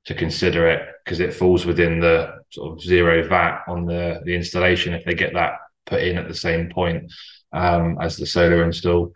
to 0.07 0.15
consider 0.15 0.67
it 0.67 0.89
because 1.05 1.21
it 1.21 1.35
falls 1.35 1.67
within 1.67 2.01
the 2.01 2.33
sort 2.51 2.73
of 2.73 2.83
zero 2.83 3.27
VAT 3.29 3.63
on 3.69 3.85
the 3.85 4.21
the 4.25 4.35
installation 4.35 4.95
if 4.95 5.05
they 5.05 5.15
get 5.15 5.35
that 5.35 5.55
put 5.87 6.03
in 6.03 6.17
at 6.17 6.29
the 6.29 6.35
same 6.35 6.71
point 6.71 7.13
um, 7.53 7.99
as 8.01 8.17
the 8.17 8.27
solar 8.27 8.65
install. 8.65 9.13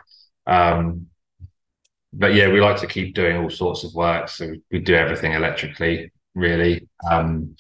Um, 0.47 1.07
but 2.13 2.35
yeah, 2.35 2.49
we 2.49 2.61
like 2.61 2.81
to 2.81 2.87
keep 2.87 3.15
doing 3.15 3.37
all 3.37 3.51
sorts 3.51 3.85
of 3.85 3.95
work, 3.95 4.29
so 4.29 4.53
we 4.71 4.79
do 4.79 4.95
everything 4.95 5.33
electrically. 5.33 6.13
Really, 6.35 6.89
um, 7.11 7.57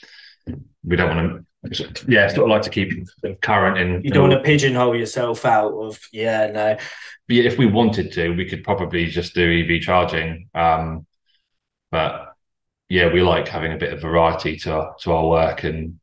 we 0.84 0.96
don't 0.96 1.16
want 1.16 1.30
to. 1.30 1.46
Yeah, 2.06 2.28
sort 2.28 2.44
of 2.44 2.48
like 2.48 2.62
to 2.62 2.70
keep 2.70 2.92
current 3.40 3.78
and 3.78 4.04
You 4.04 4.10
don't 4.10 4.28
want 4.28 4.44
to 4.44 4.48
pigeonhole 4.48 4.96
yourself 4.96 5.44
out 5.44 5.72
of 5.72 5.98
yeah, 6.12 6.50
no. 6.52 6.76
Yeah, 7.28 7.44
if 7.44 7.56
we 7.56 7.66
wanted 7.66 8.12
to, 8.12 8.30
we 8.30 8.44
could 8.44 8.64
probably 8.64 9.06
just 9.06 9.34
do 9.34 9.64
EV 9.64 9.80
charging. 9.80 10.50
Um, 10.54 11.06
but 11.90 12.34
yeah, 12.88 13.12
we 13.12 13.22
like 13.22 13.48
having 13.48 13.72
a 13.72 13.78
bit 13.78 13.92
of 13.92 14.02
variety 14.02 14.56
to 14.58 14.72
our, 14.72 14.94
to 15.00 15.12
our 15.12 15.28
work 15.28 15.64
and 15.64 15.98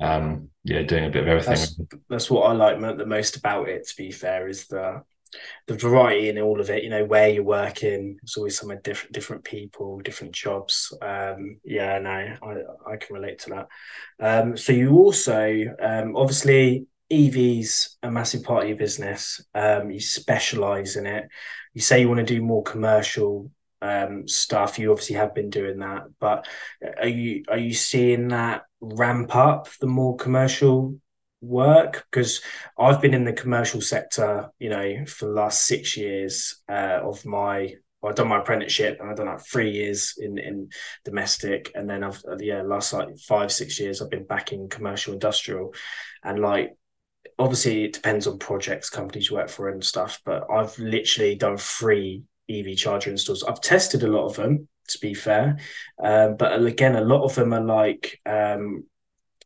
um, 0.00 0.50
yeah, 0.64 0.82
doing 0.82 1.06
a 1.06 1.10
bit 1.10 1.22
of 1.22 1.28
everything. 1.28 1.54
That's, 1.54 1.80
that's 2.08 2.30
what 2.30 2.42
I 2.42 2.52
like 2.52 2.80
the 2.96 3.06
most 3.06 3.36
about 3.36 3.68
it. 3.68 3.88
To 3.88 3.96
be 3.96 4.12
fair, 4.12 4.48
is 4.48 4.66
the 4.68 5.02
the 5.66 5.74
variety 5.74 6.28
in 6.28 6.38
all 6.38 6.60
of 6.60 6.70
it. 6.70 6.82
You 6.82 6.90
know, 6.90 7.04
where 7.04 7.28
you're 7.28 7.42
working. 7.42 8.18
It's 8.22 8.36
always 8.36 8.58
some 8.58 8.72
different 8.82 9.12
different 9.12 9.44
people, 9.44 10.00
different 10.00 10.32
jobs. 10.34 10.92
Um, 11.00 11.58
yeah, 11.64 11.98
no, 11.98 12.10
I 12.10 12.92
I 12.92 12.96
can 12.96 13.14
relate 13.14 13.40
to 13.40 13.50
that. 13.50 13.68
Um, 14.20 14.56
so 14.56 14.72
you 14.72 14.92
also 14.92 15.64
um, 15.80 16.16
obviously 16.16 16.86
EVs 17.12 17.96
a 18.02 18.10
massive 18.10 18.42
part 18.42 18.62
of 18.62 18.68
your 18.68 18.78
business. 18.78 19.44
Um, 19.54 19.90
you 19.90 20.00
specialize 20.00 20.96
in 20.96 21.06
it. 21.06 21.28
You 21.74 21.80
say 21.80 22.00
you 22.00 22.08
want 22.08 22.26
to 22.26 22.34
do 22.34 22.42
more 22.42 22.62
commercial 22.62 23.50
um, 23.82 24.26
stuff. 24.28 24.78
You 24.78 24.90
obviously 24.92 25.16
have 25.16 25.34
been 25.34 25.50
doing 25.50 25.80
that, 25.80 26.04
but 26.20 26.46
are 26.98 27.08
you 27.08 27.44
are 27.48 27.58
you 27.58 27.74
seeing 27.74 28.28
that 28.28 28.62
ramp 28.80 29.34
up 29.36 29.68
the 29.80 29.86
more 29.86 30.16
commercial 30.16 30.96
work? 31.42 32.06
Because 32.10 32.40
I've 32.78 33.02
been 33.02 33.14
in 33.14 33.24
the 33.24 33.32
commercial 33.32 33.80
sector, 33.80 34.50
you 34.58 34.70
know, 34.70 35.04
for 35.06 35.26
the 35.26 35.32
last 35.32 35.66
six 35.66 35.96
years 35.96 36.62
uh, 36.68 37.00
of 37.02 37.24
my. 37.26 37.74
I've 38.04 38.16
done 38.16 38.26
my 38.26 38.40
apprenticeship 38.40 38.98
and 38.98 39.08
I've 39.08 39.16
done 39.16 39.26
like 39.26 39.46
three 39.46 39.70
years 39.70 40.14
in, 40.18 40.36
in 40.36 40.70
domestic, 41.04 41.70
and 41.76 41.88
then 41.88 42.02
I've 42.02 42.20
yeah 42.40 42.62
last 42.62 42.92
like 42.92 43.16
five 43.18 43.52
six 43.52 43.78
years 43.78 44.02
I've 44.02 44.10
been 44.10 44.26
back 44.26 44.52
in 44.52 44.68
commercial 44.68 45.12
industrial, 45.12 45.72
and 46.24 46.40
like 46.40 46.72
obviously 47.38 47.84
it 47.84 47.92
depends 47.92 48.26
on 48.26 48.38
projects 48.40 48.90
companies 48.90 49.30
you 49.30 49.36
work 49.36 49.48
for 49.48 49.68
and 49.68 49.82
stuff 49.82 50.20
but 50.24 50.44
i've 50.52 50.76
literally 50.78 51.34
done 51.34 51.56
three 51.56 52.22
EV 52.48 52.76
charger 52.76 53.10
installs. 53.10 53.42
I've 53.42 53.60
tested 53.60 54.02
a 54.02 54.08
lot 54.08 54.26
of 54.26 54.36
them, 54.36 54.68
to 54.88 54.98
be 54.98 55.14
fair, 55.14 55.58
um, 56.02 56.36
but 56.36 56.60
again, 56.62 56.96
a 56.96 57.04
lot 57.04 57.24
of 57.24 57.34
them 57.34 57.52
are 57.52 57.64
like 57.64 58.20
um, 58.26 58.84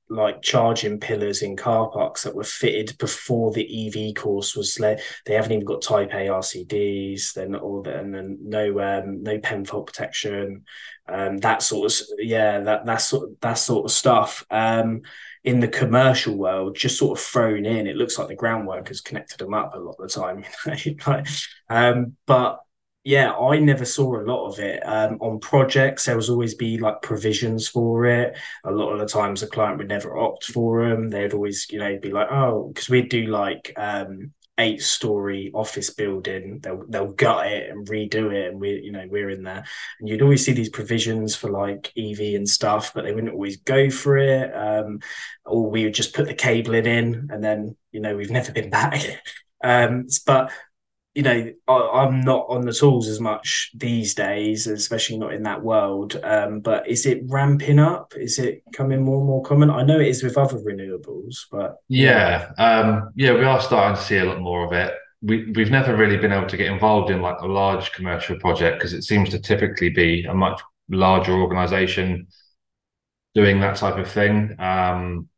like 0.08 0.42
charging 0.42 1.00
pillars 1.00 1.42
in 1.42 1.56
car 1.56 1.90
parks 1.90 2.22
that 2.22 2.34
were 2.34 2.44
fitted 2.44 2.96
before 2.98 3.52
the 3.52 4.08
EV 4.08 4.14
course 4.14 4.54
was 4.54 4.74
there. 4.76 4.98
They 5.24 5.34
haven't 5.34 5.52
even 5.52 5.64
got 5.64 5.82
Type 5.82 6.12
A 6.12 6.28
RCDs. 6.28 7.32
Then 7.32 7.56
all 7.56 7.82
the, 7.82 7.98
and 7.98 8.14
then 8.14 8.38
no 8.42 8.80
um, 8.80 9.22
no 9.22 9.38
PEN 9.38 9.64
fault 9.64 9.86
protection, 9.86 10.64
um, 11.08 11.38
that 11.38 11.62
sort 11.62 11.92
of 11.92 11.98
yeah 12.18 12.60
that 12.60 12.86
that 12.86 13.00
sort 13.00 13.40
that 13.40 13.54
sort 13.54 13.84
of 13.84 13.90
stuff. 13.90 14.44
Um, 14.50 15.02
in 15.44 15.60
the 15.60 15.68
commercial 15.68 16.36
world, 16.36 16.74
just 16.74 16.98
sort 16.98 17.16
of 17.16 17.24
thrown 17.24 17.64
in. 17.64 17.86
It 17.86 17.94
looks 17.94 18.18
like 18.18 18.26
the 18.26 18.34
ground 18.34 18.66
workers 18.66 19.00
connected 19.00 19.38
them 19.38 19.54
up 19.54 19.74
a 19.74 19.78
lot 19.78 19.94
of 20.00 20.08
the 20.08 20.20
time. 20.20 20.44
like, 21.06 21.28
um, 21.70 22.16
but 22.26 22.60
yeah, 23.06 23.36
I 23.36 23.60
never 23.60 23.84
saw 23.84 24.16
a 24.18 24.26
lot 24.26 24.48
of 24.48 24.58
it 24.58 24.82
um, 24.84 25.18
on 25.20 25.38
projects. 25.38 26.06
There 26.06 26.16
was 26.16 26.28
always 26.28 26.56
be 26.56 26.76
like 26.76 27.02
provisions 27.02 27.68
for 27.68 28.04
it. 28.04 28.36
A 28.64 28.72
lot 28.72 28.90
of 28.90 28.98
the 28.98 29.06
times, 29.06 29.40
the 29.40 29.46
client 29.46 29.78
would 29.78 29.86
never 29.86 30.18
opt 30.18 30.46
for 30.46 30.88
them. 30.88 31.08
They'd 31.08 31.32
always, 31.32 31.68
you 31.70 31.78
know, 31.78 31.96
be 32.00 32.10
like, 32.10 32.26
oh, 32.32 32.66
because 32.66 32.88
we'd 32.88 33.08
do 33.08 33.26
like 33.26 33.72
um, 33.76 34.32
eight 34.58 34.82
story 34.82 35.52
office 35.54 35.90
building. 35.90 36.58
They'll 36.60 36.84
they'll 36.88 37.12
gut 37.12 37.46
it 37.46 37.70
and 37.70 37.86
redo 37.86 38.34
it, 38.34 38.50
and 38.50 38.60
we, 38.60 38.80
you 38.80 38.90
know, 38.90 39.06
we're 39.08 39.30
in 39.30 39.44
there. 39.44 39.64
And 40.00 40.08
you'd 40.08 40.22
always 40.22 40.44
see 40.44 40.52
these 40.52 40.70
provisions 40.70 41.36
for 41.36 41.48
like 41.48 41.92
EV 41.96 42.34
and 42.34 42.48
stuff, 42.48 42.92
but 42.92 43.04
they 43.04 43.14
wouldn't 43.14 43.34
always 43.34 43.58
go 43.58 43.88
for 43.88 44.18
it. 44.18 44.52
Um, 44.52 44.98
or 45.44 45.70
we 45.70 45.84
would 45.84 45.94
just 45.94 46.12
put 46.12 46.26
the 46.26 46.34
cabling 46.34 46.86
in, 46.86 47.28
and 47.30 47.44
then 47.44 47.76
you 47.92 48.00
know, 48.00 48.16
we've 48.16 48.32
never 48.32 48.50
been 48.50 48.68
back. 48.70 49.00
Um, 49.64 50.06
but 50.26 50.52
you 51.16 51.22
know, 51.22 51.50
I, 51.66 52.04
am 52.04 52.20
not 52.20 52.44
on 52.50 52.66
the 52.66 52.74
tools 52.74 53.08
as 53.08 53.20
much 53.20 53.70
these 53.74 54.14
days, 54.14 54.66
especially 54.66 55.16
not 55.16 55.32
in 55.32 55.44
that 55.44 55.62
world. 55.62 56.20
Um, 56.22 56.60
but 56.60 56.86
is 56.86 57.06
it 57.06 57.22
ramping 57.24 57.78
up? 57.78 58.12
Is 58.14 58.38
it 58.38 58.62
coming 58.74 59.02
more 59.02 59.16
and 59.16 59.26
more 59.26 59.42
common? 59.42 59.70
I 59.70 59.82
know 59.82 59.98
it 59.98 60.08
is 60.08 60.22
with 60.22 60.36
other 60.36 60.58
renewables, 60.58 61.46
but 61.50 61.76
yeah, 61.88 62.52
um, 62.58 63.12
yeah, 63.16 63.32
we 63.32 63.44
are 63.44 63.62
starting 63.62 63.96
to 63.96 64.02
see 64.02 64.18
a 64.18 64.26
lot 64.26 64.42
more 64.42 64.66
of 64.66 64.74
it. 64.74 64.92
We 65.22 65.50
we've 65.52 65.70
never 65.70 65.96
really 65.96 66.18
been 66.18 66.32
able 66.32 66.48
to 66.48 66.56
get 66.58 66.70
involved 66.70 67.10
in 67.10 67.22
like 67.22 67.40
a 67.40 67.46
large 67.46 67.92
commercial 67.92 68.38
project 68.38 68.78
because 68.78 68.92
it 68.92 69.02
seems 69.02 69.30
to 69.30 69.38
typically 69.38 69.88
be 69.88 70.24
a 70.24 70.34
much 70.34 70.60
larger 70.90 71.32
organization 71.32 72.26
doing 73.34 73.58
that 73.60 73.76
type 73.76 73.96
of 73.96 74.10
thing. 74.10 74.54
Um, 74.58 75.30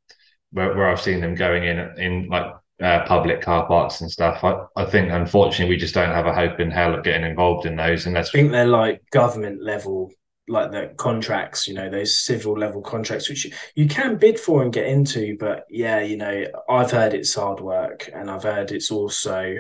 where, 0.51 0.75
where 0.75 0.89
I've 0.89 1.01
seen 1.01 1.21
them 1.21 1.37
going 1.37 1.63
in 1.63 1.79
in 1.99 2.29
like 2.29 2.53
uh, 2.83 3.05
public 3.07 3.41
car 3.41 3.67
parks 3.67 4.01
and 4.01 4.11
stuff. 4.11 4.43
I, 4.45 4.65
I 4.77 4.85
think 4.85 5.11
unfortunately 5.11 5.75
we 5.75 5.81
just 5.81 5.95
don't 5.95 6.15
have 6.15 6.27
a 6.27 6.35
hope 6.35 6.61
in 6.61 6.71
hell 6.71 6.95
of 6.95 7.05
getting 7.05 7.29
involved 7.29 7.67
in 7.67 7.77
those 7.77 8.07
unless 8.07 8.29
I 8.29 8.33
think 8.33 8.53
they're 8.53 8.67
like 8.67 9.03
government 9.11 9.63
level 9.63 10.11
like 10.51 10.71
the 10.71 10.95
contracts, 10.97 11.69
you 11.69 11.75
know, 11.75 11.91
those 11.91 12.19
civil 12.19 12.59
level 12.59 12.81
contracts, 12.81 13.29
which 13.29 13.45
you, 13.45 13.53
you 13.75 13.87
can 13.87 14.17
bid 14.17 14.41
for 14.41 14.63
and 14.63 14.73
get 14.73 14.87
into. 14.87 15.37
But 15.39 15.65
yeah, 15.69 16.01
you 16.01 16.17
know, 16.17 16.47
I've 16.69 16.91
heard 16.91 17.15
it's 17.15 17.35
hard 17.35 17.61
work 17.61 18.09
and 18.15 18.31
I've 18.31 18.45
heard 18.45 18.73
it's 18.73 18.91
also 18.91 19.57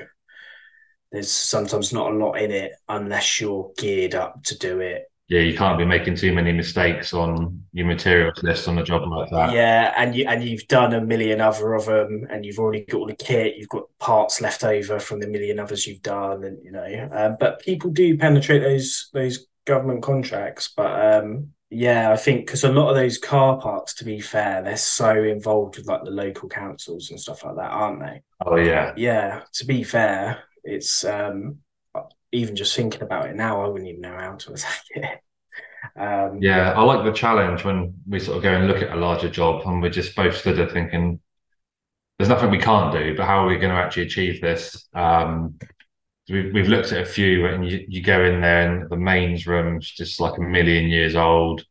there's 1.13 1.31
sometimes 1.31 1.93
not 1.93 2.13
a 2.13 2.17
lot 2.17 2.35
in 2.35 2.51
it 2.51 2.73
unless 2.89 3.41
you're 3.41 3.71
geared 3.79 4.15
up 4.15 4.43
to 4.45 4.59
do 4.59 4.81
it 4.81 5.05
yeah, 5.29 5.41
you 5.41 5.57
can't 5.57 5.79
be 5.79 5.85
making 5.85 6.17
too 6.17 6.33
many 6.33 6.53
mistakes 6.53 7.13
on 7.13 7.63
your 7.75 7.87
materials 7.87 8.43
list 8.43 8.67
on 8.67 8.79
a 8.79 8.83
job 8.83 9.07
like 9.11 9.29
that. 9.31 9.53
Yeah, 9.53 9.93
and 9.97 10.15
you 10.15 10.27
and 10.27 10.43
you've 10.43 10.67
done 10.69 10.95
a 10.95 11.03
million 11.03 11.43
other 11.43 11.75
of 11.75 11.85
them, 11.85 12.27
and 12.31 12.47
you've 12.47 12.59
already 12.59 12.85
got 12.87 12.99
all 12.99 13.07
the 13.07 13.15
kit. 13.15 13.57
You've 13.57 13.69
got 13.69 13.85
parts 13.99 14.41
left 14.41 14.65
over 14.65 14.99
from 14.99 15.21
the 15.21 15.29
million 15.29 15.59
others 15.59 15.87
you've 15.87 16.03
done, 16.03 16.45
and 16.45 16.65
you 16.65 16.73
know. 16.73 17.09
Um, 17.13 17.37
but 17.39 17.61
people 17.61 17.91
do 17.91 18.17
penetrate 18.17 18.63
those 18.63 19.11
those 19.13 19.47
government 19.67 20.03
contracts. 20.03 20.73
But 20.75 21.23
um, 21.23 21.49
yeah, 21.69 22.11
I 22.11 22.17
think 22.17 22.47
because 22.47 22.65
a 22.65 22.73
lot 22.73 22.89
of 22.89 22.97
those 22.97 23.19
car 23.19 23.61
parks, 23.61 23.93
to 23.97 24.07
be 24.07 24.21
fair, 24.21 24.63
they're 24.63 24.79
so 24.79 25.23
involved 25.23 25.77
with 25.77 25.87
like 25.87 26.05
the 26.05 26.11
local 26.11 26.49
councils 26.49 27.11
and 27.11 27.21
stuff 27.21 27.45
like 27.45 27.57
that, 27.57 27.71
aren't 27.71 28.01
they? 28.01 28.23
Oh 28.47 28.57
yeah, 28.57 28.95
yeah. 28.97 29.43
To 29.53 29.67
be 29.67 29.83
fair, 29.83 30.45
it's 30.65 31.05
um 31.05 31.59
even 32.33 32.57
just 32.57 32.77
thinking 32.77 33.03
about 33.03 33.29
it 33.29 33.37
now, 33.37 33.63
I 33.63 33.69
wouldn't 33.69 33.89
even 33.89 34.03
know 34.03 34.17
how 34.17 34.35
to 34.35 34.53
attack 34.53 34.83
it. 34.91 35.21
Um, 35.97 36.39
yeah, 36.41 36.73
I 36.73 36.83
like 36.83 37.05
the 37.05 37.13
challenge 37.13 37.65
when 37.65 37.95
we 38.07 38.21
sort 38.21 38.37
of 38.37 38.43
go 38.43 38.53
and 38.53 38.69
look 38.69 38.83
at 38.83 38.93
a 38.93 39.01
larger 39.01 39.29
job 39.29 39.63
and 39.67 39.83
we're 39.83 39.91
just 39.91 40.15
both 40.15 40.37
stood 40.37 40.57
there 40.57 40.69
thinking, 40.69 41.21
there's 42.19 42.29
nothing 42.29 42.51
we 42.51 42.59
can't 42.59 42.93
do, 42.93 43.17
but 43.17 43.27
how 43.27 43.45
are 43.45 43.49
we 43.49 43.59
going 43.59 43.71
to 43.71 43.81
actually 43.81 44.05
achieve 44.05 44.41
this? 44.41 44.89
Um, 44.95 45.59
we've, 46.29 46.53
we've 46.53 46.69
looked 46.69 46.93
at 46.93 47.03
a 47.03 47.07
few 47.07 47.47
and 47.47 47.69
you, 47.69 47.85
you 47.89 48.03
go 48.03 48.25
in 48.25 48.41
there 48.41 48.73
and 48.73 48.91
the 48.91 48.97
mains 48.97 49.47
room's 49.47 49.91
just 49.91 50.21
like 50.21 50.37
a 50.39 50.43
million 50.43 50.87
years 50.89 51.15
old. 51.15 51.65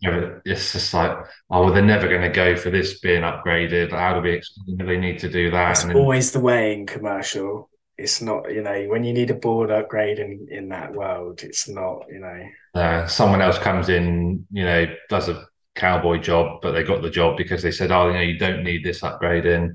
It's 0.00 0.72
just 0.72 0.94
like, 0.94 1.10
oh, 1.50 1.64
well, 1.64 1.72
they're 1.72 1.82
never 1.82 2.08
going 2.08 2.22
to 2.22 2.28
go 2.28 2.56
for 2.56 2.70
this 2.70 3.00
being 3.00 3.22
upgraded. 3.22 3.90
How 3.90 4.14
do 4.14 4.20
we 4.20 4.32
explain 4.32 4.76
that 4.78 4.84
they 4.84 4.96
need 4.96 5.18
to 5.20 5.28
do 5.28 5.50
that? 5.50 5.84
It's 5.84 5.94
always 5.94 6.30
the 6.30 6.40
way 6.40 6.74
in 6.74 6.86
commercial 6.86 7.68
it's 7.98 8.22
not 8.22 8.50
you 8.52 8.62
know 8.62 8.86
when 8.88 9.04
you 9.04 9.12
need 9.12 9.30
a 9.30 9.34
board 9.34 9.70
upgrade 9.70 10.18
in 10.18 10.46
in 10.50 10.68
that 10.68 10.92
world 10.92 11.42
it's 11.42 11.68
not 11.68 12.04
you 12.10 12.20
know 12.20 12.42
uh, 12.74 13.06
someone 13.06 13.42
else 13.42 13.58
comes 13.58 13.88
in 13.88 14.46
you 14.50 14.64
know 14.64 14.86
does 15.08 15.28
a 15.28 15.46
cowboy 15.74 16.18
job 16.18 16.60
but 16.62 16.72
they 16.72 16.82
got 16.82 17.02
the 17.02 17.10
job 17.10 17.36
because 17.36 17.62
they 17.62 17.70
said 17.70 17.90
oh 17.90 18.08
you 18.08 18.14
know 18.14 18.20
you 18.20 18.38
don't 18.38 18.64
need 18.64 18.84
this 18.84 19.00
upgrading 19.00 19.70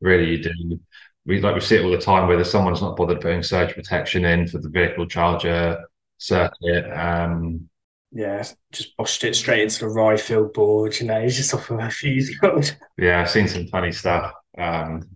really 0.00 0.30
you 0.30 0.42
do 0.42 0.78
we 1.26 1.40
like 1.40 1.54
we 1.54 1.60
see 1.60 1.76
it 1.76 1.84
all 1.84 1.90
the 1.90 1.98
time 1.98 2.26
where 2.26 2.36
there's 2.36 2.50
someone's 2.50 2.82
not 2.82 2.96
bothered 2.96 3.20
putting 3.20 3.42
surge 3.42 3.74
protection 3.74 4.24
in 4.24 4.46
for 4.46 4.58
the 4.58 4.68
vehicle 4.68 5.06
charger 5.06 5.78
circuit 6.18 6.90
um 6.92 7.68
yeah, 8.14 8.44
just 8.70 8.96
boshed 8.98 9.24
it 9.24 9.34
straight 9.34 9.62
into 9.62 9.80
the 9.80 9.88
rye 9.88 10.18
field 10.18 10.52
board. 10.52 10.98
You 11.00 11.06
know, 11.06 11.22
he's 11.22 11.36
just 11.36 11.54
off 11.54 11.70
of 11.70 11.80
a 11.80 11.90
fuse 11.90 12.36
cord. 12.38 12.70
Yeah, 12.98 13.22
I've 13.22 13.30
seen 13.30 13.48
some 13.48 13.66
funny 13.68 13.90
stuff. 13.90 14.32
Um, 14.58 15.08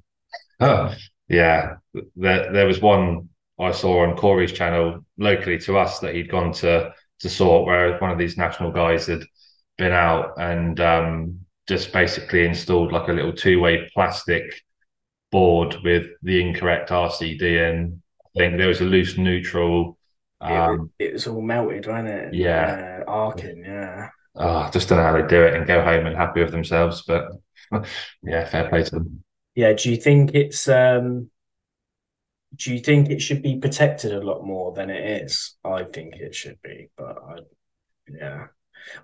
oh, 0.61 0.95
yeah, 1.29 1.77
there 2.14 2.53
there 2.53 2.66
was 2.66 2.81
one 2.81 3.29
I 3.59 3.72
saw 3.72 4.03
on 4.03 4.16
Corey's 4.16 4.53
channel 4.53 5.05
locally 5.18 5.59
to 5.61 5.79
us 5.79 5.99
that 6.01 6.14
he'd 6.14 6.31
gone 6.31 6.53
to 6.55 6.93
to 7.20 7.29
sort 7.29 7.66
where 7.66 7.99
one 7.99 8.11
of 8.11 8.18
these 8.18 8.37
national 8.37 8.70
guys 8.70 9.07
had 9.07 9.22
been 9.79 9.93
out 9.93 10.35
and 10.39 10.79
um, 10.81 11.41
just 11.68 11.93
basically 11.93 12.45
installed 12.45 12.93
like 12.93 13.09
a 13.09 13.12
little 13.12 13.33
two 13.33 13.61
way 13.61 13.91
plastic 13.95 14.45
board 15.33 15.77
with 15.83 16.07
the 16.22 16.41
incorrect 16.41 16.91
RCD 16.91 17.43
in. 17.43 18.03
I 18.24 18.39
think 18.39 18.59
there 18.59 18.68
was 18.68 18.81
a 18.81 18.85
loose 18.85 19.16
neutral. 19.16 19.99
Um, 20.41 20.91
it, 20.99 21.07
it, 21.07 21.12
was 21.14 21.27
all 21.27 21.41
melted, 21.41 21.87
wasn't 21.87 22.09
it? 22.09 22.35
Yeah, 22.35 23.03
uh, 23.07 23.11
arcing. 23.11 23.64
Yeah. 23.64 24.11
Oh, 24.35 24.68
just 24.70 24.89
don't 24.89 24.99
know 24.99 25.05
how 25.05 25.20
they 25.20 25.27
do 25.27 25.43
it 25.43 25.55
and 25.55 25.66
go 25.66 25.83
home 25.83 26.07
and 26.07 26.14
happy 26.14 26.43
with 26.43 26.51
themselves. 26.53 27.03
But 27.07 27.29
yeah, 28.22 28.45
fair 28.45 28.68
play 28.68 28.83
to 28.85 28.91
them. 28.91 29.24
Yeah. 29.57 29.73
Do 29.73 29.91
you 29.91 29.97
think 29.97 30.35
it's 30.35 30.69
um 30.69 31.31
do 32.55 32.73
you 32.73 32.81
think 32.81 33.11
it 33.11 33.21
should 33.21 33.43
be 33.43 33.59
protected 33.59 34.13
a 34.13 34.21
lot 34.21 34.45
more 34.45 34.73
than 34.73 34.89
it 34.91 35.23
is? 35.25 35.57
I 35.65 35.85
think 35.85 36.17
it 36.17 36.35
should 36.35 36.61
be, 36.63 36.89
but 36.97 37.19
I, 37.29 37.37
yeah, 38.09 38.47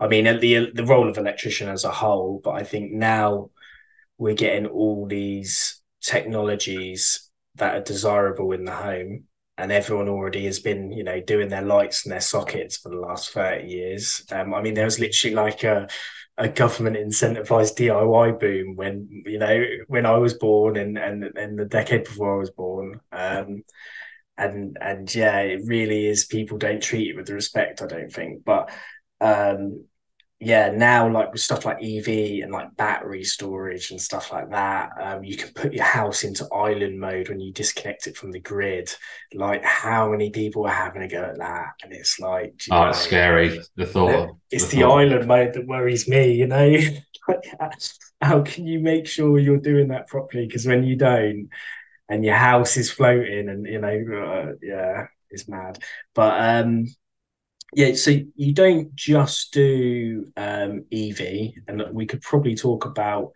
I 0.01 0.09
mean 0.09 0.25
the 0.41 0.71
the 0.75 0.87
role 0.87 1.09
of 1.09 1.19
electrician 1.19 1.69
as 1.69 1.85
a 1.85 1.93
whole, 1.93 2.41
but 2.45 2.53
I 2.53 2.65
think 2.65 2.93
now 2.93 3.51
we're 4.19 4.35
getting 4.35 4.67
all 4.67 5.07
these 5.07 5.83
technologies 6.03 7.31
that 7.57 7.77
are 7.77 7.83
desirable 7.83 8.53
in 8.53 8.65
the 8.65 8.73
home, 8.73 9.25
and 9.59 9.73
everyone 9.73 10.09
already 10.09 10.47
has 10.47 10.61
been, 10.61 10.93
you 10.93 11.05
know, 11.05 11.21
doing 11.21 11.49
their 11.49 11.63
lights 11.63 12.05
and 12.05 12.13
their 12.13 12.21
sockets 12.21 12.79
for 12.79 12.91
the 12.91 12.97
last 13.01 13.31
thirty 13.33 13.69
years. 13.69 14.25
Um, 14.33 14.55
I 14.55 14.63
mean, 14.63 14.75
there 14.75 14.87
was 14.87 15.01
literally 15.01 15.37
like 15.37 15.65
a 15.65 15.89
a 16.43 16.49
government 16.49 16.97
incentivized 16.97 17.77
DIY 17.77 18.41
boom 18.41 18.75
when 18.75 19.23
you 19.27 19.39
know 19.39 19.65
when 19.87 20.05
I 20.07 20.17
was 20.17 20.35
born 20.35 20.77
and 20.77 20.99
and 20.99 21.23
and 21.37 21.57
the 21.57 21.67
decade 21.67 22.03
before 22.03 22.35
I 22.35 22.39
was 22.39 22.51
born. 22.51 23.01
Um, 23.13 23.63
and 24.37 24.77
and 24.81 25.15
yeah, 25.15 25.39
it 25.39 25.61
really 25.67 26.07
is. 26.07 26.25
People 26.25 26.59
don't 26.59 26.83
treat 26.83 27.11
it 27.11 27.17
with 27.17 27.27
the 27.27 27.35
respect. 27.35 27.81
I 27.81 27.87
don't 27.87 28.13
think, 28.13 28.45
but 28.45 28.73
um, 29.21 29.85
yeah, 30.45 30.73
now 30.73 31.09
like 31.09 31.31
with 31.31 31.41
stuff 31.41 31.65
like 31.65 31.77
EV 31.81 32.43
and 32.43 32.51
like 32.51 32.77
battery 32.77 33.23
storage 33.23 33.93
and 33.93 34.01
stuff 34.01 34.33
like 34.33 34.51
that, 34.51 34.91
um, 35.01 35.23
you 35.23 35.37
can 35.37 35.51
put 35.55 35.73
your 35.73 35.85
house 35.85 36.25
into 36.25 36.53
island 36.53 36.99
mode 36.99 37.29
when 37.29 37.39
you 37.39 37.53
disconnect 37.53 38.09
it 38.09 38.17
from 38.17 38.33
the 38.33 38.41
grid. 38.41 38.93
Like, 39.33 39.65
how 39.65 40.11
many 40.11 40.31
people 40.31 40.67
are 40.67 40.71
having 40.71 41.03
a 41.03 41.09
go 41.09 41.23
at 41.23 41.39
that? 41.39 41.75
And 41.85 41.93
it's 41.93 42.19
like, 42.19 42.61
oh, 42.73 42.83
know, 42.83 42.89
it's 42.89 42.99
scary. 42.99 43.61
The 43.77 43.87
thought. 43.87 44.37
It's 44.51 44.67
the, 44.67 44.79
the 44.79 44.83
thought. 44.83 44.99
island 44.99 45.29
mode 45.29 45.53
that 45.53 45.67
worries 45.69 46.09
me. 46.09 46.33
You 46.33 46.49
know, 46.49 46.77
how 48.21 48.43
can 48.43 48.67
you 48.67 48.81
make 48.81 49.07
sure 49.07 49.39
you're 49.39 49.59
doing 49.59 49.89
that 49.89 50.09
properly? 50.09 50.49
Because 50.49 50.67
when 50.67 50.83
you 50.83 50.97
don't, 50.97 51.51
and 52.09 52.25
your 52.25 52.35
house 52.35 52.77
is 52.77 52.91
floating, 52.91 53.49
and 53.49 53.65
you 53.65 53.81
know, 53.81 53.89
uh, 53.89 54.53
yeah, 54.61 55.07
it's 55.31 55.49
mad. 55.49 55.79
But 56.17 56.65
um, 56.65 56.87
yeah, 57.75 57.95
so 57.95 58.11
you 58.37 58.53
don't 58.53 58.95
just 58.95 59.53
do 59.53 60.27
um, 60.37 60.85
EV, 60.93 61.53
and 61.69 61.85
we 61.93 62.07
could 62.07 62.21
probably 62.21 62.55
talk 62.55 62.85
about 62.85 63.33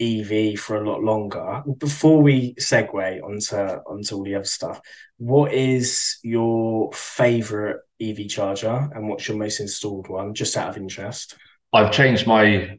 EV 0.00 0.58
for 0.58 0.76
a 0.76 0.88
lot 0.88 1.02
longer. 1.02 1.62
Before 1.78 2.20
we 2.20 2.54
segue 2.54 3.22
onto 3.22 3.56
onto 3.56 4.16
all 4.16 4.24
the 4.24 4.34
other 4.34 4.44
stuff, 4.44 4.80
what 5.18 5.52
is 5.52 6.18
your 6.22 6.92
favorite 6.92 7.80
EV 8.00 8.28
charger, 8.28 8.90
and 8.94 9.08
what's 9.08 9.28
your 9.28 9.36
most 9.36 9.60
installed 9.60 10.08
one? 10.08 10.34
Just 10.34 10.56
out 10.56 10.70
of 10.70 10.76
interest. 10.76 11.36
I've 11.72 11.92
changed 11.92 12.26
my 12.26 12.78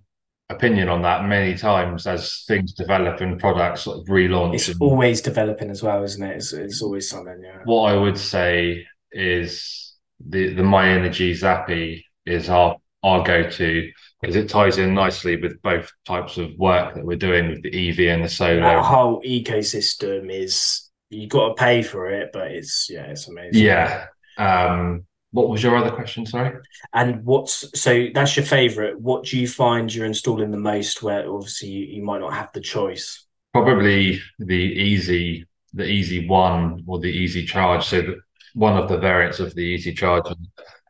opinion 0.49 0.89
on 0.89 1.03
that 1.03 1.26
many 1.26 1.55
times 1.55 2.07
as 2.07 2.43
things 2.47 2.74
develop 2.74 3.22
and 3.22 3.39
products 3.39 3.84
sort 3.84 3.99
of 3.99 4.05
relaunch. 4.07 4.55
It's 4.55 4.80
always 4.80 5.22
developing 5.22 5.70
as 5.70 5.84
well, 5.84 6.03
isn't 6.03 6.24
it? 6.24 6.38
It's, 6.38 6.53
it's 6.53 6.82
always 6.82 7.07
something. 7.07 7.39
Yeah. 7.43 7.60
What 7.66 7.93
I 7.93 7.95
would 7.95 8.18
say 8.18 8.86
is 9.12 9.89
the 10.28 10.53
the 10.53 10.63
myenergi 10.63 11.36
Zappi 11.36 12.05
is 12.26 12.49
our 12.49 12.78
our 13.03 13.24
go 13.24 13.49
to 13.49 13.91
because 14.22 14.36
it 14.36 14.49
ties 14.49 14.78
in 14.78 14.93
nicely 14.93 15.38
with 15.41 15.61
both 15.61 15.91
types 16.05 16.38
of 16.38 16.51
work 16.57 16.95
that 16.95 17.05
we're 17.05 17.15
doing 17.15 17.49
with 17.49 17.63
the 17.63 17.89
EV 17.89 18.13
and 18.13 18.24
the 18.24 18.30
solar. 18.30 18.59
That 18.59 18.84
whole 18.84 19.22
ecosystem 19.24 20.30
is 20.30 20.89
you 21.09 21.28
got 21.28 21.49
to 21.49 21.53
pay 21.55 21.82
for 21.82 22.09
it, 22.09 22.32
but 22.34 22.51
it's 22.51 22.88
yeah, 22.89 23.05
it's 23.05 23.28
amazing. 23.28 23.63
Yeah. 23.63 24.05
Um, 24.38 25.05
what 25.32 25.49
was 25.49 25.61
your 25.61 25.76
other 25.78 25.91
question? 25.91 26.26
Sorry. 26.26 26.57
And 26.93 27.24
what's 27.24 27.80
so 27.80 28.07
that's 28.13 28.36
your 28.36 28.45
favorite. 28.45 28.99
What 28.99 29.26
do 29.26 29.39
you 29.39 29.47
find 29.47 29.93
you're 29.93 30.05
installing 30.05 30.51
the 30.51 30.57
most? 30.57 31.03
Where 31.03 31.30
obviously 31.32 31.70
you, 31.70 31.86
you 31.86 32.03
might 32.03 32.20
not 32.20 32.34
have 32.34 32.51
the 32.53 32.61
choice. 32.61 33.26
Probably 33.53 34.20
the 34.39 34.53
easy, 34.53 35.47
the 35.74 35.84
Easee 35.84 36.28
One 36.28 36.84
or 36.88 36.99
the 36.99 37.13
Easee 37.13 37.47
Charge. 37.47 37.86
So 37.86 38.01
that 38.01 38.17
one 38.60 38.76
of 38.78 38.89
the 38.89 38.97
variants 38.97 39.39
of 39.39 39.55
the 39.55 39.76
Easee 39.76 39.95
Charge. 39.95 40.26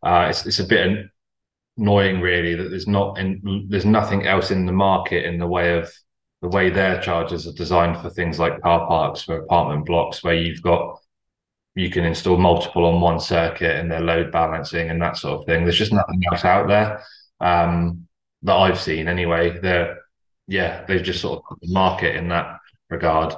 Uh, 0.02 0.28
it's, 0.30 0.46
it's 0.48 0.60
a 0.60 0.64
bit 0.64 1.06
annoying, 1.78 2.20
really, 2.20 2.56
that 2.56 2.70
there's 2.70 2.88
not 2.88 3.20
in, 3.20 3.68
there's 3.70 3.86
nothing 3.86 4.26
else 4.26 4.50
in 4.50 4.66
the 4.66 4.72
market 4.72 5.24
in 5.26 5.38
the 5.38 5.48
way 5.48 5.78
of 5.78 5.94
the 6.42 6.48
way 6.48 6.70
their 6.70 7.00
chargers 7.02 7.46
are 7.48 7.54
designed 7.54 8.02
for 8.02 8.10
things 8.10 8.40
like 8.40 8.62
car 8.62 8.88
parks 8.88 9.22
for 9.22 9.38
apartment 9.38 9.86
blocks, 9.86 10.24
where 10.24 10.34
you've 10.34 10.64
got 10.64 10.98
you 11.76 11.92
can 11.92 12.06
install 12.06 12.38
multiple 12.38 12.86
on 12.86 13.00
one 13.00 13.20
circuit 13.20 13.76
and 13.76 13.90
their 13.90 14.02
load 14.02 14.32
balancing 14.32 14.90
and 14.90 15.02
that 15.02 15.16
sort 15.16 15.40
of 15.40 15.46
thing. 15.46 15.64
There's 15.64 15.78
just 15.78 15.94
nothing 15.94 16.22
else 16.32 16.44
out 16.44 16.68
there 16.68 17.04
um, 17.40 18.08
that 18.42 18.56
I've 18.56 18.80
seen 18.80 19.08
anyway. 19.08 19.60
They're 19.60 20.00
yeah, 20.48 20.84
they've 20.88 21.04
just 21.04 21.22
sort 21.22 21.44
of 21.52 21.58
market 21.64 22.16
in 22.16 22.30
that 22.30 22.58
regard. 22.90 23.36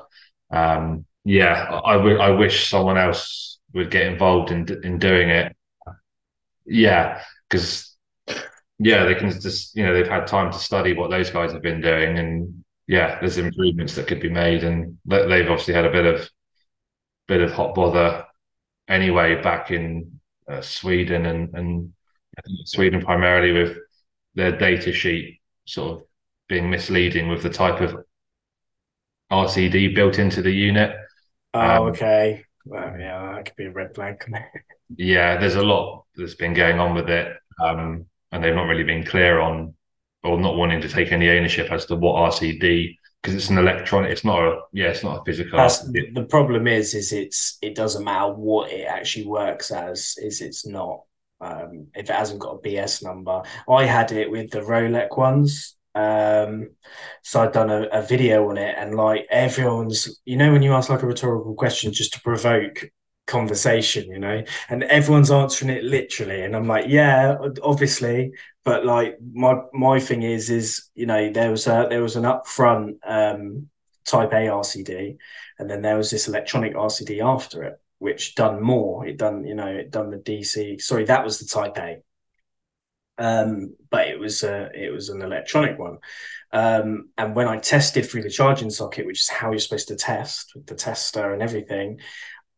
Um, 0.52 1.06
yeah, 1.26 1.82
I, 1.86 1.98
w- 1.98 2.20
I 2.20 2.30
wish 2.30 2.70
someone 2.70 2.98
else 2.98 3.51
would 3.74 3.92
get 3.92 4.08
involved 4.08 4.52
in 4.52 4.68
in 4.84 5.00
doing 5.00 5.30
it. 5.30 5.56
Yeah, 6.66 7.22
because 7.50 7.96
yeah, 8.80 9.06
they 9.06 9.16
can 9.16 9.30
just 9.32 9.76
you 9.76 9.84
know 9.86 9.94
they've 9.94 10.08
had 10.08 10.28
time 10.28 10.52
to 10.52 10.58
study 10.60 10.94
what 10.94 11.10
those 11.10 11.30
guys 11.30 11.52
have 11.52 11.62
been 11.62 11.82
doing, 11.82 12.18
and 12.18 12.64
yeah, 12.88 13.20
there's 13.20 13.38
improvements 13.38 13.96
that 13.96 14.08
could 14.08 14.20
be 14.22 14.30
made, 14.30 14.64
and 14.64 14.98
they've 15.06 15.50
obviously 15.50 15.74
had 15.74 15.86
a 15.86 15.92
bit 15.92 16.06
of 16.06 16.30
bit 17.28 17.42
of 17.42 17.52
hot 17.52 17.76
bother 17.76 18.26
anyway 18.88 19.42
back 19.42 19.72
in 19.72 20.20
uh, 20.50 20.62
Sweden 20.62 21.26
and 21.26 21.54
and 21.54 21.94
Sweden 22.66 23.02
primarily 23.02 23.52
with 23.52 23.78
their 24.36 24.58
data 24.58 24.92
sheet 24.92 25.40
sort 25.66 26.00
of 26.00 26.08
being 26.48 26.70
misleading 26.70 27.30
with 27.30 27.44
the 27.44 27.50
type 27.50 27.82
of 27.82 28.04
RCD 29.32 29.96
built 29.96 30.20
into 30.20 30.42
the 30.42 30.52
unit. 30.52 30.96
Oh, 31.54 31.60
um, 31.60 31.84
okay. 31.90 32.46
Well, 32.66 32.96
yeah, 33.00 33.34
that 33.36 33.46
could 33.46 33.56
be 33.56 33.66
a 33.66 33.72
red 33.72 33.96
flag. 33.96 34.24
yeah, 34.98 35.38
there's 35.38 35.56
a 35.56 35.64
lot 35.64 36.06
that's 36.16 36.36
been 36.36 36.54
going 36.54 36.80
on 36.80 36.96
with 36.96 37.10
it, 37.10 37.36
um, 37.62 38.06
and 38.32 38.44
they've 38.44 38.56
not 38.56 38.68
really 38.68 38.84
been 38.84 39.06
clear 39.06 39.40
on 39.40 39.74
or 40.24 40.40
not 40.40 40.56
wanting 40.56 40.82
to 40.82 40.90
take 40.90 41.12
any 41.12 41.30
ownership 41.30 41.72
as 41.72 41.86
to 41.88 41.96
what 41.96 42.32
RCD 42.32 42.96
because 43.22 43.36
it's 43.36 43.50
an 43.50 43.58
electronic. 43.58 44.12
It's 44.12 44.26
not 44.26 44.40
a 44.40 44.60
yeah, 44.74 44.88
it's 44.88 45.04
not 45.04 45.22
a 45.22 45.24
physical. 45.26 45.58
The 45.58 46.28
problem 46.30 46.68
is, 46.68 46.94
is 46.94 47.12
it's 47.12 47.58
it 47.62 47.76
doesn't 47.76 48.04
matter 48.04 48.34
what 48.34 48.72
it 48.72 48.86
actually 48.86 49.28
works 49.28 49.72
as. 49.72 50.16
Is 50.18 50.42
it's 50.42 50.66
not 50.66 51.02
um, 51.40 51.88
if 51.96 52.10
it 52.10 52.16
hasn't 52.16 52.40
got 52.40 52.56
a 52.56 52.60
BS 52.60 53.04
number. 53.04 53.42
I 53.70 53.86
had 53.86 54.12
it 54.12 54.30
with 54.30 54.52
the 54.52 54.62
Rolec 54.62 55.18
ones. 55.18 55.76
Um, 55.94 56.72
so 57.24 57.42
I'd 57.42 57.52
done 57.52 57.70
a, 57.70 57.84
a 57.92 58.02
video 58.02 58.50
on 58.50 58.58
it, 58.58 58.76
and 58.78 58.96
like 58.96 59.28
everyone's, 59.30 60.22
you 60.26 60.38
know, 60.38 60.52
when 60.52 60.62
you 60.62 60.74
ask 60.74 60.90
like 60.90 61.04
a 61.04 61.08
rhetorical 61.08 61.54
question 61.54 61.92
just 61.94 62.14
to 62.14 62.22
provoke 62.22 62.90
conversation, 63.28 64.10
you 64.10 64.20
know, 64.20 64.44
and 64.70 64.84
everyone's 64.84 65.32
answering 65.32 65.72
it 65.76 65.84
literally, 65.84 66.44
and 66.44 66.56
I'm 66.56 66.68
like, 66.68 66.86
yeah, 66.88 67.38
obviously, 67.64 68.32
but 68.64 68.86
like 68.86 69.18
my 69.34 69.56
my 69.74 70.00
thing 70.00 70.24
is, 70.24 70.50
is 70.50 70.90
you 70.96 71.06
know, 71.06 71.32
there 71.32 71.52
was 71.52 71.68
a 71.68 71.88
there 71.90 72.04
was 72.04 72.16
an 72.16 72.24
upfront 72.24 72.96
um, 73.06 73.70
Type 74.06 74.32
A 74.34 74.48
RCD, 74.48 75.18
and 75.60 75.70
then 75.70 75.82
there 75.82 75.98
was 75.98 76.10
this 76.10 76.28
electronic 76.28 76.74
RCD 76.76 77.22
after 77.22 77.64
it, 77.64 77.80
which 78.00 78.36
done 78.36 78.62
more. 78.62 79.06
It 79.06 79.18
done, 79.18 79.46
you 79.46 79.56
know, 79.56 79.68
it 79.68 79.92
done 79.92 80.10
the 80.10 80.18
DC. 80.18 80.82
Sorry, 80.82 81.06
that 81.06 81.24
was 81.24 81.40
the 81.40 81.46
Type 81.46 81.78
A 81.78 82.02
um, 83.18 83.76
but 83.90 84.08
it 84.08 84.20
was 84.20 84.44
a, 84.44 84.70
it 84.74 84.92
was 84.92 85.10
an 85.10 85.22
electronic 85.22 85.78
one. 85.78 85.98
Um, 86.54 87.10
and 87.18 87.36
when 87.36 87.48
I 87.48 87.58
tested 87.58 88.06
through 88.06 88.24
the 88.24 88.30
charging 88.30 88.70
socket, 88.70 89.06
which 89.06 89.22
is 89.22 89.30
how 89.30 89.52
you're 89.52 89.60
supposed 89.60 89.88
to 89.90 89.96
test 89.96 90.52
with 90.56 90.66
the 90.66 90.76
tester 90.76 91.34
and 91.34 91.42
everything, 91.42 92.00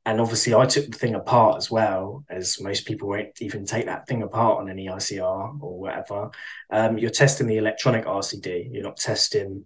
and 0.05 0.19
obviously 0.19 0.53
I 0.53 0.65
took 0.65 0.87
the 0.87 0.97
thing 0.97 1.15
apart 1.15 1.57
as 1.57 1.71
well, 1.71 2.25
as 2.29 2.59
most 2.59 2.85
people 2.85 3.07
won't 3.07 3.41
even 3.41 3.65
take 3.65 3.85
that 3.85 4.07
thing 4.07 4.21
apart 4.21 4.59
on 4.59 4.69
any 4.69 4.87
ICR 4.87 5.61
or 5.61 5.79
whatever. 5.79 6.31
Um, 6.69 6.97
you're 6.97 7.09
testing 7.09 7.47
the 7.47 7.57
electronic 7.57 8.05
RCD. 8.05 8.69
You're 8.71 8.83
not 8.83 8.97
testing 8.97 9.65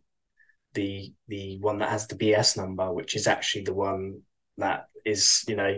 the 0.73 1.11
the 1.27 1.57
one 1.59 1.79
that 1.79 1.89
has 1.89 2.07
the 2.07 2.15
BS 2.15 2.55
number, 2.55 2.91
which 2.91 3.15
is 3.15 3.25
actually 3.25 3.63
the 3.63 3.73
one 3.73 4.21
that 4.57 4.87
is 5.05 5.43
you 5.47 5.55
know 5.55 5.75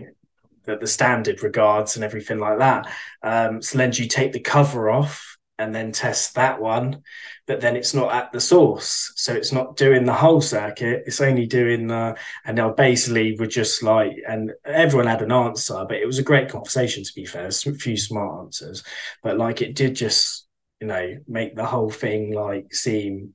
that 0.66 0.80
the 0.80 0.88
standard 0.88 1.44
regards 1.44 1.96
and 1.96 2.04
everything 2.04 2.40
like 2.40 2.60
that. 2.60 2.88
Um, 3.24 3.62
so 3.62 3.78
then 3.78 3.92
you 3.94 4.08
take 4.08 4.34
the 4.34 4.40
cover 4.40 4.90
off 4.90 5.38
and 5.60 5.76
then 5.76 5.92
test 5.92 6.36
that 6.36 6.62
one, 6.62 7.04
but 7.46 7.60
then 7.60 7.76
it's 7.76 7.94
not 7.94 8.14
at 8.14 8.32
the 8.32 8.40
source, 8.40 9.12
so 9.18 9.34
it's 9.34 9.52
not 9.52 9.76
doing 9.76 10.06
the 10.06 10.14
whole 10.14 10.40
circuit. 10.40 11.04
It's 11.06 11.20
only 11.20 11.46
doing 11.46 11.88
the, 11.88 12.16
and 12.46 12.58
they 12.58 12.70
basically 12.78 13.36
were 13.38 13.46
just 13.46 13.84
like, 13.84 14.14
and 14.28 14.54
everyone 14.64 15.08
had 15.08 15.22
an 15.22 15.34
answer, 15.34 15.86
but 15.88 15.98
it 15.98 16.06
was 16.06 16.18
a 16.18 16.24
great 16.24 16.50
conversation 16.50 17.04
to 17.04 17.12
be 17.14 17.26
fair. 17.26 17.48
A 17.48 17.52
few 17.52 17.98
smart 17.98 18.46
answers, 18.46 18.84
but 19.22 19.38
like 19.38 19.62
it 19.62 19.76
did 19.76 19.96
just, 19.96 20.48
you 20.80 20.88
know, 20.88 21.18
make 21.28 21.56
the 21.58 21.66
whole 21.66 21.90
thing 21.90 22.32
like 22.32 22.74
seem 22.74 23.34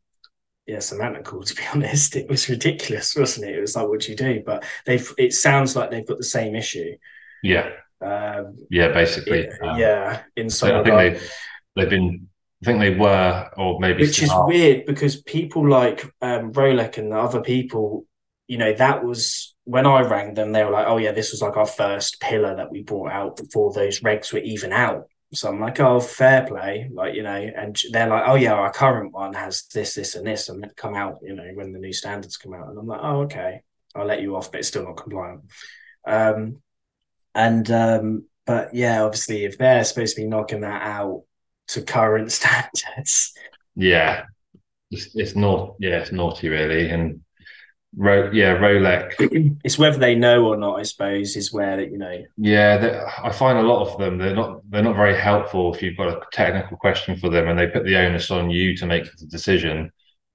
yeah, 0.66 0.78
semantical 0.78 1.44
to 1.44 1.54
be 1.54 1.62
honest. 1.74 2.16
It 2.16 2.28
was 2.28 2.48
ridiculous, 2.48 3.14
wasn't 3.16 3.48
it? 3.48 3.56
It 3.56 3.60
was 3.60 3.76
like, 3.76 3.88
what 3.88 4.00
do 4.00 4.10
you 4.10 4.16
do? 4.16 4.42
But 4.44 4.64
they've 4.86 5.12
it 5.18 5.32
sounds 5.32 5.76
like 5.76 5.90
they've 5.90 6.06
got 6.06 6.18
the 6.18 6.24
same 6.24 6.54
issue. 6.54 6.96
Yeah. 7.44 7.70
Um, 8.00 8.56
yeah, 8.70 8.88
basically. 8.88 9.48
um, 9.62 9.78
yeah, 9.78 10.22
in 10.36 10.50
some 10.50 10.72
I 10.72 10.82
think 10.82 10.96
they 10.96 11.20
they've 11.76 11.90
been 11.90 12.28
I 12.62 12.66
think 12.66 12.80
they 12.80 12.94
were, 12.94 13.50
or 13.58 13.78
maybe 13.78 14.02
which 14.02 14.22
is 14.22 14.32
weird 14.32 14.86
because 14.86 15.20
people 15.22 15.68
like 15.68 16.04
um, 16.22 16.52
Rolec 16.52 16.96
and 16.96 17.12
the 17.12 17.18
other 17.18 17.42
people, 17.42 18.06
you 18.48 18.56
know, 18.56 18.72
that 18.72 19.04
was 19.04 19.54
when 19.64 19.86
I 19.86 20.00
rang 20.00 20.32
them. 20.32 20.52
They 20.52 20.64
were 20.64 20.70
like, 20.70 20.86
"Oh 20.86 20.96
yeah, 20.96 21.12
this 21.12 21.32
was 21.32 21.42
like 21.42 21.58
our 21.58 21.66
first 21.66 22.20
pillar 22.20 22.56
that 22.56 22.70
we 22.70 22.82
brought 22.82 23.12
out 23.12 23.36
before 23.36 23.72
those 23.72 24.00
regs 24.00 24.32
were 24.32 24.38
even 24.38 24.72
out." 24.72 25.08
So 25.34 25.50
I'm 25.50 25.60
like, 25.60 25.78
"Oh, 25.78 26.00
fair 26.00 26.46
play," 26.46 26.88
like 26.90 27.14
you 27.14 27.22
know, 27.22 27.34
and 27.34 27.78
they're 27.90 28.08
like, 28.08 28.24
"Oh 28.26 28.36
yeah, 28.36 28.54
our 28.54 28.72
current 28.72 29.12
one 29.12 29.34
has 29.34 29.64
this, 29.74 29.94
this, 29.94 30.14
and 30.14 30.26
this, 30.26 30.48
and 30.48 30.66
come 30.74 30.94
out, 30.94 31.18
you 31.22 31.34
know, 31.34 31.50
when 31.54 31.72
the 31.72 31.78
new 31.78 31.92
standards 31.92 32.38
come 32.38 32.54
out." 32.54 32.68
And 32.68 32.78
I'm 32.78 32.86
like, 32.86 33.00
"Oh, 33.02 33.22
okay, 33.22 33.60
I'll 33.94 34.06
let 34.06 34.22
you 34.22 34.36
off, 34.36 34.50
but 34.50 34.60
it's 34.60 34.68
still 34.68 34.84
not 34.84 34.96
compliant." 34.96 35.42
Um, 36.06 36.62
and 37.34 37.70
um, 37.70 38.24
but 38.46 38.74
yeah, 38.74 39.02
obviously, 39.02 39.44
if 39.44 39.58
they're 39.58 39.84
supposed 39.84 40.16
to 40.16 40.22
be 40.22 40.28
knocking 40.28 40.60
that 40.60 40.82
out 40.82 41.24
to 41.68 41.82
current 41.82 42.30
standards. 42.32 43.32
Yeah, 43.74 44.24
it's, 44.90 45.14
it's 45.14 45.36
not. 45.36 45.74
Yeah, 45.78 46.00
it's 46.00 46.12
naughty, 46.12 46.48
really. 46.48 46.90
And 46.90 47.20
Ro- 47.96 48.30
yeah, 48.32 48.56
Rolec. 48.56 49.14
it's 49.64 49.78
whether 49.78 49.98
they 49.98 50.14
know 50.14 50.46
or 50.46 50.56
not. 50.56 50.78
I 50.78 50.82
suppose 50.82 51.36
is 51.36 51.52
where 51.52 51.76
that, 51.76 51.90
you 51.90 51.98
know. 51.98 52.24
Yeah, 52.36 53.08
I 53.22 53.30
find 53.30 53.58
a 53.58 53.62
lot 53.62 53.88
of 53.88 53.98
them. 53.98 54.18
They're 54.18 54.34
not. 54.34 54.60
They're 54.68 54.82
not 54.82 54.96
very 54.96 55.18
helpful 55.18 55.74
if 55.74 55.82
you've 55.82 55.96
got 55.96 56.08
a 56.08 56.20
technical 56.32 56.76
question 56.76 57.16
for 57.16 57.30
them, 57.30 57.48
and 57.48 57.58
they 57.58 57.66
put 57.66 57.84
the 57.84 57.96
onus 57.96 58.30
on 58.30 58.50
you 58.50 58.76
to 58.76 58.86
make 58.86 59.04
the 59.16 59.26
decision. 59.26 59.90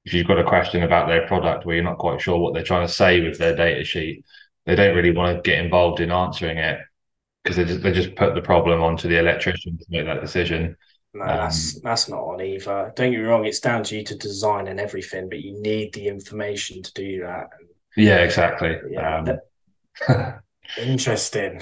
If 0.06 0.14
you've 0.14 0.28
got 0.28 0.40
a 0.40 0.46
question 0.46 0.84
about 0.84 1.08
their 1.08 1.28
product 1.28 1.66
where 1.66 1.76
you're 1.76 1.84
not 1.84 1.98
quite 1.98 2.22
sure 2.22 2.40
what 2.40 2.54
they're 2.54 2.64
trying 2.64 2.88
to 2.88 2.92
say 2.92 3.22
with 3.22 3.38
their 3.38 3.56
data 3.56 3.84
sheet, 3.84 4.26
they 4.66 4.74
don't 4.74 4.96
really 4.96 5.12
want 5.12 5.36
to 5.36 5.50
get 5.50 5.64
involved 5.64 6.00
in 6.00 6.10
answering 6.10 6.58
it 6.58 6.80
because 7.44 7.58
they 7.58 7.66
just, 7.66 7.82
they 7.82 7.92
just 7.92 8.16
put 8.16 8.36
the 8.36 8.42
problem 8.42 8.82
onto 8.82 9.08
the 9.08 9.20
electrician 9.20 9.78
to 9.78 9.86
make 9.90 10.06
that 10.06 10.22
decision. 10.22 10.76
No, 11.14 11.24
um, 11.24 11.38
that's 11.38 11.82
that's 11.82 12.10
not 12.10 12.20
on 12.20 12.42
either. 12.42 12.94
Don't 12.96 13.12
get 13.12 13.20
me 13.20 13.26
wrong; 13.26 13.46
it's 13.46 13.60
down 13.60 13.84
to 13.86 13.98
you 13.98 14.04
to 14.06 14.16
design 14.16 14.68
and 14.68 14.80
everything, 14.80 15.30
but 15.30 15.40
you 15.40 15.60
need 15.62 15.94
the 15.94 16.08
information 16.08 16.84
to 16.84 16.94
do 16.94 17.22
that. 17.22 17.50
Yeah, 17.96 18.18
exactly. 18.18 18.78
Yeah, 18.92 19.40
um, 20.08 20.34
interesting. 20.78 21.62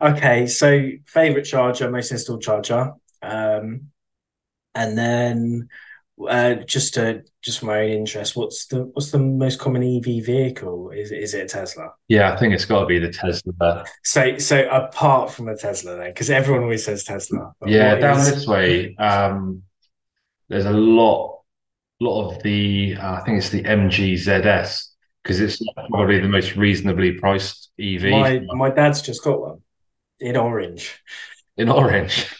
Okay, 0.00 0.46
so 0.46 0.90
favorite 1.06 1.44
charger, 1.44 1.90
most 1.90 2.12
installed 2.12 2.42
charger, 2.42 2.92
um, 3.22 3.88
and 4.74 4.96
then 4.96 5.68
uh, 6.28 6.54
just 6.54 6.94
to 6.94 7.22
just 7.42 7.60
for 7.60 7.66
my 7.66 7.80
own 7.80 7.90
interest, 7.90 8.36
what's 8.36 8.66
the 8.66 8.84
what's 8.92 9.10
the 9.10 9.18
most 9.18 9.58
common 9.58 9.82
EV 9.82 10.24
vehicle? 10.24 10.90
Is 10.90 11.12
is 11.12 11.34
it 11.34 11.44
a 11.44 11.46
Tesla? 11.46 11.90
Yeah, 12.08 12.32
I 12.32 12.36
think 12.36 12.54
it's 12.54 12.64
got 12.64 12.80
to 12.80 12.86
be 12.86 12.98
the 12.98 13.10
Tesla. 13.10 13.84
So 14.02 14.38
so 14.38 14.68
apart 14.68 15.30
from 15.30 15.48
a 15.48 15.56
Tesla, 15.56 15.96
then, 15.96 16.10
because 16.10 16.30
everyone 16.30 16.62
always 16.62 16.84
says 16.84 17.04
Tesla. 17.04 17.52
Yeah, 17.66 17.96
down 17.96 18.18
is... 18.18 18.30
this 18.30 18.46
way, 18.46 18.96
um, 18.96 19.62
there's 20.48 20.64
a 20.64 20.72
lot, 20.72 21.40
lot 22.00 22.30
of 22.30 22.42
the 22.42 22.96
uh, 22.98 23.14
I 23.14 23.20
think 23.20 23.38
it's 23.38 23.50
the 23.50 23.62
MG 23.62 24.14
ZS 24.14 24.86
because 25.22 25.40
it's 25.40 25.60
probably 25.90 26.20
the 26.20 26.28
most 26.28 26.56
reasonably 26.56 27.12
priced 27.12 27.70
EV. 27.78 28.04
My 28.04 28.40
my 28.54 28.70
dad's 28.70 29.02
just 29.02 29.22
got 29.22 29.40
one 29.40 29.58
in 30.18 30.36
orange. 30.36 30.98
In 31.56 31.68
orange. 31.68 32.34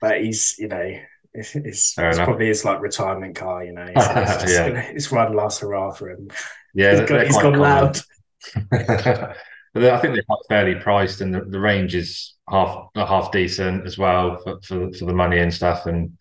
But 0.00 0.22
he's 0.22 0.56
you 0.58 0.68
know 0.68 0.90
it's, 1.32 1.54
it's, 1.54 1.94
it's 1.96 2.18
probably 2.18 2.48
his 2.48 2.64
like 2.64 2.80
retirement 2.80 3.36
car, 3.36 3.64
you 3.64 3.72
know. 3.72 3.86
It's, 3.94 4.42
it's, 4.42 4.52
yeah. 4.52 4.66
it's 4.94 5.12
last 5.12 5.60
hurrah 5.60 5.92
for 5.92 6.10
him. 6.10 6.28
Yeah, 6.74 6.98
he's, 6.98 7.08
got, 7.08 7.26
he's 7.26 7.36
gone 7.36 7.54
loud. 7.54 7.98
but 8.70 9.84
I 9.84 10.00
think 10.00 10.14
they're 10.14 10.22
quite 10.22 10.46
fairly 10.48 10.74
priced, 10.76 11.20
and 11.20 11.34
the, 11.34 11.42
the 11.42 11.60
range 11.60 11.94
is 11.94 12.34
half 12.48 12.88
half 12.96 13.30
decent 13.30 13.86
as 13.86 13.96
well 13.96 14.38
for, 14.38 14.60
for, 14.62 14.92
for 14.92 15.04
the 15.04 15.12
money 15.12 15.38
and 15.38 15.52
stuff. 15.54 15.86
And 15.86 16.18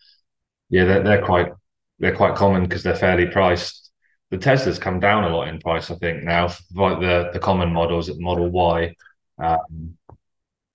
yeah, 0.70 0.86
they're, 0.86 1.03
they're 1.03 1.26
quite 1.26 1.51
they're 1.97 2.16
quite 2.16 2.36
common 2.36 2.64
because 2.64 2.84
they're 2.84 2.95
fairly 2.95 3.28
priced. 3.28 3.91
The 4.30 4.38
Teslas 4.38 4.80
come 4.80 4.99
down 4.99 5.24
a 5.24 5.36
lot 5.36 5.47
in 5.47 5.60
price, 5.60 5.89
I 5.89 5.95
think 5.95 6.24
now, 6.24 6.49
like 6.76 6.99
the 6.99 7.32
the 7.34 7.39
common 7.39 7.74
models 7.74 8.10
at 8.10 8.20
Model 8.20 8.49
Y. 8.49 8.95
Um, 9.39 9.97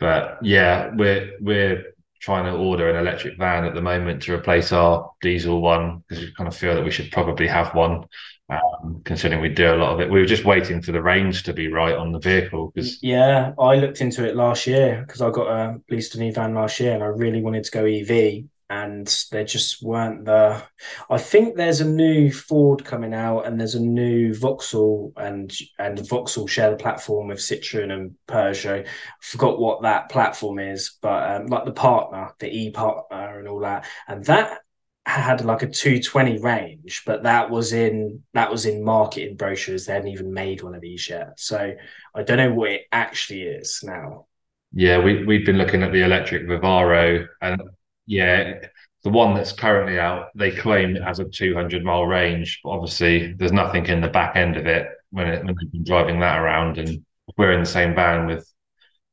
but 0.01 0.39
yeah, 0.43 0.91
we're 0.95 1.33
we're 1.41 1.94
trying 2.25 2.45
to 2.47 2.59
order 2.59 2.89
an 2.89 2.97
electric 2.97 3.37
van 3.37 3.67
at 3.67 3.75
the 3.75 3.83
moment 3.83 4.23
to 4.23 4.33
replace 4.33 4.73
our 4.73 5.13
diesel 5.21 5.61
one 5.61 6.03
because 6.09 6.25
we 6.25 6.33
kind 6.33 6.49
of 6.49 6.57
feel 6.57 6.75
that 6.75 6.83
we 6.83 6.91
should 6.91 7.13
probably 7.13 7.47
have 7.47 7.75
one 7.75 8.05
um, 8.49 9.03
considering 9.05 9.43
we 9.43 9.51
do 9.51 9.75
a 9.75 9.77
lot 9.77 9.93
of 9.93 10.01
it. 10.01 10.11
We 10.11 10.21
were 10.21 10.27
just 10.27 10.47
waiting 10.47 10.81
for 10.81 10.93
the 10.93 11.03
range 11.03 11.43
to 11.43 11.53
be 11.53 11.69
right 11.69 11.95
on 11.95 12.13
the 12.13 12.19
vehicle 12.19 12.73
because 12.75 12.99
yeah 13.03 13.53
i 13.59 13.77
looked 13.77 14.01
into 14.01 14.27
it 14.27 14.37
last 14.37 14.67
year 14.67 15.05
because 15.07 15.21
i 15.21 15.31
got 15.31 15.49
a 15.49 15.81
leased 15.91 16.15
a 16.15 16.19
new 16.19 16.33
van 16.33 16.55
last 16.55 16.81
year 16.81 16.95
and 16.95 17.03
i 17.03 17.07
really 17.07 17.43
wanted 17.43 17.65
to 17.65 17.71
go 17.71 17.85
ev 17.85 18.45
and 18.71 19.25
there 19.31 19.45
just 19.45 19.83
weren't 19.83 20.25
the. 20.25 20.63
I 21.11 21.19
think 21.19 21.57
there's 21.57 21.81
a 21.81 21.89
new 21.89 22.33
Ford 22.33 22.85
coming 22.85 23.15
out, 23.15 23.47
and 23.47 23.59
there's 23.59 23.75
a 23.75 23.81
new 23.81 24.35
Vauxhall, 24.35 25.13
and 25.17 25.53
and 25.79 26.07
Vauxhall 26.09 26.47
share 26.47 26.71
the 26.71 26.77
platform 26.77 27.29
with 27.29 27.39
Citroen 27.39 27.93
and 27.93 28.15
Peugeot. 28.27 28.87
I 28.87 28.89
forgot 29.21 29.59
what 29.59 29.83
that 29.83 30.09
platform 30.11 30.59
is, 30.59 30.97
but 31.03 31.31
um, 31.31 31.47
like 31.47 31.65
the 31.65 31.73
partner, 31.73 32.33
the 32.39 32.49
e 32.49 32.71
partner, 32.71 33.39
and 33.39 33.49
all 33.49 33.61
that, 33.61 33.87
and 34.09 34.25
that 34.25 34.61
had 35.07 35.45
like 35.45 35.63
a 35.63 35.69
220 35.69 36.39
range 36.39 37.03
but 37.05 37.25
that 37.25 37.51
was 37.51 37.75
in 37.75 38.23
that 38.33 38.51
was 38.51 38.65
in 38.65 38.83
marketing 38.83 39.37
brochures 39.37 39.85
they 39.85 39.93
hadn't 39.93 40.09
even 40.09 40.33
made 40.33 40.63
one 40.63 40.75
of 40.75 40.81
these 40.81 41.11
yet 41.11 41.39
so 41.39 41.75
i 42.15 42.23
don't 42.23 42.39
know 42.39 42.53
what 42.55 42.71
it 42.71 42.83
actually 42.91 43.43
is 43.43 43.81
now 43.83 44.25
yeah 44.73 44.99
we, 44.99 45.23
we've 45.27 45.45
been 45.45 45.59
looking 45.59 45.83
at 45.83 45.93
the 45.93 46.03
electric 46.03 46.47
Vivaro 46.47 47.27
and 47.43 47.61
yeah, 48.07 48.61
the 49.03 49.11
one 49.11 49.35
that's 49.35 49.53
currently 49.53 49.99
out, 49.99 50.29
they 50.35 50.51
claim 50.51 50.97
it 50.97 51.03
has 51.03 51.19
a 51.19 51.25
200 51.25 51.85
mile 51.85 52.07
range, 52.07 52.61
but 52.65 52.71
obviously 52.71 53.33
there's 53.35 53.53
nothing 53.53 53.87
in 53.87 54.01
the 54.01 54.09
back 54.09 54.37
end 54.37 54.57
of 54.57 54.67
it 54.67 54.89
when, 55.11 55.29
it, 55.29 55.45
when 55.45 55.55
they've 55.61 55.73
been 55.73 55.85
driving 55.85 56.21
that 56.21 56.39
around. 56.39 56.79
And 56.79 57.05
we're 57.37 57.53
in 57.53 57.61
the 57.61 57.67
same 57.67 57.95
van 57.95 58.27
with 58.27 58.51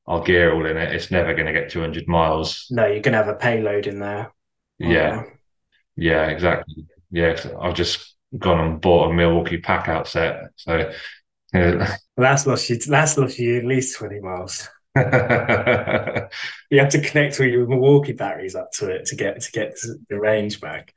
our 0.07 0.21
gear 0.21 0.53
all 0.53 0.65
in 0.65 0.77
it, 0.77 0.93
it's 0.93 1.11
never 1.11 1.33
going 1.33 1.45
to 1.45 1.53
get 1.53 1.69
200 1.69 2.07
miles. 2.07 2.67
No, 2.69 2.85
you're 2.85 3.01
going 3.01 3.13
to 3.13 3.23
have 3.23 3.27
a 3.27 3.35
payload 3.35 3.87
in 3.87 3.99
there. 3.99 4.33
Yeah. 4.79 5.23
Oh. 5.25 5.31
Yeah, 5.95 6.27
exactly. 6.27 6.85
Yeah, 7.11 7.37
I've 7.59 7.75
just 7.75 8.15
gone 8.37 8.59
and 8.59 8.81
bought 8.81 9.11
a 9.11 9.13
Milwaukee 9.13 9.57
pack 9.57 9.87
out 9.89 10.07
set. 10.07 10.51
So 10.55 10.91
yeah. 11.53 11.95
that's 12.17 12.47
lost 12.47 12.69
you. 12.69 12.77
That's 12.77 13.17
lost 13.17 13.37
you 13.37 13.57
at 13.57 13.65
least 13.65 13.97
20 13.97 14.19
miles. 14.21 14.69
you 16.69 16.79
have 16.79 16.89
to 16.89 17.01
connect 17.01 17.39
all 17.39 17.45
your 17.45 17.65
Milwaukee 17.65 18.13
batteries 18.13 18.55
up 18.55 18.71
to 18.73 18.89
it 18.89 19.05
to 19.05 19.15
get 19.15 19.41
to 19.41 19.51
get 19.51 19.77
the 20.09 20.19
range 20.19 20.59
back. 20.59 20.93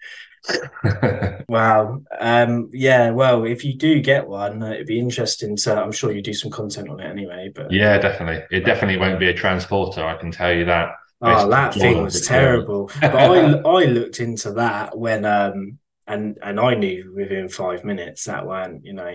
wow. 1.48 2.02
Um, 2.18 2.70
yeah. 2.72 3.10
Well, 3.10 3.44
if 3.44 3.64
you 3.64 3.76
do 3.76 4.00
get 4.00 4.26
one, 4.26 4.62
uh, 4.62 4.72
it'd 4.72 4.86
be 4.86 4.98
interesting 4.98 5.56
to. 5.58 5.80
I'm 5.80 5.92
sure 5.92 6.12
you 6.12 6.22
do 6.22 6.34
some 6.34 6.50
content 6.50 6.88
on 6.88 7.00
it 7.00 7.08
anyway. 7.08 7.50
But 7.54 7.70
yeah, 7.72 7.98
definitely. 7.98 8.44
It 8.50 8.64
definitely 8.64 8.98
won't 8.98 9.20
be 9.20 9.28
a 9.28 9.34
transporter. 9.34 10.04
I 10.04 10.16
can 10.16 10.30
tell 10.30 10.52
you 10.52 10.64
that. 10.66 10.90
Oh, 11.20 11.48
that 11.48 11.74
thing 11.74 12.02
was 12.02 12.26
terrible. 12.26 12.90
but 13.00 13.14
I 13.14 13.58
I 13.64 13.84
looked 13.84 14.20
into 14.20 14.52
that 14.52 14.98
when 14.98 15.24
um 15.24 15.78
and 16.06 16.36
and 16.42 16.60
I 16.60 16.74
knew 16.74 17.12
within 17.16 17.48
five 17.48 17.84
minutes 17.84 18.24
that 18.24 18.46
one. 18.46 18.80
You 18.82 18.94
know, 18.94 19.14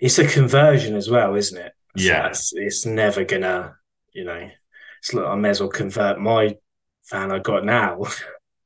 it's 0.00 0.18
a 0.18 0.26
conversion 0.26 0.96
as 0.96 1.08
well, 1.08 1.34
isn't 1.34 1.58
it? 1.58 1.72
Yeah, 1.96 2.28
it's, 2.28 2.52
it's, 2.54 2.86
never 2.86 3.24
gonna, 3.24 3.76
you 4.12 4.24
know, 4.24 4.50
it's 4.98 5.14
like 5.14 5.26
I 5.26 5.34
may 5.36 5.50
as 5.50 5.60
well 5.60 5.68
convert 5.68 6.20
my 6.20 6.56
fan 7.04 7.30
I 7.30 7.38
got 7.38 7.64
now. 7.64 8.02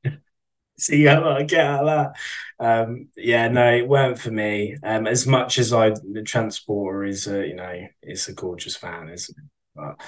See 0.79 1.05
how 1.05 1.29
I 1.29 1.43
get 1.43 1.67
out 1.67 1.89
of 1.89 2.15
that. 2.59 2.65
Um, 2.65 3.09
yeah, 3.17 3.49
no, 3.49 3.75
it 3.75 3.89
weren't 3.89 4.19
for 4.19 4.31
me. 4.31 4.77
Um, 4.83 5.09
as 5.09 5.27
much 5.27 5.59
as 5.59 5.73
I, 5.73 5.91
the 5.91 6.23
transporter 6.25 7.05
is 7.05 7.27
a, 7.27 7.47
you 7.47 7.55
know, 7.55 7.87
it's 8.01 8.29
a 8.29 8.33
gorgeous 8.33 8.77
fan, 8.77 9.09
isn't 9.09 9.37
it? 9.37 9.45
But 9.75 10.01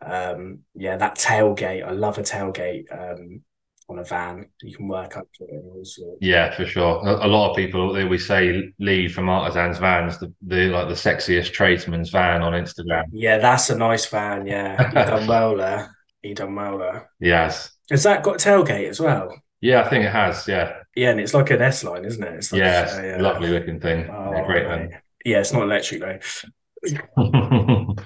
um, 0.00 0.60
yeah, 0.74 0.96
that 0.96 1.16
tailgate, 1.16 1.86
I 1.86 1.92
love 1.92 2.18
a 2.18 2.22
tailgate. 2.22 2.86
Um, 2.90 3.42
on 3.88 3.98
a 3.98 4.04
van. 4.04 4.48
You 4.62 4.76
can 4.76 4.88
work 4.88 5.16
up 5.16 5.26
to 5.34 5.44
it 5.44 5.50
and 5.50 5.70
all 5.72 5.84
sorts. 5.84 6.18
Yeah, 6.20 6.54
for 6.54 6.66
sure. 6.66 7.00
A, 7.06 7.26
a 7.26 7.28
lot 7.28 7.50
of 7.50 7.56
people 7.56 7.92
they 7.92 8.02
always 8.02 8.26
say 8.26 8.72
lead 8.78 9.14
from 9.14 9.28
artisans 9.28 9.78
vans, 9.78 10.18
the, 10.18 10.32
the 10.42 10.66
like 10.68 10.88
the 10.88 10.94
sexiest 10.94 11.52
tradesman's 11.52 12.10
van 12.10 12.42
on 12.42 12.52
Instagram. 12.52 13.04
Yeah, 13.12 13.38
that's 13.38 13.70
a 13.70 13.76
nice 13.76 14.06
van. 14.06 14.46
Yeah, 14.46 14.88
you 14.88 14.94
done 14.94 15.26
well 15.28 15.56
there. 15.56 15.96
You 16.22 16.34
done 16.34 16.54
well 16.54 16.78
there. 16.78 17.10
Yes. 17.20 17.70
Has 17.90 18.02
that 18.02 18.22
got 18.24 18.38
tailgate 18.38 18.88
as 18.88 19.00
well? 19.00 19.40
Yeah, 19.60 19.82
I 19.82 19.88
think 19.88 20.04
it 20.04 20.10
has. 20.12 20.46
Yeah. 20.48 20.80
Yeah, 20.94 21.10
and 21.10 21.20
it's 21.20 21.34
like 21.34 21.50
an 21.50 21.62
S 21.62 21.84
line, 21.84 22.04
isn't 22.04 22.22
it? 22.22 22.34
It's 22.34 22.52
like, 22.52 22.60
yeah, 22.60 22.80
uh, 22.80 22.98
it's 22.98 23.20
a 23.20 23.22
lovely 23.22 23.48
looking 23.48 23.80
thing. 23.80 24.08
Oh, 24.10 24.32
yeah, 24.32 24.46
great 24.46 24.66
mate. 24.66 24.90
man. 24.90 25.00
Yeah, 25.24 25.40
it's 25.40 25.52
not 25.52 25.62
electric 25.62 26.00
though. 26.00 26.18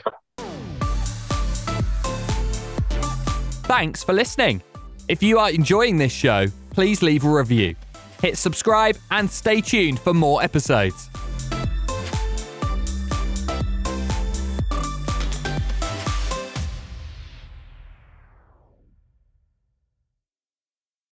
Thanks 3.65 4.03
for 4.03 4.13
listening. 4.13 4.63
If 5.11 5.25
you 5.25 5.41
are 5.41 5.51
enjoying 5.51 5.99
this 5.99 6.13
show, 6.13 6.47
please 6.71 7.03
leave 7.03 7.25
a 7.25 7.29
review. 7.29 7.75
Hit 8.23 8.39
subscribe 8.39 8.97
and 9.11 9.29
stay 9.29 9.61
tuned 9.61 9.99
for 9.99 10.15
more 10.15 10.41
episodes. 10.41 11.10